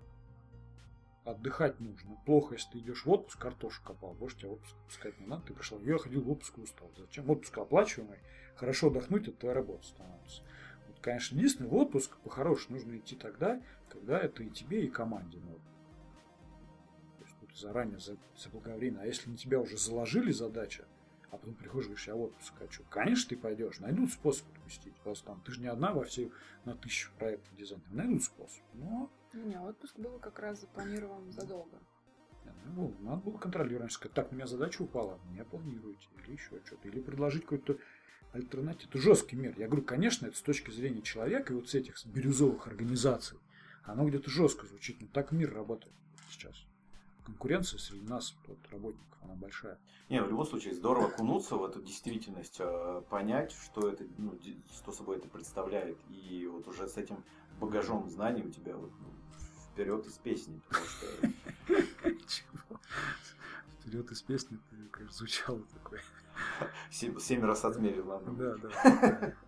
отдыхать 1.24 1.80
нужно. 1.80 2.16
Плохо, 2.24 2.54
если 2.54 2.70
ты 2.70 2.78
идешь 2.78 3.04
в 3.04 3.10
отпуск, 3.10 3.36
картошку 3.36 3.88
копал, 3.88 4.14
больше 4.14 4.38
тебя 4.38 4.50
отпуск 4.50 4.76
пускать 4.86 5.18
не 5.18 5.26
надо. 5.26 5.46
Ты 5.46 5.54
пришел, 5.54 5.80
я 5.80 5.98
ходил 5.98 6.22
в 6.22 6.30
отпуск 6.30 6.56
и 6.56 6.60
устал. 6.60 6.88
Зачем? 6.96 7.28
Отпуск 7.28 7.58
оплачиваемый, 7.58 8.20
хорошо 8.54 8.86
отдохнуть, 8.90 9.26
это 9.26 9.36
твоя 9.36 9.56
работа 9.56 9.84
становится. 9.84 10.42
Вот, 10.86 11.00
конечно, 11.00 11.34
единственное, 11.34 11.68
в 11.68 11.74
отпуск 11.74 12.16
по-хорошему 12.18 12.76
нужно 12.76 12.96
идти 12.96 13.16
тогда, 13.16 13.60
когда 13.88 14.20
это 14.20 14.44
и 14.44 14.50
тебе, 14.50 14.84
и 14.84 14.88
команде 14.88 15.38
надо. 15.38 15.58
То 17.18 17.24
есть 17.24 17.36
тут 17.40 17.58
заранее 17.58 17.98
за- 17.98 18.18
заблаговременно. 18.36 19.02
А 19.02 19.06
если 19.06 19.30
на 19.30 19.36
тебя 19.36 19.58
уже 19.58 19.78
заложили 19.78 20.30
задача, 20.30 20.84
а 21.36 21.38
потом 21.38 21.54
приходишь 21.54 21.86
говоришь, 21.86 22.06
я 22.08 22.16
отпуск 22.16 22.54
хочу. 22.58 22.82
Конечно, 22.90 23.28
ты 23.28 23.36
пойдешь. 23.36 23.78
Найдут 23.80 24.10
способ 24.12 24.46
отпустить. 24.54 24.94
Просто 25.02 25.26
там, 25.26 25.40
ты 25.42 25.52
же 25.52 25.60
не 25.60 25.68
одна 25.68 25.92
во 25.92 26.04
все 26.04 26.30
на 26.64 26.74
тысячу 26.74 27.10
проектов 27.18 27.54
дизайнеров. 27.54 27.92
Найдут 27.92 28.24
способ. 28.24 28.62
Но 28.74 29.10
У 29.32 29.36
меня 29.36 29.62
отпуск 29.62 29.98
был 29.98 30.18
как 30.18 30.38
раз 30.38 30.60
запланирован 30.60 31.30
задолго. 31.30 31.78
не, 32.44 32.52
ну, 32.74 32.94
надо 33.00 33.22
было 33.22 33.38
контролировать. 33.38 33.92
Сказать, 33.92 34.14
так, 34.14 34.32
у 34.32 34.34
меня 34.34 34.46
задача 34.46 34.82
упала, 34.82 35.20
не 35.32 35.44
планируете. 35.44 36.08
Или 36.24 36.32
еще 36.32 36.60
что-то. 36.64 36.88
Или 36.88 37.00
предложить 37.00 37.42
какой-то 37.42 37.78
альтернативу. 38.32 38.90
Это 38.90 38.98
жесткий 38.98 39.36
мир. 39.36 39.54
Я 39.58 39.66
говорю, 39.66 39.84
конечно, 39.84 40.26
это 40.26 40.36
с 40.36 40.42
точки 40.42 40.70
зрения 40.70 41.02
человека 41.02 41.52
и 41.52 41.56
вот 41.56 41.68
с 41.68 41.74
этих 41.74 41.94
бирюзовых 42.06 42.66
организаций. 42.66 43.38
Оно 43.84 44.08
где-то 44.08 44.30
жестко 44.30 44.66
звучит. 44.66 45.00
Но 45.00 45.06
так 45.08 45.32
мир 45.32 45.52
работает 45.54 45.94
сейчас. 46.30 46.66
Конкуренция 47.26 47.78
среди 47.78 48.06
нас, 48.06 48.36
вот, 48.46 48.58
работников, 48.70 49.18
она 49.22 49.34
большая. 49.34 49.78
Не, 50.08 50.22
в 50.22 50.28
любом 50.28 50.46
случае 50.46 50.74
здорово 50.74 51.08
окунуться 51.08 51.56
в 51.56 51.64
эту 51.64 51.82
действительность, 51.82 52.56
э, 52.60 53.02
понять, 53.10 53.50
что 53.50 53.88
это, 53.88 54.04
ну, 54.16 54.38
что 54.72 54.92
собой 54.92 55.16
это 55.16 55.28
представляет, 55.28 55.98
и 56.08 56.46
вот 56.46 56.68
уже 56.68 56.86
с 56.86 56.96
этим 56.96 57.24
багажом 57.60 58.08
знаний 58.08 58.44
у 58.44 58.50
тебя 58.50 58.76
вот, 58.76 58.92
ну, 59.00 59.08
вперед 59.72 60.06
из 60.06 60.18
песни, 60.18 60.60
потому 60.68 60.86
что 60.86 61.06
Чего? 62.28 62.80
Вперед 63.80 64.10
из 64.12 64.22
песни, 64.22 64.58
ты, 64.70 64.76
конечно, 64.90 65.16
звучало 65.16 65.60
такое. 65.74 66.00
семь, 66.90 67.44
раз 67.44 67.64
отмерил 67.64 68.04
надо. 68.04 68.30
Да, 68.30 68.56
да. 68.56 69.34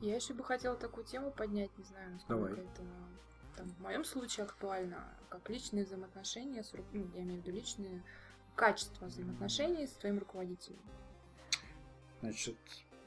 Я 0.00 0.16
еще 0.16 0.34
бы 0.34 0.44
хотела 0.44 0.76
такую 0.76 1.04
тему 1.06 1.30
поднять, 1.30 1.70
не 1.78 1.84
знаю, 1.84 2.12
насколько 2.12 2.48
Давай. 2.48 2.64
это 2.64 2.82
там, 3.56 3.68
в 3.68 3.80
моем 3.80 4.04
случае 4.04 4.44
актуально, 4.44 5.04
как 5.28 5.48
личные 5.50 5.84
взаимоотношения, 5.84 6.62
с, 6.62 6.72
ну, 6.92 7.10
я 7.14 7.22
имею 7.22 7.40
в 7.40 7.46
виду 7.46 7.56
личные 7.56 8.02
качества 8.54 9.06
взаимоотношений 9.06 9.86
с 9.86 9.92
твоим 9.92 10.18
руководителем. 10.18 10.78
Значит, 12.20 12.56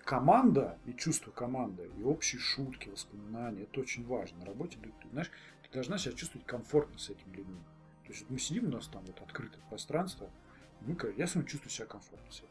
команда 0.03 0.77
и 0.85 0.93
чувство 0.93 1.31
команды, 1.31 1.89
и 1.97 2.03
общие 2.03 2.39
шутки, 2.39 2.89
воспоминания, 2.89 3.63
это 3.63 3.81
очень 3.81 4.05
важно. 4.05 4.39
На 4.39 4.45
работе 4.45 4.77
ты, 4.79 5.09
знаешь, 5.11 5.31
ты 5.63 5.69
должна 5.71 5.97
себя 5.97 6.13
чувствовать 6.13 6.47
комфортно 6.47 6.97
с 6.97 7.09
этими 7.09 7.35
людьми. 7.35 7.61
То 8.03 8.09
есть 8.09 8.21
вот 8.21 8.31
мы 8.31 8.39
сидим, 8.39 8.65
у 8.65 8.71
нас 8.71 8.87
там 8.87 9.03
вот 9.05 9.21
открытое 9.21 9.61
пространство, 9.69 10.29
мы, 10.81 10.97
я 11.17 11.27
сам 11.27 11.45
чувствую 11.45 11.71
себя 11.71 11.85
комфортно 11.85 12.31
с 12.31 12.39
этим. 12.39 12.47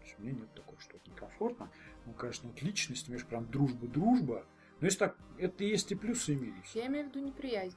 То 0.00 0.04
есть 0.04 0.18
мне 0.18 0.32
нет 0.32 0.52
такого, 0.54 0.80
что 0.80 0.96
это 0.96 1.10
некомфортно. 1.10 1.70
Ну, 2.06 2.12
конечно, 2.14 2.48
вот 2.48 2.62
личность, 2.62 3.04
понимаешь, 3.06 3.26
прям 3.26 3.50
дружба-дружба. 3.50 4.44
Но 4.80 4.86
если 4.86 4.98
так, 5.00 5.16
это 5.38 5.64
и 5.64 5.68
есть 5.68 5.90
и 5.92 5.94
плюсы, 5.94 6.32
и 6.34 6.36
минусы. 6.36 6.78
Я 6.78 6.86
имею 6.86 7.06
в 7.06 7.08
виду 7.08 7.20
неприязнь. 7.26 7.76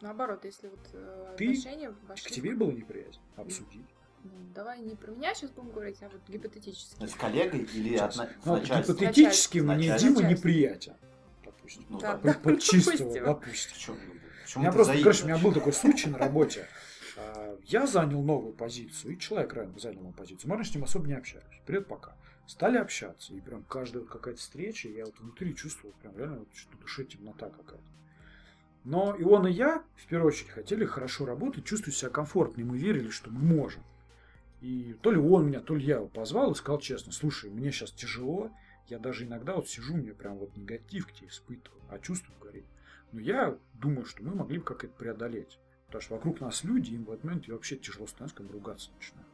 Наоборот, 0.00 0.44
если 0.44 0.68
вот 0.68 0.80
э, 0.92 1.34
Ты- 1.38 1.50
отношения 1.50 1.90
К 1.90 2.08
вошли... 2.08 2.34
тебе 2.34 2.54
было 2.54 2.70
неприязнь 2.70 3.20
обсудить. 3.36 3.86
Ну, 4.24 4.30
давай 4.54 4.80
не 4.80 4.94
про 4.96 5.10
меня 5.12 5.34
сейчас 5.34 5.50
будем 5.50 5.70
говорить, 5.70 6.02
а 6.02 6.08
вот 6.08 6.20
гипотетически. 6.28 6.96
Ну, 6.98 7.06
С 7.06 7.14
коллегой 7.14 7.60
или 7.60 7.90
Сейчас. 7.90 8.18
отна- 8.18 8.28
с 8.42 8.44
Ну, 8.46 8.58
гипотетически 8.60 9.58
мне. 9.58 9.96
Дима 9.98 10.22
неприятен. 10.22 10.94
Допустим. 11.44 11.84
Ну, 11.90 11.98
Да, 12.00 12.16
да. 12.16 12.34
да. 12.42 12.56
Чистого, 12.56 12.96
допустим. 12.98 13.24
допустим. 13.24 13.72
Почему, 13.74 13.96
У 14.56 14.60
меня 14.60 14.72
просто, 14.72 14.92
короче, 15.02 15.24
у 15.24 15.26
меня 15.26 15.34
заигрываешь? 15.36 15.42
был 15.42 15.52
такой 15.52 15.72
случай 15.72 16.08
на 16.10 16.18
работе. 16.18 16.66
А, 17.16 17.56
Я 17.64 17.86
занял 17.86 18.22
новую 18.22 18.54
позицию, 18.54 19.14
и 19.14 19.18
человек 19.18 19.52
ранее 19.52 19.78
занял 19.78 19.98
новую 20.00 20.14
позицию. 20.14 20.48
Мы 20.50 20.56
раньше 20.56 20.72
с 20.72 20.74
ним 20.74 20.84
особо 20.84 21.06
не 21.06 21.14
общались. 21.14 21.44
Привет, 21.66 21.86
пока. 21.86 22.16
Стали 22.46 22.76
общаться, 22.76 23.32
и 23.32 23.40
прям 23.40 23.64
каждая 23.64 24.04
какая-то 24.04 24.40
встреча, 24.40 24.88
я 24.88 25.06
вот 25.06 25.18
внутри 25.18 25.54
чувствовал 25.54 25.94
прям 26.02 26.16
реально 26.16 26.40
вот, 26.40 26.48
что 26.54 26.76
в 26.76 26.80
душе 26.80 27.04
темнота 27.04 27.48
какая-то. 27.48 27.82
Но 28.84 29.14
и 29.14 29.24
он, 29.24 29.46
и 29.46 29.52
я, 29.52 29.82
в 29.96 30.06
первую 30.06 30.28
очередь, 30.28 30.50
хотели 30.50 30.84
хорошо 30.84 31.24
работать, 31.24 31.64
чувствовать 31.64 31.96
себя 31.96 32.10
комфортно, 32.10 32.60
и 32.60 32.64
мы 32.64 32.76
верили, 32.76 33.08
что 33.08 33.30
мы 33.30 33.40
можем. 33.40 33.82
И 34.60 34.94
то 35.00 35.10
ли 35.10 35.18
он 35.18 35.46
меня, 35.46 35.60
то 35.60 35.74
ли 35.74 35.84
я 35.84 35.96
его 35.96 36.06
позвал 36.06 36.52
и 36.52 36.54
сказал 36.54 36.80
честно, 36.80 37.12
слушай, 37.12 37.50
мне 37.50 37.72
сейчас 37.72 37.90
тяжело, 37.92 38.50
я 38.88 38.98
даже 38.98 39.24
иногда 39.24 39.56
вот 39.56 39.68
сижу, 39.68 39.94
мне 39.96 40.12
прям 40.12 40.36
вот 40.36 40.54
негатив 40.56 41.06
к 41.06 41.12
тебе 41.12 41.28
испытываю, 41.28 41.82
а 41.88 41.98
чувство 41.98 42.32
горит. 42.40 42.66
Но 43.12 43.20
я 43.20 43.56
думаю, 43.74 44.04
что 44.04 44.22
мы 44.22 44.34
могли 44.34 44.58
бы 44.58 44.64
как 44.64 44.84
это 44.84 44.92
преодолеть. 44.92 45.58
Потому 45.86 46.02
что 46.02 46.14
вокруг 46.14 46.40
нас 46.40 46.64
люди, 46.64 46.92
им 46.92 47.04
в 47.04 47.10
этот 47.12 47.24
момент 47.24 47.48
вообще 47.48 47.76
тяжело 47.76 48.06
становится, 48.06 48.36
когда 48.36 48.52
ругаться 48.52 48.90
начинают. 48.96 49.28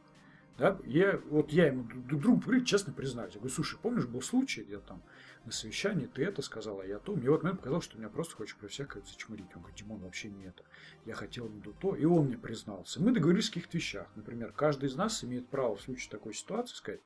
Да? 0.57 0.77
Я, 0.85 1.19
вот 1.29 1.51
я 1.51 1.67
ему 1.67 1.83
друг 1.83 2.05
друг 2.05 2.21
другу 2.21 2.41
говорю, 2.41 2.65
честно 2.65 2.93
признаюсь. 2.93 3.33
Я 3.33 3.39
говорю, 3.39 3.53
слушай, 3.53 3.79
помнишь, 3.81 4.05
был 4.05 4.21
случай, 4.21 4.63
где 4.63 4.79
там 4.79 5.01
на 5.45 5.51
совещании 5.51 6.05
ты 6.05 6.23
это 6.23 6.41
сказал, 6.41 6.81
а 6.81 6.85
я 6.85 6.99
то. 6.99 7.13
Мне 7.13 7.29
в 7.29 7.33
этот 7.33 7.43
момент 7.43 7.59
показалось, 7.61 7.85
что 7.85 7.97
меня 7.97 8.09
просто 8.09 8.35
хочешь 8.35 8.55
про 8.55 8.67
всякое 8.67 9.01
зачмырить. 9.03 9.47
Он 9.55 9.61
говорит, 9.61 9.77
Димон, 9.77 9.99
вообще 10.01 10.29
не 10.29 10.45
это. 10.45 10.63
Я 11.05 11.15
хотел 11.15 11.49
до 11.49 11.71
то. 11.71 11.95
И 11.95 12.05
он 12.05 12.27
мне 12.27 12.37
признался. 12.37 13.01
Мы 13.01 13.11
договорились 13.11 13.49
о 13.49 13.53
каких-то 13.53 13.77
вещах. 13.77 14.07
Например, 14.15 14.51
каждый 14.51 14.89
из 14.89 14.95
нас 14.95 15.23
имеет 15.23 15.47
право 15.47 15.75
в 15.75 15.81
случае 15.81 16.11
такой 16.11 16.33
ситуации 16.33 16.75
сказать, 16.75 17.01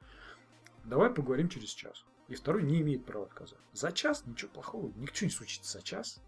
давай 0.83 1.09
поговорим 1.09 1.47
через 1.47 1.69
час. 1.69 2.03
И 2.27 2.35
второй 2.35 2.63
не 2.63 2.81
имеет 2.81 3.05
права 3.05 3.25
отказать. 3.25 3.59
За 3.71 3.91
час 3.91 4.25
ничего 4.25 4.51
плохого, 4.51 4.91
ничего 4.95 5.27
не 5.27 5.31
случится 5.31 5.77
за 5.77 5.83
час. 5.83 6.21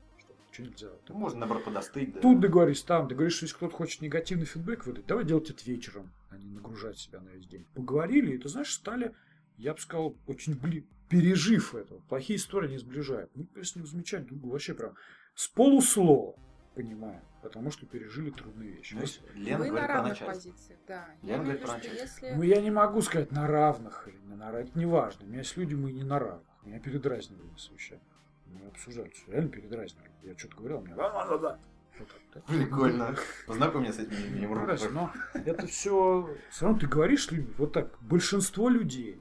Что, 0.57 0.63
нельзя. 0.63 0.87
Ну, 1.09 1.15
Можно, 1.15 1.39
наоборот, 1.39 1.65
подостыть. 1.65 2.13
Да. 2.13 2.19
Тут 2.21 2.39
договорились, 2.39 2.81
там 2.83 3.07
договорились, 3.07 3.35
что 3.35 3.45
если 3.45 3.55
кто-то 3.55 3.75
хочет 3.75 4.01
негативный 4.01 4.45
фидбэк 4.45 4.85
выдать, 4.85 5.05
давай 5.05 5.23
делать 5.25 5.49
это 5.49 5.63
вечером, 5.65 6.11
а 6.29 6.37
не 6.37 6.49
нагружать 6.49 6.97
себя 6.97 7.19
на 7.19 7.29
весь 7.29 7.47
день. 7.47 7.65
Поговорили, 7.75 8.35
и 8.35 8.37
ты 8.37 8.49
знаешь, 8.49 8.73
стали, 8.73 9.13
я 9.57 9.73
бы 9.73 9.79
сказал, 9.79 10.15
очень 10.25 10.55
бли... 10.55 10.87
пережив 11.09 11.75
это. 11.75 11.95
Плохие 12.09 12.37
истории 12.37 12.69
не 12.69 12.77
сближают. 12.77 13.29
Мы 13.35 13.63
с 13.63 13.75
ним 13.75 13.85
замечать 13.85 14.25
друг 14.25 14.39
друга 14.39 14.53
вообще 14.53 14.73
прям 14.73 14.95
с 15.35 15.47
полуслова 15.47 16.35
понимаем, 16.77 17.21
потому 17.41 17.71
что 17.71 17.87
пережили 17.87 18.29
трудные 18.29 18.69
вещи. 18.69 18.93
Ну, 18.93 19.01
Вот. 19.01 19.21
Лена 19.33 19.57
Вы 19.57 19.65
на 19.65 19.69
говорит 19.69 19.87
про 19.87 19.93
равных 19.95 20.09
начальство. 20.11 20.51
позициях, 20.51 20.79
да. 20.87 21.07
Лена 21.23 21.31
Я 21.31 21.43
говорит 21.43 21.61
про 21.63 21.77
если... 21.79 22.31
Ну, 22.31 22.41
я 22.43 22.61
не 22.61 22.71
могу 22.71 23.01
сказать 23.01 23.31
на 23.31 23.47
равных 23.47 24.07
или 24.07 24.17
не 24.17 24.35
на 24.35 24.51
равных. 24.51 24.69
Это 24.69 24.79
не 24.79 24.85
важно. 24.85 25.25
У 25.25 25.27
меня 25.27 25.39
есть 25.39 25.57
люди, 25.57 25.73
мы 25.73 25.91
не 25.91 26.03
на 26.03 26.19
равных. 26.19 26.47
Меня 26.63 26.79
передразнивали 26.79 27.47
на 27.47 27.57
совещаниях. 27.57 28.16
Мы 28.51 28.67
обсуждали, 28.67 29.11
что 29.15 29.31
реально 29.31 29.49
передразнивали. 29.49 30.11
Я 30.23 30.37
что-то 30.37 30.57
говорил, 30.57 30.81
мне 30.81 30.95
да-да-да. 30.95 31.59
Вот 31.99 32.07
так, 32.09 32.43
да? 32.47 32.53
Прикольно. 32.53 33.15
Познакомь 33.47 33.81
меня 33.83 33.93
с 33.93 33.99
этим 33.99 34.15
именем 34.25 34.53
Рупер. 34.53 34.91
но 34.91 35.11
это 35.33 35.65
все... 35.67 36.29
Все 36.51 36.65
равно 36.65 36.79
ты 36.79 36.87
говоришь 36.87 37.29
вот 37.57 37.73
так, 37.73 37.97
большинство 38.01 38.69
людей, 38.69 39.19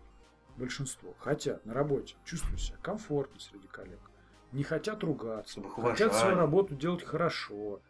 большинство 0.57 1.14
хотят 1.18 1.64
на 1.64 1.72
работе 1.74 2.16
чувствовать 2.24 2.61
себя 2.61 2.77
комфортно 2.83 3.41
среди 3.41 3.66
коллег. 3.68 4.01
Не 4.53 4.62
хотят 4.62 5.03
ругаться, 5.03 5.53
Чтобы 5.53 5.70
хотят 5.70 6.09
уважали. 6.09 6.20
свою 6.20 6.37
работу 6.37 6.74
делать 6.74 7.03
хорошо. 7.05 7.81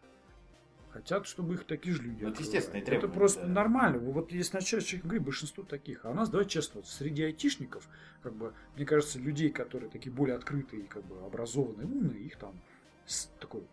Хотят, 0.96 1.26
чтобы 1.26 1.54
их 1.54 1.64
такие 1.66 1.94
же 1.94 2.00
люди 2.02 2.22
это 2.22 2.28
окружали. 2.28 2.46
естественные 2.46 2.82
Это 2.84 3.06
просто 3.08 3.42
да. 3.42 3.48
нормально. 3.48 3.98
Вот 3.98 4.32
если 4.32 4.56
начать 4.56 4.82
человек 4.82 5.04
говорит, 5.04 5.24
большинство 5.24 5.62
таких. 5.62 6.06
А 6.06 6.10
у 6.10 6.14
нас, 6.14 6.30
давай 6.30 6.46
честно, 6.46 6.80
вот 6.80 6.88
среди 6.88 7.22
айтишников, 7.22 7.86
как 8.22 8.32
бы, 8.32 8.54
мне 8.76 8.86
кажется, 8.86 9.18
людей, 9.18 9.50
которые 9.50 9.90
такие 9.90 10.10
более 10.10 10.36
открытые 10.36 10.84
как 10.84 11.04
бы 11.04 11.22
образованные, 11.26 11.86
умные, 11.86 12.20
их 12.22 12.38
там 12.38 12.58
с- 13.04 13.26
такой 13.40 13.66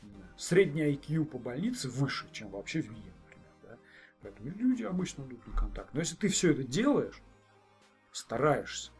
знаю, 0.00 0.28
средний 0.36 0.82
IQ 0.94 1.24
по 1.24 1.38
больнице 1.38 1.88
выше, 1.88 2.28
чем 2.30 2.50
вообще 2.50 2.82
в 2.82 2.90
мире, 2.92 3.12
например. 3.24 3.50
Да? 3.64 3.76
Поэтому 4.22 4.50
люди 4.50 4.84
обычно 4.84 5.22
идут 5.24 5.44
на 5.48 5.52
контакт. 5.58 5.92
Но 5.92 5.98
если 5.98 6.14
ты 6.14 6.28
все 6.28 6.52
это 6.52 6.62
делаешь, 6.62 7.20
стараешься, 8.12 8.92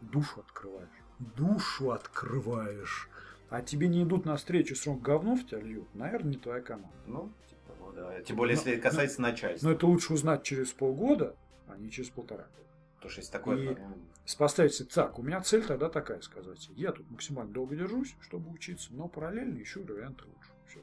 душу 0.00 0.40
открываешь, 0.40 0.88
душу 1.20 1.92
открываешь, 1.92 3.08
а 3.48 3.62
тебе 3.62 3.88
не 3.88 4.02
идут 4.02 4.24
навстречу, 4.24 4.74
срок 4.74 5.00
говно 5.02 5.36
в 5.36 5.46
тебя 5.46 5.60
льют, 5.60 5.94
наверное, 5.94 6.32
не 6.32 6.36
твоя 6.38 6.60
команда. 6.60 6.96
Ну, 7.06 7.32
типа, 7.48 7.74
вот, 7.80 7.94
да. 7.94 8.20
Тем 8.22 8.36
более, 8.36 8.56
если 8.56 8.76
Но- 8.76 8.82
касается 8.82 9.22
начальства. 9.22 9.68
Но 9.68 9.74
это 9.74 9.86
лучше 9.86 10.12
узнать 10.14 10.42
через 10.42 10.72
полгода, 10.72 11.36
а 11.68 11.76
не 11.76 11.90
через 11.90 12.10
полтора 12.10 12.44
года. 12.44 12.68
Потому 12.96 13.10
что 13.10 13.20
если 13.20 13.32
такое... 13.32 13.58
И- 13.58 13.74
ну, 13.78 13.96
Поставить 14.38 14.74
себе, 14.74 14.88
так, 14.92 15.20
у 15.20 15.22
меня 15.22 15.40
цель 15.40 15.64
тогда 15.64 15.88
такая 15.88 16.20
сказать. 16.20 16.68
Я 16.74 16.90
тут 16.90 17.08
максимально 17.08 17.52
долго 17.52 17.76
держусь, 17.76 18.16
чтобы 18.20 18.50
учиться, 18.50 18.92
но 18.92 19.06
параллельно 19.06 19.62
ищу 19.62 19.84
варианты 19.84 20.24
лучше. 20.24 20.50
Всё. 20.66 20.80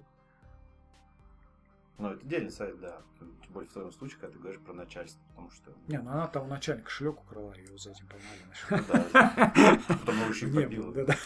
Ну, 1.97 2.11
это 2.11 2.21
отдельный 2.25 2.51
сайт, 2.51 2.79
да. 2.79 3.01
Тем 3.19 3.51
более 3.51 3.69
в 3.69 3.73
твоем 3.73 3.91
случае, 3.91 4.17
когда 4.19 4.33
ты 4.33 4.39
говоришь 4.39 4.61
про 4.61 4.71
начальство. 4.73 5.21
Потому 5.29 5.51
что... 5.51 5.73
Не, 5.87 5.99
ну 5.99 6.11
она 6.11 6.27
там 6.27 6.45
у 6.45 6.47
начальника 6.47 6.85
кошелек 6.85 7.19
украла, 7.19 7.53
ее 7.53 7.77
за 7.77 7.91
этим 7.91 8.07
поймали. 8.07 8.39
ну, 8.69 9.09
да, 9.13 9.81
Потом 9.89 10.15
его 10.21 10.29
еще 10.29 10.47
и 10.47 10.93
да-да. 10.93 11.17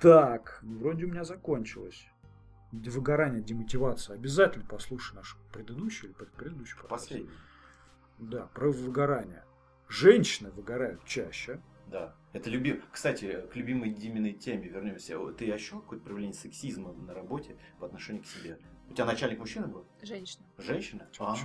Так, 0.00 0.60
вроде 0.62 1.04
у 1.06 1.08
меня 1.08 1.24
закончилось. 1.24 2.06
Выгорание, 2.70 3.42
демотивация. 3.42 4.14
Обязательно 4.14 4.64
послушай 4.68 5.14
наш 5.14 5.36
предыдущий 5.52 6.08
или 6.08 6.14
предыдущий. 6.14 6.76
Последний. 6.88 7.30
Да, 8.18 8.46
про 8.54 8.70
выгорание. 8.70 9.44
Женщины 9.88 10.50
выгорают 10.50 11.04
чаще, 11.04 11.60
Да. 11.90 12.14
Это 12.34 12.50
любим. 12.50 12.82
Кстати, 12.92 13.46
к 13.50 13.56
любимой 13.56 13.90
Диминой 13.90 14.34
теме 14.34 14.68
вернемся. 14.68 15.16
Ты 15.32 15.50
ощущал 15.50 15.80
какое-то 15.80 16.04
проявление 16.04 16.34
сексизма 16.34 16.92
на 16.92 17.14
работе 17.14 17.56
по 17.80 17.86
отношению 17.86 18.22
к 18.22 18.26
себе? 18.26 18.58
У 18.88 18.94
тебя 18.94 19.04
начальник 19.04 19.38
мужчина 19.38 19.66
был? 19.66 19.84
Женщина. 20.02 20.44
Женщина? 20.58 21.08
А. 21.18 21.36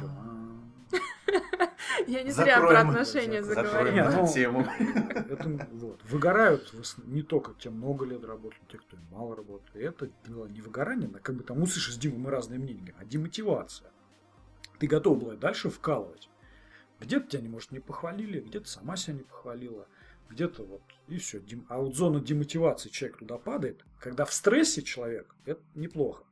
Я 2.07 2.23
не 2.23 2.31
зря 2.31 2.59
про 2.59 2.69
Закроем- 2.69 2.89
отношения 2.89 3.43
Закроем 3.43 3.69
заговорила. 3.71 4.07
Эту 4.07 4.17
ну, 4.17 4.33
тему. 4.33 5.97
Выгорают 6.09 6.73
не 7.05 7.21
только 7.21 7.53
те 7.53 7.69
много 7.69 8.05
лет 8.05 8.23
работали, 8.23 8.61
те, 8.71 8.77
кто 8.77 8.97
мало 9.11 9.35
работает. 9.35 9.75
И 9.75 9.79
это 9.79 10.09
не 10.25 10.61
выгорание, 10.61 11.09
а 11.13 11.19
как 11.19 11.35
бы 11.35 11.43
там 11.43 11.61
услышишь 11.61 11.95
с 11.95 11.97
Димой 11.97 12.19
мы 12.19 12.29
разные 12.31 12.59
мнения, 12.59 12.93
а 12.97 13.05
демотивация. 13.05 13.91
Ты 14.79 14.87
готов 14.87 15.19
была 15.19 15.35
дальше 15.35 15.69
вкалывать. 15.69 16.29
Где-то 16.99 17.27
тебя, 17.27 17.41
не 17.41 17.49
может, 17.49 17.71
не 17.71 17.79
похвалили, 17.79 18.39
где-то 18.39 18.67
сама 18.69 18.95
себя 18.95 19.15
не 19.15 19.23
похвалила, 19.23 19.87
где-то 20.29 20.63
вот, 20.63 20.81
и 21.07 21.17
все. 21.17 21.41
А 21.67 21.79
вот 21.79 21.95
зона 21.95 22.19
демотивации 22.19 22.89
человек 22.89 23.17
туда 23.17 23.37
падает, 23.37 23.83
когда 23.99 24.25
в 24.25 24.33
стрессе 24.33 24.81
человек, 24.81 25.35
это 25.45 25.61
неплохо. 25.75 26.23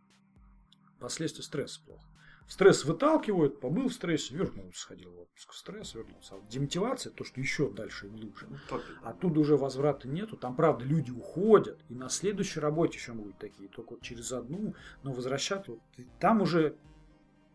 Последствия 1.01 1.43
стресса 1.43 1.81
плохо. 1.85 2.05
Стресс 2.47 2.85
выталкивают, 2.85 3.59
побыл 3.59 3.87
в 3.87 3.93
стрессе, 3.93 4.35
вернулся, 4.35 4.79
сходил 4.79 5.11
в 5.11 5.19
отпуск. 5.21 5.53
Стресс 5.53 5.95
вернулся. 5.95 6.35
А 6.35 6.37
вот 6.37 6.47
демотивация, 6.47 7.11
то, 7.11 7.23
что 7.23 7.39
еще 7.39 7.71
дальше 7.71 8.07
и 8.07 8.09
глубже. 8.09 8.47
Ну, 8.49 8.57
топит. 8.67 8.97
Оттуда 9.03 9.39
уже 9.39 9.57
возврата 9.57 10.07
нету. 10.07 10.37
Там, 10.37 10.55
правда, 10.55 10.85
люди 10.85 11.11
уходят. 11.11 11.79
И 11.89 11.95
на 11.95 12.09
следующей 12.09 12.59
работе 12.59 12.97
еще 12.97 13.13
будут 13.13 13.37
такие. 13.37 13.69
Только 13.69 13.91
вот 13.91 14.01
через 14.01 14.31
одну. 14.31 14.75
Но 15.01 15.13
возвращаться. 15.13 15.71
Вот, 15.71 15.81
там 16.19 16.41
уже 16.41 16.75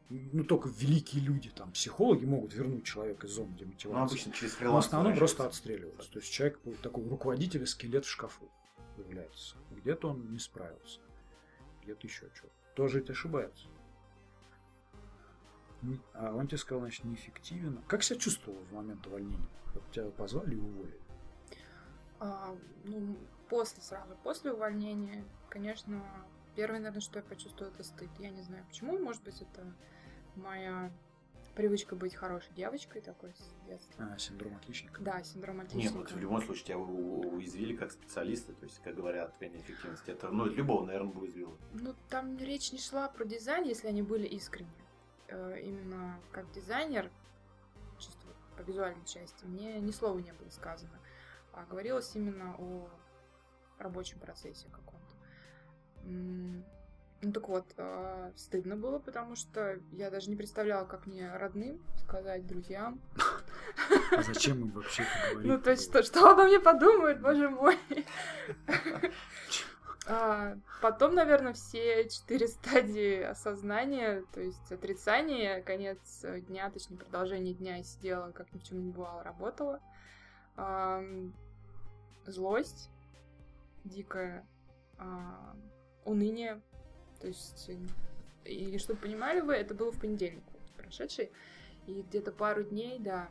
ну, 0.08 0.44
только 0.44 0.68
великие 0.68 1.22
люди, 1.22 1.50
там, 1.50 1.72
психологи 1.72 2.24
могут 2.24 2.54
вернуть 2.54 2.84
человека 2.84 3.26
из 3.26 3.32
зоны 3.32 3.54
демотивации. 3.56 3.98
Ну, 3.98 4.06
обычно 4.06 4.32
через 4.32 4.52
в 4.52 4.56
фриланс. 4.56 4.86
основном 4.86 5.16
просто 5.16 5.46
отстреливаются. 5.46 6.10
То 6.10 6.20
есть 6.20 6.32
человек 6.32 6.58
такой 6.82 7.08
руководитель 7.08 7.66
скелет 7.66 8.04
в 8.04 8.10
шкафу 8.10 8.50
является. 8.96 9.56
Где-то 9.72 10.10
он 10.10 10.32
не 10.32 10.38
справился. 10.38 11.00
Где-то 11.82 12.06
еще 12.06 12.30
что-то. 12.34 12.65
Тоже 12.76 13.00
ведь 13.00 13.08
ошибается. 13.08 13.66
А 16.12 16.34
он 16.34 16.46
тебе 16.46 16.58
сказал, 16.58 16.82
значит, 16.82 17.04
неэффективен. 17.04 17.82
Как 17.88 18.02
себя 18.02 18.18
чувствовал 18.18 18.58
в 18.64 18.72
момент 18.74 19.06
увольнения? 19.06 19.48
Вот 19.72 19.90
тебя 19.90 20.10
позвали 20.10 20.54
и 20.54 20.58
уволили. 20.58 21.00
А, 22.20 22.54
ну, 22.84 23.16
после 23.48 23.82
сразу, 23.82 24.14
после 24.22 24.52
увольнения, 24.52 25.24
конечно, 25.48 26.02
первое, 26.54 26.78
наверное, 26.78 27.00
что 27.00 27.18
я 27.18 27.24
почувствовала, 27.24 27.72
это 27.72 27.82
стыд. 27.82 28.10
Я 28.18 28.28
не 28.30 28.42
знаю 28.42 28.64
почему, 28.68 28.98
может 28.98 29.22
быть, 29.22 29.40
это 29.40 29.72
моя 30.34 30.90
привычка 31.56 31.96
быть 31.96 32.14
хорошей 32.14 32.52
девочкой 32.54 33.00
такой 33.00 33.32
с 33.34 33.66
детства. 33.66 34.08
А, 34.14 34.18
синдром 34.18 34.54
отличника. 34.56 35.00
Да, 35.02 35.22
синдром 35.24 35.56
Нет, 35.56 35.66
отличника. 35.66 35.96
вот 35.96 36.12
в 36.12 36.18
любом 36.18 36.42
случае 36.42 36.64
тебя 36.66 36.78
уязвили 36.78 37.74
как 37.74 37.90
специалиста, 37.90 38.52
то 38.52 38.64
есть, 38.64 38.80
как 38.84 38.94
говорят, 38.94 39.36
твоя 39.38 39.52
неэффективность. 39.52 40.08
Это, 40.08 40.28
ну, 40.28 40.44
любого, 40.44 40.84
наверное, 40.84 41.12
бы 41.12 41.22
уязвило. 41.22 41.56
Ну, 41.72 41.94
там 42.10 42.36
речь 42.38 42.72
не 42.72 42.78
шла 42.78 43.08
про 43.08 43.24
дизайн, 43.24 43.64
если 43.64 43.88
они 43.88 44.02
были 44.02 44.26
искренни. 44.26 44.70
Э, 45.28 45.58
Именно 45.60 46.20
как 46.30 46.50
дизайнер, 46.52 47.10
чисто 47.98 48.26
по 48.56 48.62
визуальной 48.62 49.04
части, 49.06 49.44
мне 49.44 49.80
ни 49.80 49.90
слова 49.90 50.18
не 50.18 50.32
было 50.32 50.50
сказано. 50.50 50.98
А 51.52 51.64
говорилось 51.64 52.14
именно 52.14 52.54
о 52.58 52.88
рабочем 53.78 54.18
процессе 54.20 54.68
каком-то. 54.68 55.16
Ну 57.22 57.32
так 57.32 57.48
вот, 57.48 57.64
э, 57.76 58.32
стыдно 58.36 58.76
было, 58.76 58.98
потому 58.98 59.36
что 59.36 59.80
я 59.92 60.10
даже 60.10 60.28
не 60.28 60.36
представляла, 60.36 60.84
как 60.84 61.06
мне 61.06 61.34
родным 61.36 61.80
сказать, 61.96 62.46
друзьям. 62.46 63.00
А 64.12 64.22
зачем 64.22 64.60
им 64.60 64.70
вообще 64.70 65.02
это 65.02 65.30
говорить? 65.32 65.50
Ну, 65.50 65.60
то 65.60 65.70
есть, 65.70 65.84
что, 65.84 66.02
что 66.02 66.30
обо 66.30 66.44
мне 66.44 66.60
подумают, 66.60 67.20
боже 67.20 67.48
мой. 67.48 67.78
А, 70.08 70.56
Потом, 70.80 71.16
наверное, 71.16 71.52
все 71.52 72.08
четыре 72.08 72.46
стадии 72.46 73.22
осознания, 73.22 74.22
то 74.32 74.40
есть 74.40 74.70
отрицание, 74.70 75.62
конец 75.62 76.24
дня, 76.46 76.70
точнее, 76.70 76.96
продолжение 76.98 77.54
дня 77.54 77.78
я 77.78 77.82
сидела, 77.82 78.30
как 78.30 78.52
ни 78.52 78.58
в 78.60 78.62
чем 78.62 78.84
не 78.84 78.92
бывало, 78.92 79.24
работала. 79.24 79.80
Ам, 80.54 81.34
Злость 82.26 82.90
дикая, 83.84 84.46
а, 84.98 85.56
уныние. 86.04 86.60
То 87.20 87.28
есть, 87.28 87.68
э, 87.68 88.48
и 88.48 88.78
чтобы 88.78 89.00
понимали 89.00 89.40
вы, 89.40 89.54
это 89.54 89.74
было 89.74 89.92
в 89.92 90.00
понедельник 90.00 90.42
прошедший. 90.76 91.30
И 91.86 92.02
где-то 92.02 92.32
пару 92.32 92.64
дней, 92.64 92.98
да, 92.98 93.28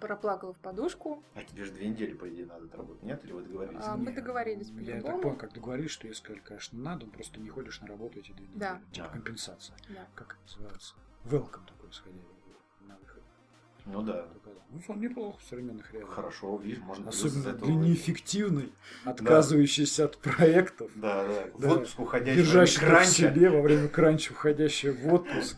проплакала 0.00 0.52
в 0.52 0.58
подушку. 0.58 1.22
А 1.34 1.42
тебе 1.42 1.64
же 1.64 1.72
две 1.72 1.88
недели, 1.88 2.12
по 2.12 2.28
идее, 2.28 2.46
надо 2.46 2.66
отработать, 2.66 3.02
нет? 3.02 3.24
Или 3.24 3.32
вы 3.32 3.42
договорились? 3.42 3.82
А, 3.84 3.96
мы 3.96 4.12
договорились 4.12 4.68
Я 4.80 5.00
так 5.00 5.22
понял, 5.22 5.36
как 5.36 5.52
договорились, 5.54 5.90
что 5.90 6.06
если 6.06 6.22
сказали, 6.22 6.42
конечно, 6.44 6.78
надо, 6.78 7.06
просто 7.06 7.40
не 7.40 7.48
ходишь 7.48 7.80
на 7.80 7.86
работу 7.86 8.18
эти 8.18 8.32
две 8.32 8.46
недели. 8.46 8.58
Да. 8.58 8.80
Типа 8.92 9.06
Да. 9.06 9.12
компенсация. 9.12 9.76
Да. 9.88 10.06
Как 10.14 10.32
это 10.34 10.58
называется? 10.58 10.94
Welcome 11.24 11.66
такой 11.66 11.92
сходили 11.92 12.20
на 12.20 12.28
выход. 12.28 12.33
Ну 13.86 14.02
да. 14.02 14.26
Ну, 14.70 14.80
сон 14.84 14.98
неплохо 15.00 15.38
в 15.38 15.48
современных 15.48 15.92
реалиях. 15.92 16.12
Хорошо, 16.12 16.56
видишь, 16.56 16.80
можно 16.80 17.10
Особенно 17.10 17.50
этого 17.50 17.66
для 17.66 17.74
неэффективной, 17.76 18.72
отказывающейся 19.04 20.06
от 20.06 20.18
проектов, 20.18 20.90
Да, 20.96 21.24
да. 21.24 21.44
В 21.54 21.70
отпуск 21.72 22.00
уходящий. 22.00 22.42
время 22.42 22.98
в 23.00 23.06
себе 23.06 23.50
во 23.50 23.62
время 23.62 23.88
кранча, 23.88 24.32
уходящая 24.32 24.92
в 24.94 25.14
отпуск. 25.14 25.56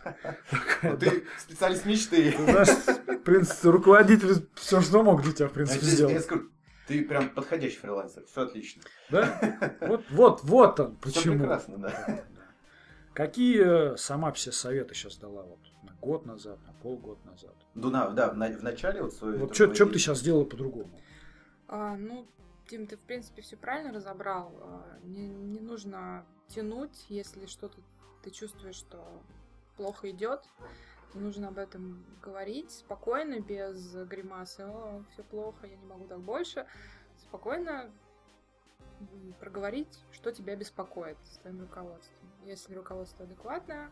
Ну, 0.82 0.98
Ты 0.98 1.24
специалист 1.38 1.86
мечты. 1.86 2.32
Ты 2.32 3.16
принципе, 3.24 3.70
руководитель 3.70 4.46
все, 4.54 4.82
что 4.82 5.02
мог 5.02 5.22
для 5.22 5.32
тебя, 5.32 5.48
в 5.48 5.52
принципе, 5.52 5.86
сделал. 5.86 6.20
скажу, 6.20 6.50
Ты 6.86 7.02
прям 7.02 7.30
подходящий 7.30 7.78
фрилансер, 7.78 8.24
все 8.26 8.42
отлично. 8.42 8.82
Да? 9.08 9.76
Вот, 9.80 10.04
вот, 10.10 10.42
вот 10.42 10.80
он, 10.80 10.98
Все 11.06 11.20
почему. 11.20 11.38
прекрасно, 11.38 11.78
да. 11.78 12.24
Какие 13.14 13.92
э, 13.92 13.96
сама 13.96 14.30
все 14.32 14.52
советы 14.52 14.94
сейчас 14.94 15.16
дала 15.16 15.42
вот 15.44 15.60
год 16.06 16.24
назад, 16.24 16.58
на 16.66 16.72
полгода 16.72 17.20
назад? 17.26 17.54
Ну, 17.74 17.90
на- 17.90 18.10
да, 18.10 18.30
в, 18.30 18.36
на- 18.36 18.48
в 18.58 18.62
начале 18.62 19.02
вот 19.02 19.12
свой... 19.12 19.36
Вот 19.38 19.54
что 19.54 19.66
бы 19.66 19.74
ты 19.92 19.98
сейчас 19.98 20.20
сделала 20.20 20.44
по-другому? 20.44 20.90
А, 21.68 21.96
ну, 21.96 22.26
Дим, 22.68 22.86
ты, 22.86 22.96
в 22.96 23.00
принципе, 23.00 23.42
все 23.42 23.56
правильно 23.56 23.92
разобрал. 23.92 24.52
А, 24.60 24.98
Не, 25.02 25.26
не 25.28 25.60
нужно 25.60 26.24
тянуть, 26.48 27.06
если 27.08 27.46
что-то 27.46 27.78
ты 28.22 28.30
чувствуешь, 28.30 28.76
что 28.76 29.04
плохо 29.76 30.08
идет. 30.10 30.44
Нужно 31.14 31.48
об 31.48 31.58
этом 31.58 32.04
говорить 32.22 32.70
спокойно, 32.70 33.40
без 33.40 33.94
гримасы. 34.06 34.62
О, 34.62 35.02
все 35.12 35.22
плохо, 35.24 35.66
я 35.66 35.76
не 35.76 35.86
могу 35.86 36.06
так 36.06 36.20
больше. 36.20 36.66
Спокойно 37.18 37.90
проговорить, 39.40 40.04
что 40.12 40.30
тебя 40.32 40.54
беспокоит 40.56 41.18
с 41.24 41.38
твоим 41.38 41.60
руководством. 41.60 42.30
Если 42.44 42.74
руководство 42.74 43.24
адекватное, 43.24 43.90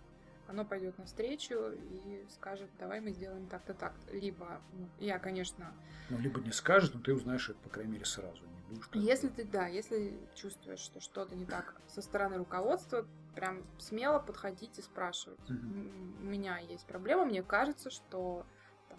оно 0.48 0.64
пойдет 0.64 0.98
навстречу 0.98 1.54
и 1.72 2.26
скажет, 2.30 2.68
давай 2.78 3.00
мы 3.00 3.12
сделаем 3.12 3.46
так-то 3.46 3.74
так. 3.74 3.94
Либо 4.12 4.60
ну, 4.72 4.88
я, 4.98 5.18
конечно, 5.18 5.72
Ну, 6.10 6.18
либо 6.18 6.40
не 6.40 6.52
скажет, 6.52 6.94
но 6.94 7.00
ты 7.00 7.14
узнаешь 7.14 7.48
это, 7.48 7.58
по 7.60 7.68
крайней 7.70 7.92
мере, 7.92 8.04
сразу. 8.04 8.42
Не 8.44 8.60
будешь 8.76 8.88
если 8.92 9.28
ты, 9.28 9.44
да, 9.44 9.66
если 9.66 10.18
чувствуешь, 10.34 10.80
что 10.80 11.00
что-то 11.00 11.34
не 11.34 11.46
так 11.46 11.80
со 11.86 12.02
стороны 12.02 12.36
руководства, 12.38 13.06
прям 13.34 13.62
смело 13.78 14.18
подходить 14.18 14.78
и 14.78 14.82
спрашивать. 14.82 15.38
М, 15.50 16.16
У 16.20 16.24
меня 16.24 16.58
есть 16.58 16.86
проблема, 16.86 17.24
мне 17.24 17.42
кажется, 17.42 17.90
что 17.90 18.46
там, 18.88 18.98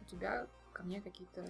у 0.00 0.04
тебя 0.04 0.46
ко 0.72 0.82
мне 0.82 1.00
какие-то... 1.00 1.44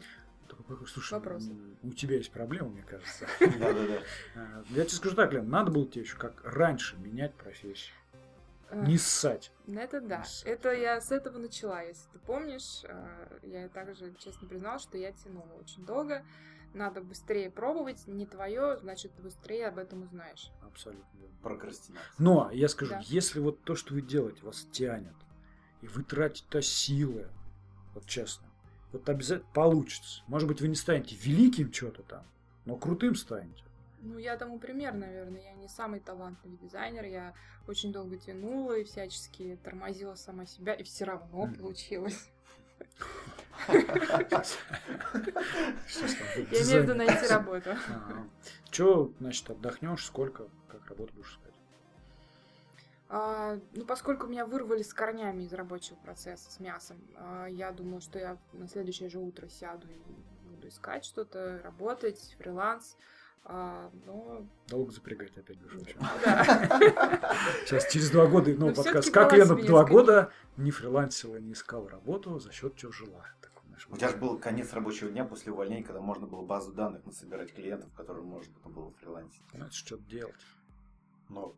Такой, 0.48 0.86
слушай, 0.86 1.14
Вопросы. 1.14 1.50
у 1.82 1.92
тебя 1.92 2.16
есть 2.16 2.30
проблема, 2.30 2.68
мне 2.68 2.82
кажется. 2.82 3.26
Да, 3.40 3.72
да, 3.72 3.86
да. 3.86 4.02
А, 4.34 4.64
Я 4.70 4.84
тебе 4.84 4.96
скажу 4.96 5.16
так, 5.16 5.32
Лен, 5.32 5.48
надо 5.48 5.70
было 5.70 5.86
тебе 5.86 6.02
еще 6.02 6.16
как 6.18 6.42
раньше 6.44 6.96
менять 6.98 7.34
профессию. 7.34 7.94
Э, 8.72 8.86
Не 8.86 8.96
ссать. 8.98 9.52
Ну, 9.66 9.80
Это 9.80 10.00
да. 10.00 10.24
С- 10.24 10.44
Это 10.44 10.72
я 10.72 11.00
с 11.00 11.12
этого 11.12 11.38
начала. 11.38 11.82
Если 11.82 12.08
ты 12.12 12.18
помнишь, 12.18 12.82
э, 12.84 13.38
я 13.42 13.68
также 13.68 14.12
честно 14.18 14.48
призналась, 14.48 14.82
что 14.82 14.98
я 14.98 15.12
тянула 15.12 15.52
очень 15.60 15.84
долго. 15.84 16.24
Надо 16.74 17.02
быстрее 17.02 17.50
пробовать. 17.50 18.06
Не 18.06 18.26
твое, 18.26 18.78
значит, 18.78 19.12
ты 19.14 19.22
быстрее 19.22 19.68
об 19.68 19.78
этом 19.78 20.02
узнаешь. 20.02 20.50
Абсолютно. 20.62 21.06
Прокрастинация. 21.42 22.06
Но, 22.18 22.50
я 22.52 22.68
скажу, 22.68 22.92
Да. 22.92 23.00
если 23.04 23.40
вот 23.40 23.62
то, 23.62 23.74
что 23.74 23.94
вы 23.94 24.00
делаете, 24.00 24.42
вас 24.42 24.66
тянет, 24.72 25.14
и 25.82 25.86
вы 25.86 26.02
тратите 26.02 26.62
силы, 26.62 27.28
вот 27.94 28.06
честно, 28.06 28.46
вот 28.92 29.08
обязательно 29.08 29.50
получится. 29.52 30.22
Может 30.28 30.48
быть, 30.48 30.60
вы 30.62 30.68
не 30.68 30.76
станете 30.76 31.14
великим 31.16 31.72
что-то 31.72 32.02
там, 32.04 32.24
но 32.64 32.76
крутым 32.76 33.16
станете. 33.16 33.62
Ну, 34.02 34.18
я 34.18 34.36
тому 34.36 34.58
пример, 34.58 34.94
наверное. 34.94 35.42
Я 35.42 35.52
не 35.52 35.68
самый 35.68 36.00
талантливый 36.00 36.58
дизайнер. 36.58 37.04
Я 37.04 37.34
очень 37.68 37.92
долго 37.92 38.16
тянула 38.16 38.76
и 38.76 38.84
всячески 38.84 39.58
тормозила 39.62 40.16
сама 40.16 40.44
себя, 40.44 40.74
и 40.74 40.82
все 40.82 41.04
равно 41.04 41.48
получилось. 41.58 42.28
Я 43.68 43.74
имею 46.50 46.80
в 46.80 46.82
виду 46.82 46.94
найти 46.94 47.26
работу. 47.28 47.70
Че, 48.70 49.12
значит, 49.20 49.50
отдохнешь, 49.50 50.04
сколько, 50.04 50.48
как 50.68 50.84
работу 50.88 51.14
будешь 51.14 51.32
искать? 51.32 51.54
А, 53.08 53.58
ну, 53.74 53.84
поскольку 53.84 54.26
меня 54.26 54.46
вырвали 54.46 54.82
с 54.82 54.92
корнями 54.92 55.44
из 55.44 55.52
рабочего 55.52 55.96
процесса, 55.96 56.50
с 56.50 56.58
мясом, 56.58 56.98
а, 57.16 57.46
я 57.46 57.70
думала, 57.70 58.00
что 58.00 58.18
я 58.18 58.36
на 58.52 58.66
следующее 58.66 59.10
же 59.10 59.18
утро 59.20 59.48
сяду 59.48 59.86
и 59.86 60.48
буду 60.48 60.68
искать 60.68 61.04
что-то, 61.04 61.60
работать, 61.62 62.34
фриланс. 62.38 62.96
А, 62.96 63.21
но... 63.44 64.46
Долго 64.68 64.92
запрягать 64.92 65.36
опять 65.36 65.58
будешь. 65.58 65.74
вообще. 65.74 65.96
Да. 66.24 67.36
Сейчас 67.66 67.90
через 67.90 68.10
два 68.10 68.26
года, 68.26 68.52
ну, 68.56 68.68
Но 68.68 68.74
подкаст. 68.74 69.10
Как 69.10 69.32
Лена 69.32 69.56
два 69.56 69.84
года 69.84 70.32
не 70.56 70.70
фрилансила, 70.70 71.36
не 71.36 71.52
искала 71.52 71.88
работу, 71.90 72.38
за 72.38 72.52
счет 72.52 72.76
чего 72.76 72.92
жила. 72.92 73.24
У 73.88 73.96
тебя 73.96 74.08
же 74.08 74.16
был 74.16 74.38
конец 74.38 74.72
рабочего 74.72 75.10
дня 75.10 75.24
после 75.24 75.52
увольнения, 75.52 75.82
когда 75.82 76.00
можно 76.00 76.26
было 76.26 76.42
базу 76.42 76.72
данных 76.72 77.04
насобирать 77.04 77.52
клиентов, 77.52 77.92
которые 77.94 78.24
можно 78.24 78.52
было 78.64 78.92
фрилансить. 78.92 79.42
Надо 79.52 79.72
что-то 79.72 80.04
делать. 80.04 80.40
Но 81.28 81.54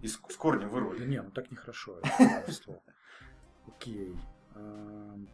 из, 0.00 0.14
с 0.14 0.36
корня 0.36 0.62
Да 0.62 0.68
вырвали. 0.68 1.04
не, 1.06 1.20
ну 1.20 1.30
так 1.30 1.50
нехорошо. 1.50 2.00
Окей. 3.66 4.16
Ам, 4.54 5.28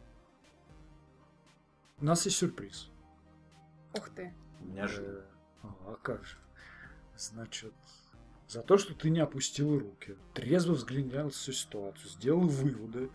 У 1.99 2.05
нас 2.05 2.25
есть 2.25 2.37
сюрприз. 2.37 2.89
Ух 3.93 4.09
ты. 4.09 4.33
Неожиданно. 4.73 5.25
Э, 5.63 5.67
А 5.87 5.95
как 6.01 6.23
же? 6.25 6.37
Значит, 7.17 7.73
за 8.47 8.61
то, 8.61 8.77
что 8.77 8.93
ты 8.93 9.09
не 9.09 9.19
опустил 9.19 9.79
руки, 9.79 10.15
трезво 10.33 10.73
взглянула 10.73 11.29
всю 11.29 11.51
ситуацию, 11.53 12.09
сделал 12.09 12.41
выводы, 12.47 13.09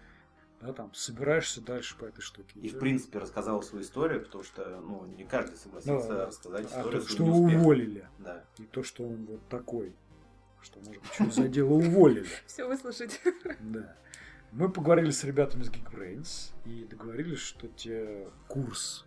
да, 0.61 0.73
там, 0.73 0.93
собираешься 0.95 1.61
дальше 1.61 1.97
по 1.97 2.05
этой 2.05 2.21
штуке. 2.21 2.59
И, 2.61 2.69
в 2.69 2.79
принципе, 2.79 3.19
рассказал 3.19 3.63
свою 3.63 3.83
историю, 3.85 4.23
потому 4.25 4.45
что, 4.45 4.81
ну, 4.81 5.07
не 5.07 5.25
каждый 5.25 5.57
согласится 5.57 6.09
Да. 6.09 6.27
рассказать 6.27 6.67
а 6.73 6.81
историю 6.81 7.03
то, 7.03 7.09
что 7.09 7.25
уволили, 7.25 8.09
Да. 8.19 8.45
и 8.59 8.65
то, 8.65 8.83
что 8.83 9.05
он 9.07 9.25
вот 9.27 9.49
такой, 9.49 9.95
что, 10.61 10.79
может 10.81 11.01
быть, 11.03 11.13
что 11.15 11.31
за 11.31 11.49
дело 11.49 11.71
уволили. 11.75 12.27
Все 12.47 12.67
выслушать. 12.67 13.21
Да. 13.61 13.97
Мы 14.53 14.69
поговорили 14.71 15.11
с 15.13 15.23
ребятами 15.25 15.63
из 15.63 15.71
Geekbrains 15.71 16.53
и 16.67 16.85
договорились, 16.85 17.39
что 17.39 17.69
те 17.69 18.29
курс 18.49 19.07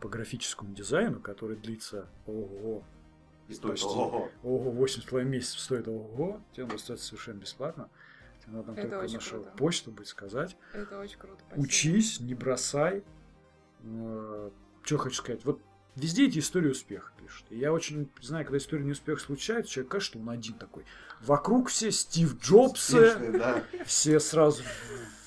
по 0.00 0.08
графическому 0.08 0.74
дизайну, 0.74 1.20
который 1.20 1.56
длится 1.56 2.08
ого, 2.26 2.82
И 3.48 3.52
стоит 3.54 3.72
Почти. 3.72 3.86
ого. 3.86 4.30
ого, 4.42 4.86
8,5 4.86 5.24
месяцев 5.24 5.60
стоит 5.60 5.86
ого, 5.88 6.40
тебе 6.52 6.64
он 6.64 6.70
достается 6.70 7.06
совершенно 7.06 7.38
бесплатно. 7.40 7.88
Тебе 8.42 8.56
надо 8.56 8.72
Это 8.72 8.88
только 8.98 9.12
нашу 9.12 9.30
круто. 9.42 9.50
почту 9.56 9.90
будет 9.92 10.06
сказать. 10.08 10.56
Это 10.72 10.98
очень 10.98 11.18
круто. 11.18 11.36
спасибо. 11.46 11.62
Учись, 11.64 12.20
не 12.20 12.34
бросай. 12.34 13.02
Что 13.82 14.98
хочу 14.98 15.16
сказать? 15.16 15.44
Вот 15.44 15.60
везде 15.96 16.26
эти 16.26 16.38
истории 16.38 16.70
успеха 16.70 17.12
пишут. 17.20 17.44
И 17.50 17.58
я 17.58 17.72
очень 17.72 18.08
знаю, 18.22 18.44
когда 18.44 18.58
история 18.58 18.84
неуспеха 18.84 19.20
случается, 19.20 19.70
человек 19.72 19.92
кажется, 19.92 20.12
что 20.12 20.18
он 20.20 20.30
один 20.30 20.54
такой. 20.54 20.84
Вокруг 21.20 21.68
все 21.68 21.90
Стив 21.92 22.40
Джобсы, 22.40 23.10
Смешные, 23.12 23.32
да. 23.32 23.64
все 23.84 24.18
сразу 24.20 24.62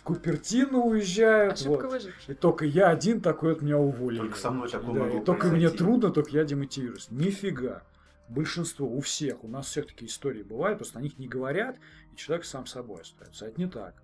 в- 0.03 0.05
Купертино 0.05 0.79
уезжают. 0.79 1.53
Ошибка 1.53 1.83
вот. 1.83 1.91
выживших. 1.93 2.29
И 2.29 2.33
только 2.33 2.65
я 2.65 2.89
один 2.89 3.21
такой 3.21 3.53
от 3.53 3.61
меня 3.61 3.77
уволили. 3.77 4.19
Только 4.19 4.37
со 4.37 4.51
мной 4.51 4.69
такое 4.69 4.93
Да, 4.93 5.07
и 5.09 5.23
только 5.23 5.41
произойти. 5.47 5.67
мне 5.67 5.69
трудно, 5.77 6.11
только 6.11 6.31
я 6.31 6.43
демотивируюсь. 6.45 7.07
Нифига. 7.11 7.83
Большинство, 8.29 8.87
у 8.87 9.01
всех, 9.01 9.43
у 9.43 9.47
нас 9.47 9.67
всех 9.67 9.87
такие 9.87 10.09
истории 10.09 10.43
бывают, 10.43 10.79
просто 10.79 10.99
о 10.99 11.01
них 11.01 11.17
не 11.19 11.27
говорят, 11.27 11.77
и 12.13 12.15
человек 12.15 12.45
сам 12.45 12.65
собой 12.65 13.01
остается. 13.01 13.45
А 13.45 13.47
это 13.49 13.59
не 13.59 13.67
так. 13.67 14.01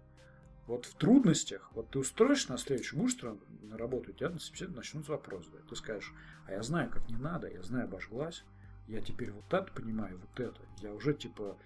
Вот 0.68 0.86
в 0.86 0.94
трудностях, 0.96 1.72
вот 1.74 1.90
ты 1.90 2.00
устроишь 2.00 2.48
на 2.48 2.58
следующую 2.58 3.00
мужество 3.00 3.38
на 3.64 3.78
работу, 3.78 4.12
у 4.12 4.14
тебя 4.14 4.30
на 4.30 4.38
собеседовании 4.40 4.78
начнутся 4.78 5.12
вопросы. 5.14 5.50
Ты 5.68 5.76
скажешь, 5.76 6.14
а 6.46 6.52
я 6.52 6.62
знаю, 6.62 6.92
как 6.92 7.10
не 7.10 7.16
надо, 7.18 7.48
я 7.48 7.64
знаю, 7.64 7.86
обожглась, 7.86 8.44
я 8.88 9.02
теперь 9.02 9.32
вот 9.32 9.52
это 9.52 9.72
понимаю, 9.74 10.20
вот 10.20 10.40
это. 10.40 10.60
Я 10.82 10.94
уже, 10.94 11.14
типа, 11.14 11.58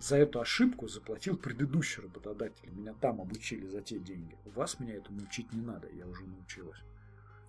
за 0.00 0.16
эту 0.16 0.40
ошибку 0.40 0.88
заплатил 0.88 1.36
предыдущий 1.36 2.02
работодатель. 2.02 2.70
Меня 2.70 2.94
там 2.94 3.20
обучили 3.20 3.66
за 3.66 3.82
те 3.82 3.98
деньги. 3.98 4.36
У 4.44 4.50
вас 4.50 4.78
меня 4.78 4.94
этому 4.94 5.22
учить 5.22 5.52
не 5.52 5.60
надо, 5.60 5.88
я 5.90 6.06
уже 6.06 6.24
научилась. 6.24 6.78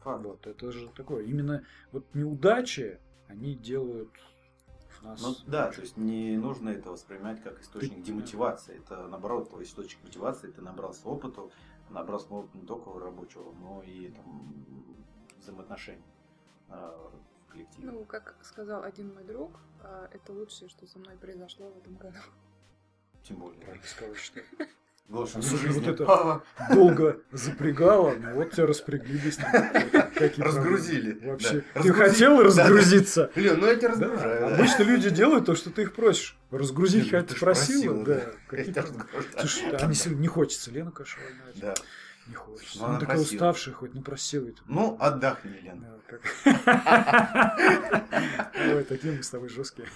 Факт. 0.02 0.24
Вот, 0.24 0.48
это 0.48 0.72
же 0.72 0.90
такое. 0.90 1.26
Именно 1.26 1.64
вот 1.92 2.06
неудачи, 2.14 3.00
они 3.28 3.56
делают 3.56 4.10
нас... 5.02 5.22
Ну 5.22 5.36
да, 5.48 5.72
то 5.72 5.82
есть 5.82 5.98
не 5.98 6.38
нужно 6.38 6.70
это 6.70 6.92
воспринимать 6.92 7.42
как 7.44 7.62
источник 7.62 7.98
Ты- 7.98 8.02
демотивации. 8.02 8.78
Это 8.78 9.08
наоборот, 9.08 9.50
твой 9.50 9.64
источник 9.64 10.04
мотивации, 10.04 10.52
ты 10.52 10.62
набрался 10.62 11.08
опыту, 11.08 11.52
набрался 11.90 12.28
опыта 12.30 12.58
не 12.58 12.66
только 12.66 12.98
рабочего, 13.00 13.52
но 13.54 13.84
и 13.84 14.10
там, 14.10 14.66
взаимоотношений 15.40 16.04
а, 17.50 17.52
в 17.52 17.54
коллективе. 17.54 17.92
Ну, 17.92 18.06
как 18.06 18.36
сказал 18.42 18.84
один 18.84 19.14
мой 19.14 19.24
друг, 19.24 19.60
а, 19.82 20.10
это 20.14 20.32
лучшее, 20.32 20.70
что 20.70 20.86
со 20.88 21.00
мной 21.00 21.16
произошло 21.18 21.72
в 21.72 21.78
этом 21.78 21.96
году. 21.96 22.18
Тем 23.24 23.38
более. 23.38 23.60
Правильно 23.62 23.86
сказал, 23.86 24.16
что 24.16 24.42
в 25.10 25.28
слушай, 25.28 25.72
вот 25.72 25.88
это- 25.88 26.06
А, 26.08 26.44
долго 26.74 27.20
запрягало, 27.32 28.14
но 28.14 28.36
вот 28.36 28.52
тебя 28.52 28.68
распрягли 28.68 29.18
быстренько. 29.18 30.44
Разгрузили. 30.44 31.26
Вообще. 31.26 31.64
Ты 31.74 31.94
хотел 31.94 32.42
разгрузиться? 32.44 33.32
Блин, 33.36 33.60
ну 33.60 33.66
я 33.66 33.76
тебя 33.76 33.90
разгружаю. 33.90 34.54
Обычно 34.54 34.84
люди 34.84 35.10
делают 35.10 35.46
то, 35.46 35.56
что 35.56 35.72
ты 35.72 35.84
их 35.84 35.94
просишь. 35.96 36.38
Разгрузить 36.52 37.06
хотя 37.10 37.22
ну 37.22 37.28
ты 37.28 37.40
просила, 37.40 38.06
да. 38.06 38.22
разгружаю. 38.52 39.26
Слушай, 39.40 39.76
а 39.78 39.88
не 40.14 40.28
хочется 40.28 40.70
Лену 40.70 40.92
Кашевой 40.92 41.32
Да. 41.56 41.74
Не 42.30 42.36
хочется. 42.36 42.78
Ну, 42.80 42.84
Она 42.86 42.92
она 42.94 43.00
такая 43.02 43.18
просила. 43.18 43.36
уставшая, 43.36 43.76
хоть 43.76 43.94
ну 43.94 44.02
просила. 44.02 44.46
и 44.48 44.52
ты- 44.52 44.62
Ну, 44.68 44.98
отдохни, 45.00 45.52
Лен. 45.62 45.86
Ой, 48.76 48.84
такие 48.84 49.14
мы 49.14 49.24
с 49.24 49.30
тобой 49.30 49.50
жесткие. 49.50 49.88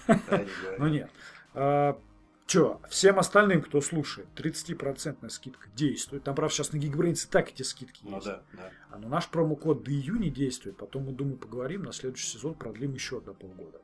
Ну 0.78 0.88
нет. 0.88 1.10
А, 1.54 2.00
Че, 2.46 2.80
всем 2.90 3.20
остальным, 3.20 3.62
кто 3.62 3.80
слушает, 3.80 4.28
30% 4.36 5.30
скидка 5.30 5.70
действует. 5.76 6.24
Там, 6.24 6.36
правда, 6.36 6.54
сейчас 6.54 6.74
на 6.74 6.78
Geekbrains 6.78 7.26
и 7.26 7.30
так 7.30 7.50
эти 7.50 7.64
скидки 7.64 8.02
Ну 8.04 8.16
есть. 8.16 8.26
да, 8.28 8.42
да. 8.54 8.70
А, 8.92 8.98
но 9.00 9.08
наш 9.08 9.30
промокод 9.30 9.84
до 9.84 9.92
июня 9.92 10.30
действует. 10.30 10.78
Потом, 10.78 11.04
мы, 11.06 11.14
думаю, 11.14 11.38
поговорим. 11.38 11.84
На 11.84 11.94
следующий 11.94 12.28
сезон 12.28 12.54
продлим 12.56 12.94
еще 12.94 13.22
до 13.22 13.34
полгода. 13.34 13.80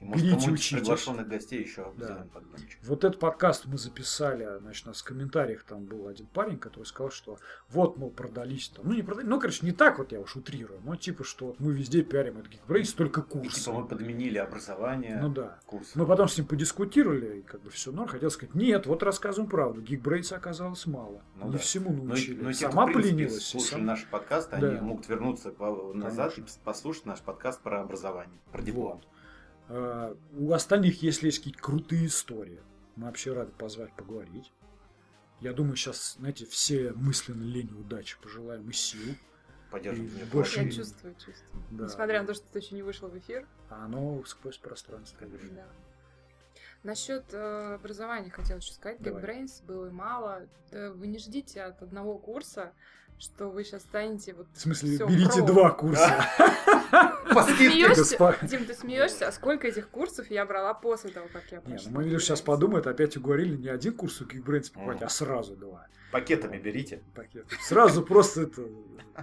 И 0.00 0.04
может, 0.04 0.24
Берите, 0.24 0.50
учитесь. 0.50 0.78
приглашенных 0.78 1.28
гостей 1.28 1.62
еще 1.62 1.92
Да. 1.96 2.04
сделаем 2.06 2.28
подгончик. 2.30 2.78
Вот 2.84 3.04
этот 3.04 3.20
подкаст 3.20 3.66
мы 3.66 3.76
записали, 3.76 4.48
значит, 4.60 4.86
у 4.86 4.88
нас 4.90 5.02
в 5.02 5.04
комментариях 5.04 5.62
там 5.64 5.84
был 5.84 6.08
один 6.08 6.26
парень, 6.26 6.58
который 6.58 6.84
сказал, 6.84 7.10
что 7.10 7.38
вот, 7.68 7.98
мол, 7.98 8.08
продались 8.10 8.70
там. 8.70 8.88
Ну, 8.88 8.94
не 8.94 9.02
продались, 9.02 9.28
ну, 9.28 9.38
короче, 9.38 9.66
не 9.66 9.72
так 9.72 9.98
вот 9.98 10.12
я 10.12 10.20
уж 10.20 10.36
утрирую, 10.36 10.80
но 10.84 10.96
типа, 10.96 11.22
что 11.22 11.48
вот 11.48 11.60
мы 11.60 11.74
везде 11.74 12.02
пиарим 12.02 12.38
этот 12.38 12.52
Geekbrains, 12.54 12.94
только 12.96 13.20
И 13.20 13.24
курсы. 13.24 13.60
типа 13.64 13.72
мы 13.80 13.86
подменили 13.88 14.38
образование 14.38 15.18
Ну 15.20 15.28
да. 15.28 15.58
курс. 15.66 15.94
Мы 15.94 16.06
потом 16.06 16.28
с 16.28 16.38
ним 16.38 16.46
подискутировали, 16.46 17.40
и 17.40 17.42
как 17.42 17.60
бы 17.60 17.68
все 17.68 17.92
норм. 17.92 18.08
Хотел 18.08 18.30
сказать, 18.30 18.54
нет, 18.54 18.86
вот 18.86 19.02
рассказываем 19.02 19.50
правду. 19.50 19.82
Geekbrains 19.82 20.32
оказалось 20.34 20.86
мало. 20.86 21.20
Ну 21.36 21.46
не 21.48 21.52
да. 21.52 21.58
всему 21.58 21.90
Ну, 21.92 22.04
и- 22.04 22.06
научили. 22.06 22.40
ну, 22.42 22.48
и 22.48 22.54
те, 22.54 22.70
Сама 22.70 22.88
кто, 22.88 23.00
и 23.00 23.28
слушали 23.28 23.70
сам- 23.70 23.84
наш 23.84 24.06
подкаст, 24.06 24.50
Да. 24.50 24.56
они 24.56 24.80
могут 24.80 25.06
вернуться 25.10 25.52
назад 25.94 26.34
Конечно. 26.34 26.60
и 26.60 26.64
послушать 26.64 27.04
наш 27.04 27.20
подкаст 27.20 27.60
про 27.60 27.82
образование, 27.82 28.38
про 28.50 28.62
диплом. 28.62 28.92
Вот. 28.94 29.06
А, 29.70 30.16
У 30.32 30.52
остальных, 30.52 31.02
если 31.02 31.26
есть 31.26 31.38
какие-то 31.38 31.60
крутые 31.60 32.06
истории, 32.06 32.60
мы 32.96 33.06
вообще 33.06 33.32
рады 33.32 33.52
позвать 33.52 33.94
поговорить. 33.94 34.52
Я 35.40 35.52
думаю, 35.52 35.76
сейчас, 35.76 36.16
знаете, 36.18 36.44
все 36.44 36.92
мысленно 36.92 37.44
лень 37.44 37.72
удачи 37.78 38.18
пожелаем 38.20 38.68
и 38.68 38.72
сил. 38.72 39.14
Меня 39.72 40.26
больше 40.32 40.62
Я 40.62 40.70
чувствую, 40.70 41.14
чувствую. 41.14 41.62
Да. 41.70 41.84
Несмотря 41.84 42.20
на 42.20 42.26
то, 42.26 42.34
что 42.34 42.44
это 42.48 42.58
еще 42.58 42.74
не 42.74 42.82
вышло 42.82 43.06
в 43.06 43.16
эфир. 43.16 43.46
А 43.68 43.84
оно 43.84 44.24
сквозь 44.24 44.58
пространство. 44.58 45.26
Да. 45.28 45.68
Насчет 46.82 47.32
э, 47.32 47.74
образования 47.74 48.30
хотела 48.30 48.58
еще 48.58 48.72
сказать. 48.72 49.00
Давай. 49.00 49.22
GetBrains 49.22 49.64
было 49.64 49.86
и 49.86 49.90
мало. 49.90 50.48
Да 50.72 50.90
вы 50.90 51.06
не 51.06 51.18
ждите 51.18 51.62
от 51.62 51.82
одного 51.82 52.18
курса, 52.18 52.72
что 53.20 53.48
вы 53.50 53.64
сейчас 53.64 53.82
станете 53.82 54.34
вот 54.34 54.46
В 54.54 54.60
смысле, 54.60 54.94
всё 54.96 55.06
берите 55.06 55.38
про. 55.40 55.46
два 55.46 55.70
курса. 55.70 56.24
По 57.32 57.42
скидке. 57.44 58.46
Дим, 58.48 58.64
ты 58.66 58.74
смеешься? 58.74 59.28
А 59.28 59.32
сколько 59.32 59.68
этих 59.68 59.88
курсов 59.88 60.30
я 60.30 60.44
брала 60.46 60.74
после 60.74 61.10
того, 61.10 61.28
как 61.32 61.44
я 61.52 61.58
Не, 61.64 61.74
пошла? 61.74 61.90
ну 61.92 61.98
мы 61.98 62.04
видишь, 62.04 62.24
сейчас 62.24 62.40
подумают, 62.40 62.86
опять 62.86 63.16
уговорили 63.16 63.56
не 63.56 63.68
один 63.68 63.92
курс 63.94 64.20
у 64.20 64.24
Geekbrains 64.24 64.72
покупать, 64.72 65.02
а 65.02 65.08
сразу 65.08 65.54
два 65.56 65.86
Пакетами 66.12 66.58
берите. 66.58 67.04
Сразу 67.60 68.02
просто 68.02 68.42
это, 68.42 68.62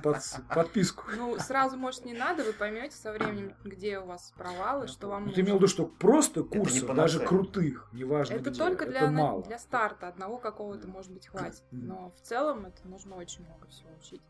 под- 0.01 0.23
подписку. 0.55 1.03
Ну, 1.17 1.37
сразу, 1.37 1.75
может, 1.75 2.05
не 2.05 2.13
надо, 2.13 2.45
вы 2.45 2.53
поймете 2.53 2.95
со 2.95 3.11
временем, 3.11 3.53
где 3.65 3.99
у 3.99 4.05
вас 4.05 4.31
провалы, 4.37 4.87
что 4.87 5.07
вам 5.09 5.25
Ну, 5.25 5.31
ты 5.33 5.41
имел 5.41 5.57
в 5.57 5.61
нужно. 5.61 5.65
виду, 5.65 5.67
что 5.67 5.85
просто 5.85 6.39
не 6.43 6.45
курсов, 6.47 6.95
даже 6.95 7.19
крутых, 7.19 7.89
неважно 7.91 8.35
Это 8.35 8.51
где, 8.51 8.57
только 8.59 8.85
для, 8.85 9.11
на- 9.11 9.21
мало. 9.21 9.43
для 9.43 9.59
старта. 9.59 10.07
Одного 10.07 10.37
какого-то, 10.37 10.87
может 10.87 11.11
быть, 11.11 11.27
хватит. 11.27 11.61
Но 11.71 12.13
в 12.15 12.21
целом 12.25 12.65
это 12.67 12.87
нужно 12.87 13.17
очень 13.17 13.43
много 13.45 13.67
всего 13.67 13.86
учить. 13.99 14.21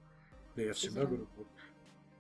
Да 0.55 0.62
я 0.62 0.74
всегда 0.74 1.01
Дизайн. 1.01 1.08
говорю, 1.08 1.28
вот, 1.38 1.47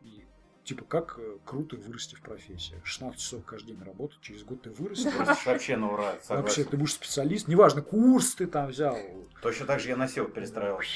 и, 0.03 0.25
типа, 0.63 0.85
как 0.85 1.15
э, 1.19 1.37
круто 1.45 1.75
вырасти 1.77 2.15
в 2.15 2.21
профессии. 2.21 2.79
16 2.83 3.19
часов 3.19 3.45
каждый 3.45 3.73
день 3.75 3.83
работать, 3.83 4.19
через 4.21 4.43
год 4.43 4.61
ты 4.61 4.69
вырастешь. 4.69 5.13
Вообще 5.45 5.75
на 5.77 5.91
ура, 5.91 6.03
Вообще, 6.13 6.23
согласен. 6.25 6.65
ты 6.65 6.77
будешь 6.77 6.93
специалист, 6.93 7.47
неважно, 7.47 7.81
курс 7.81 8.35
ты 8.35 8.45
там 8.47 8.67
взял, 8.67 8.97
Точно 9.41 9.65
так 9.65 9.79
же 9.79 9.89
я 9.89 9.95
на 9.97 10.05
SEO 10.05 10.31
перестраивался. 10.31 10.89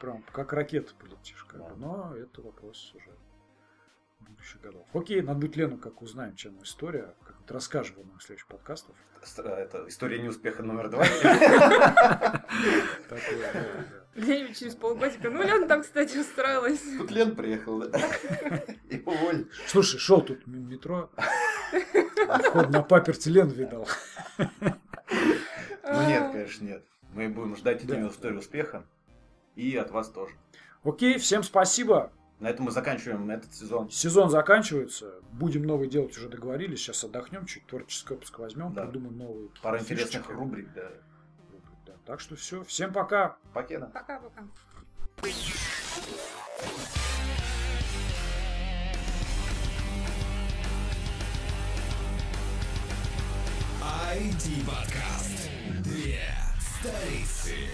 прям 0.00 0.22
как 0.32 0.52
ракета 0.52 0.92
полетишь. 0.94 1.44
Как 1.44 1.58
Да. 1.60 1.68
бы. 1.68 1.76
Но 1.76 2.14
это 2.16 2.42
вопрос 2.42 2.92
уже 2.94 3.10
следующих 4.26 4.60
годов. 4.60 4.86
Окей, 4.92 5.22
надо 5.22 5.40
будет 5.40 5.56
Лену 5.56 5.78
как 5.78 6.02
узнаем, 6.02 6.34
чем 6.36 6.62
история, 6.62 7.14
как 7.24 7.38
вот 7.40 7.50
расскажем 7.50 7.96
в 7.96 8.00
одном 8.00 8.16
из 8.18 8.24
следующих 8.24 8.46
подкастов. 8.48 8.94
Э, 9.38 9.42
Это 9.42 9.88
история 9.88 10.18
неуспеха 10.20 10.62
номер 10.62 10.90
два. 10.90 11.04
Такое, 13.08 13.52
да, 13.52 13.52
да. 13.52 13.97
Где-нибудь 14.18 14.58
через 14.58 14.74
полгодика. 14.74 15.30
Ну, 15.30 15.42
Лена 15.42 15.66
там, 15.66 15.82
кстати, 15.82 16.18
устроилась. 16.18 16.80
Тут 16.98 17.10
Лен 17.10 17.36
приехал, 17.36 17.78
да? 17.80 17.98
И 18.90 19.00
уволили. 19.04 19.46
Слушай, 19.66 19.98
шел 19.98 20.20
тут 20.20 20.46
метро, 20.46 21.10
а 22.28 22.38
вход 22.38 22.70
на 22.70 22.82
паперти 22.82 23.28
Лен 23.28 23.48
видал. 23.48 23.88
Ну 24.38 26.08
нет, 26.08 26.32
конечно, 26.32 26.64
нет. 26.64 26.84
Мы 27.14 27.28
будем 27.28 27.56
ждать 27.56 27.82
от 27.82 27.88
Да. 27.88 28.08
истории 28.08 28.36
успеха. 28.36 28.84
И 29.56 29.76
от 29.76 29.90
вас 29.90 30.08
тоже. 30.10 30.32
Окей, 30.84 31.18
всем 31.18 31.42
спасибо. 31.42 32.12
На 32.38 32.50
этом 32.50 32.66
мы 32.66 32.70
заканчиваем 32.70 33.28
этот 33.30 33.52
сезон. 33.52 33.90
Сезон 33.90 34.30
заканчивается. 34.30 35.14
Будем 35.32 35.62
новый 35.64 35.88
делать, 35.88 36.16
уже 36.16 36.28
договорились. 36.28 36.78
Сейчас 36.80 37.02
отдохнем, 37.02 37.46
чуть 37.46 37.66
творческий 37.66 38.14
отпуск 38.14 38.38
возьмем, 38.38 38.72
Да. 38.74 38.84
придумаем 38.84 39.18
новые 39.18 39.48
Пара 39.60 39.78
фишечки. 39.78 39.92
интересных 39.94 40.28
рубрик, 40.30 40.72
да. 40.74 40.90
Так 42.08 42.20
что 42.20 42.36
все. 42.36 42.64
Всем 42.64 42.90
пока. 42.90 43.36
Покеда. 43.52 43.90
Пока-пока. 43.92 44.42
IT 53.82 54.66
подкаст. 54.66 55.50
Две 55.84 56.22
столицы. 56.58 57.68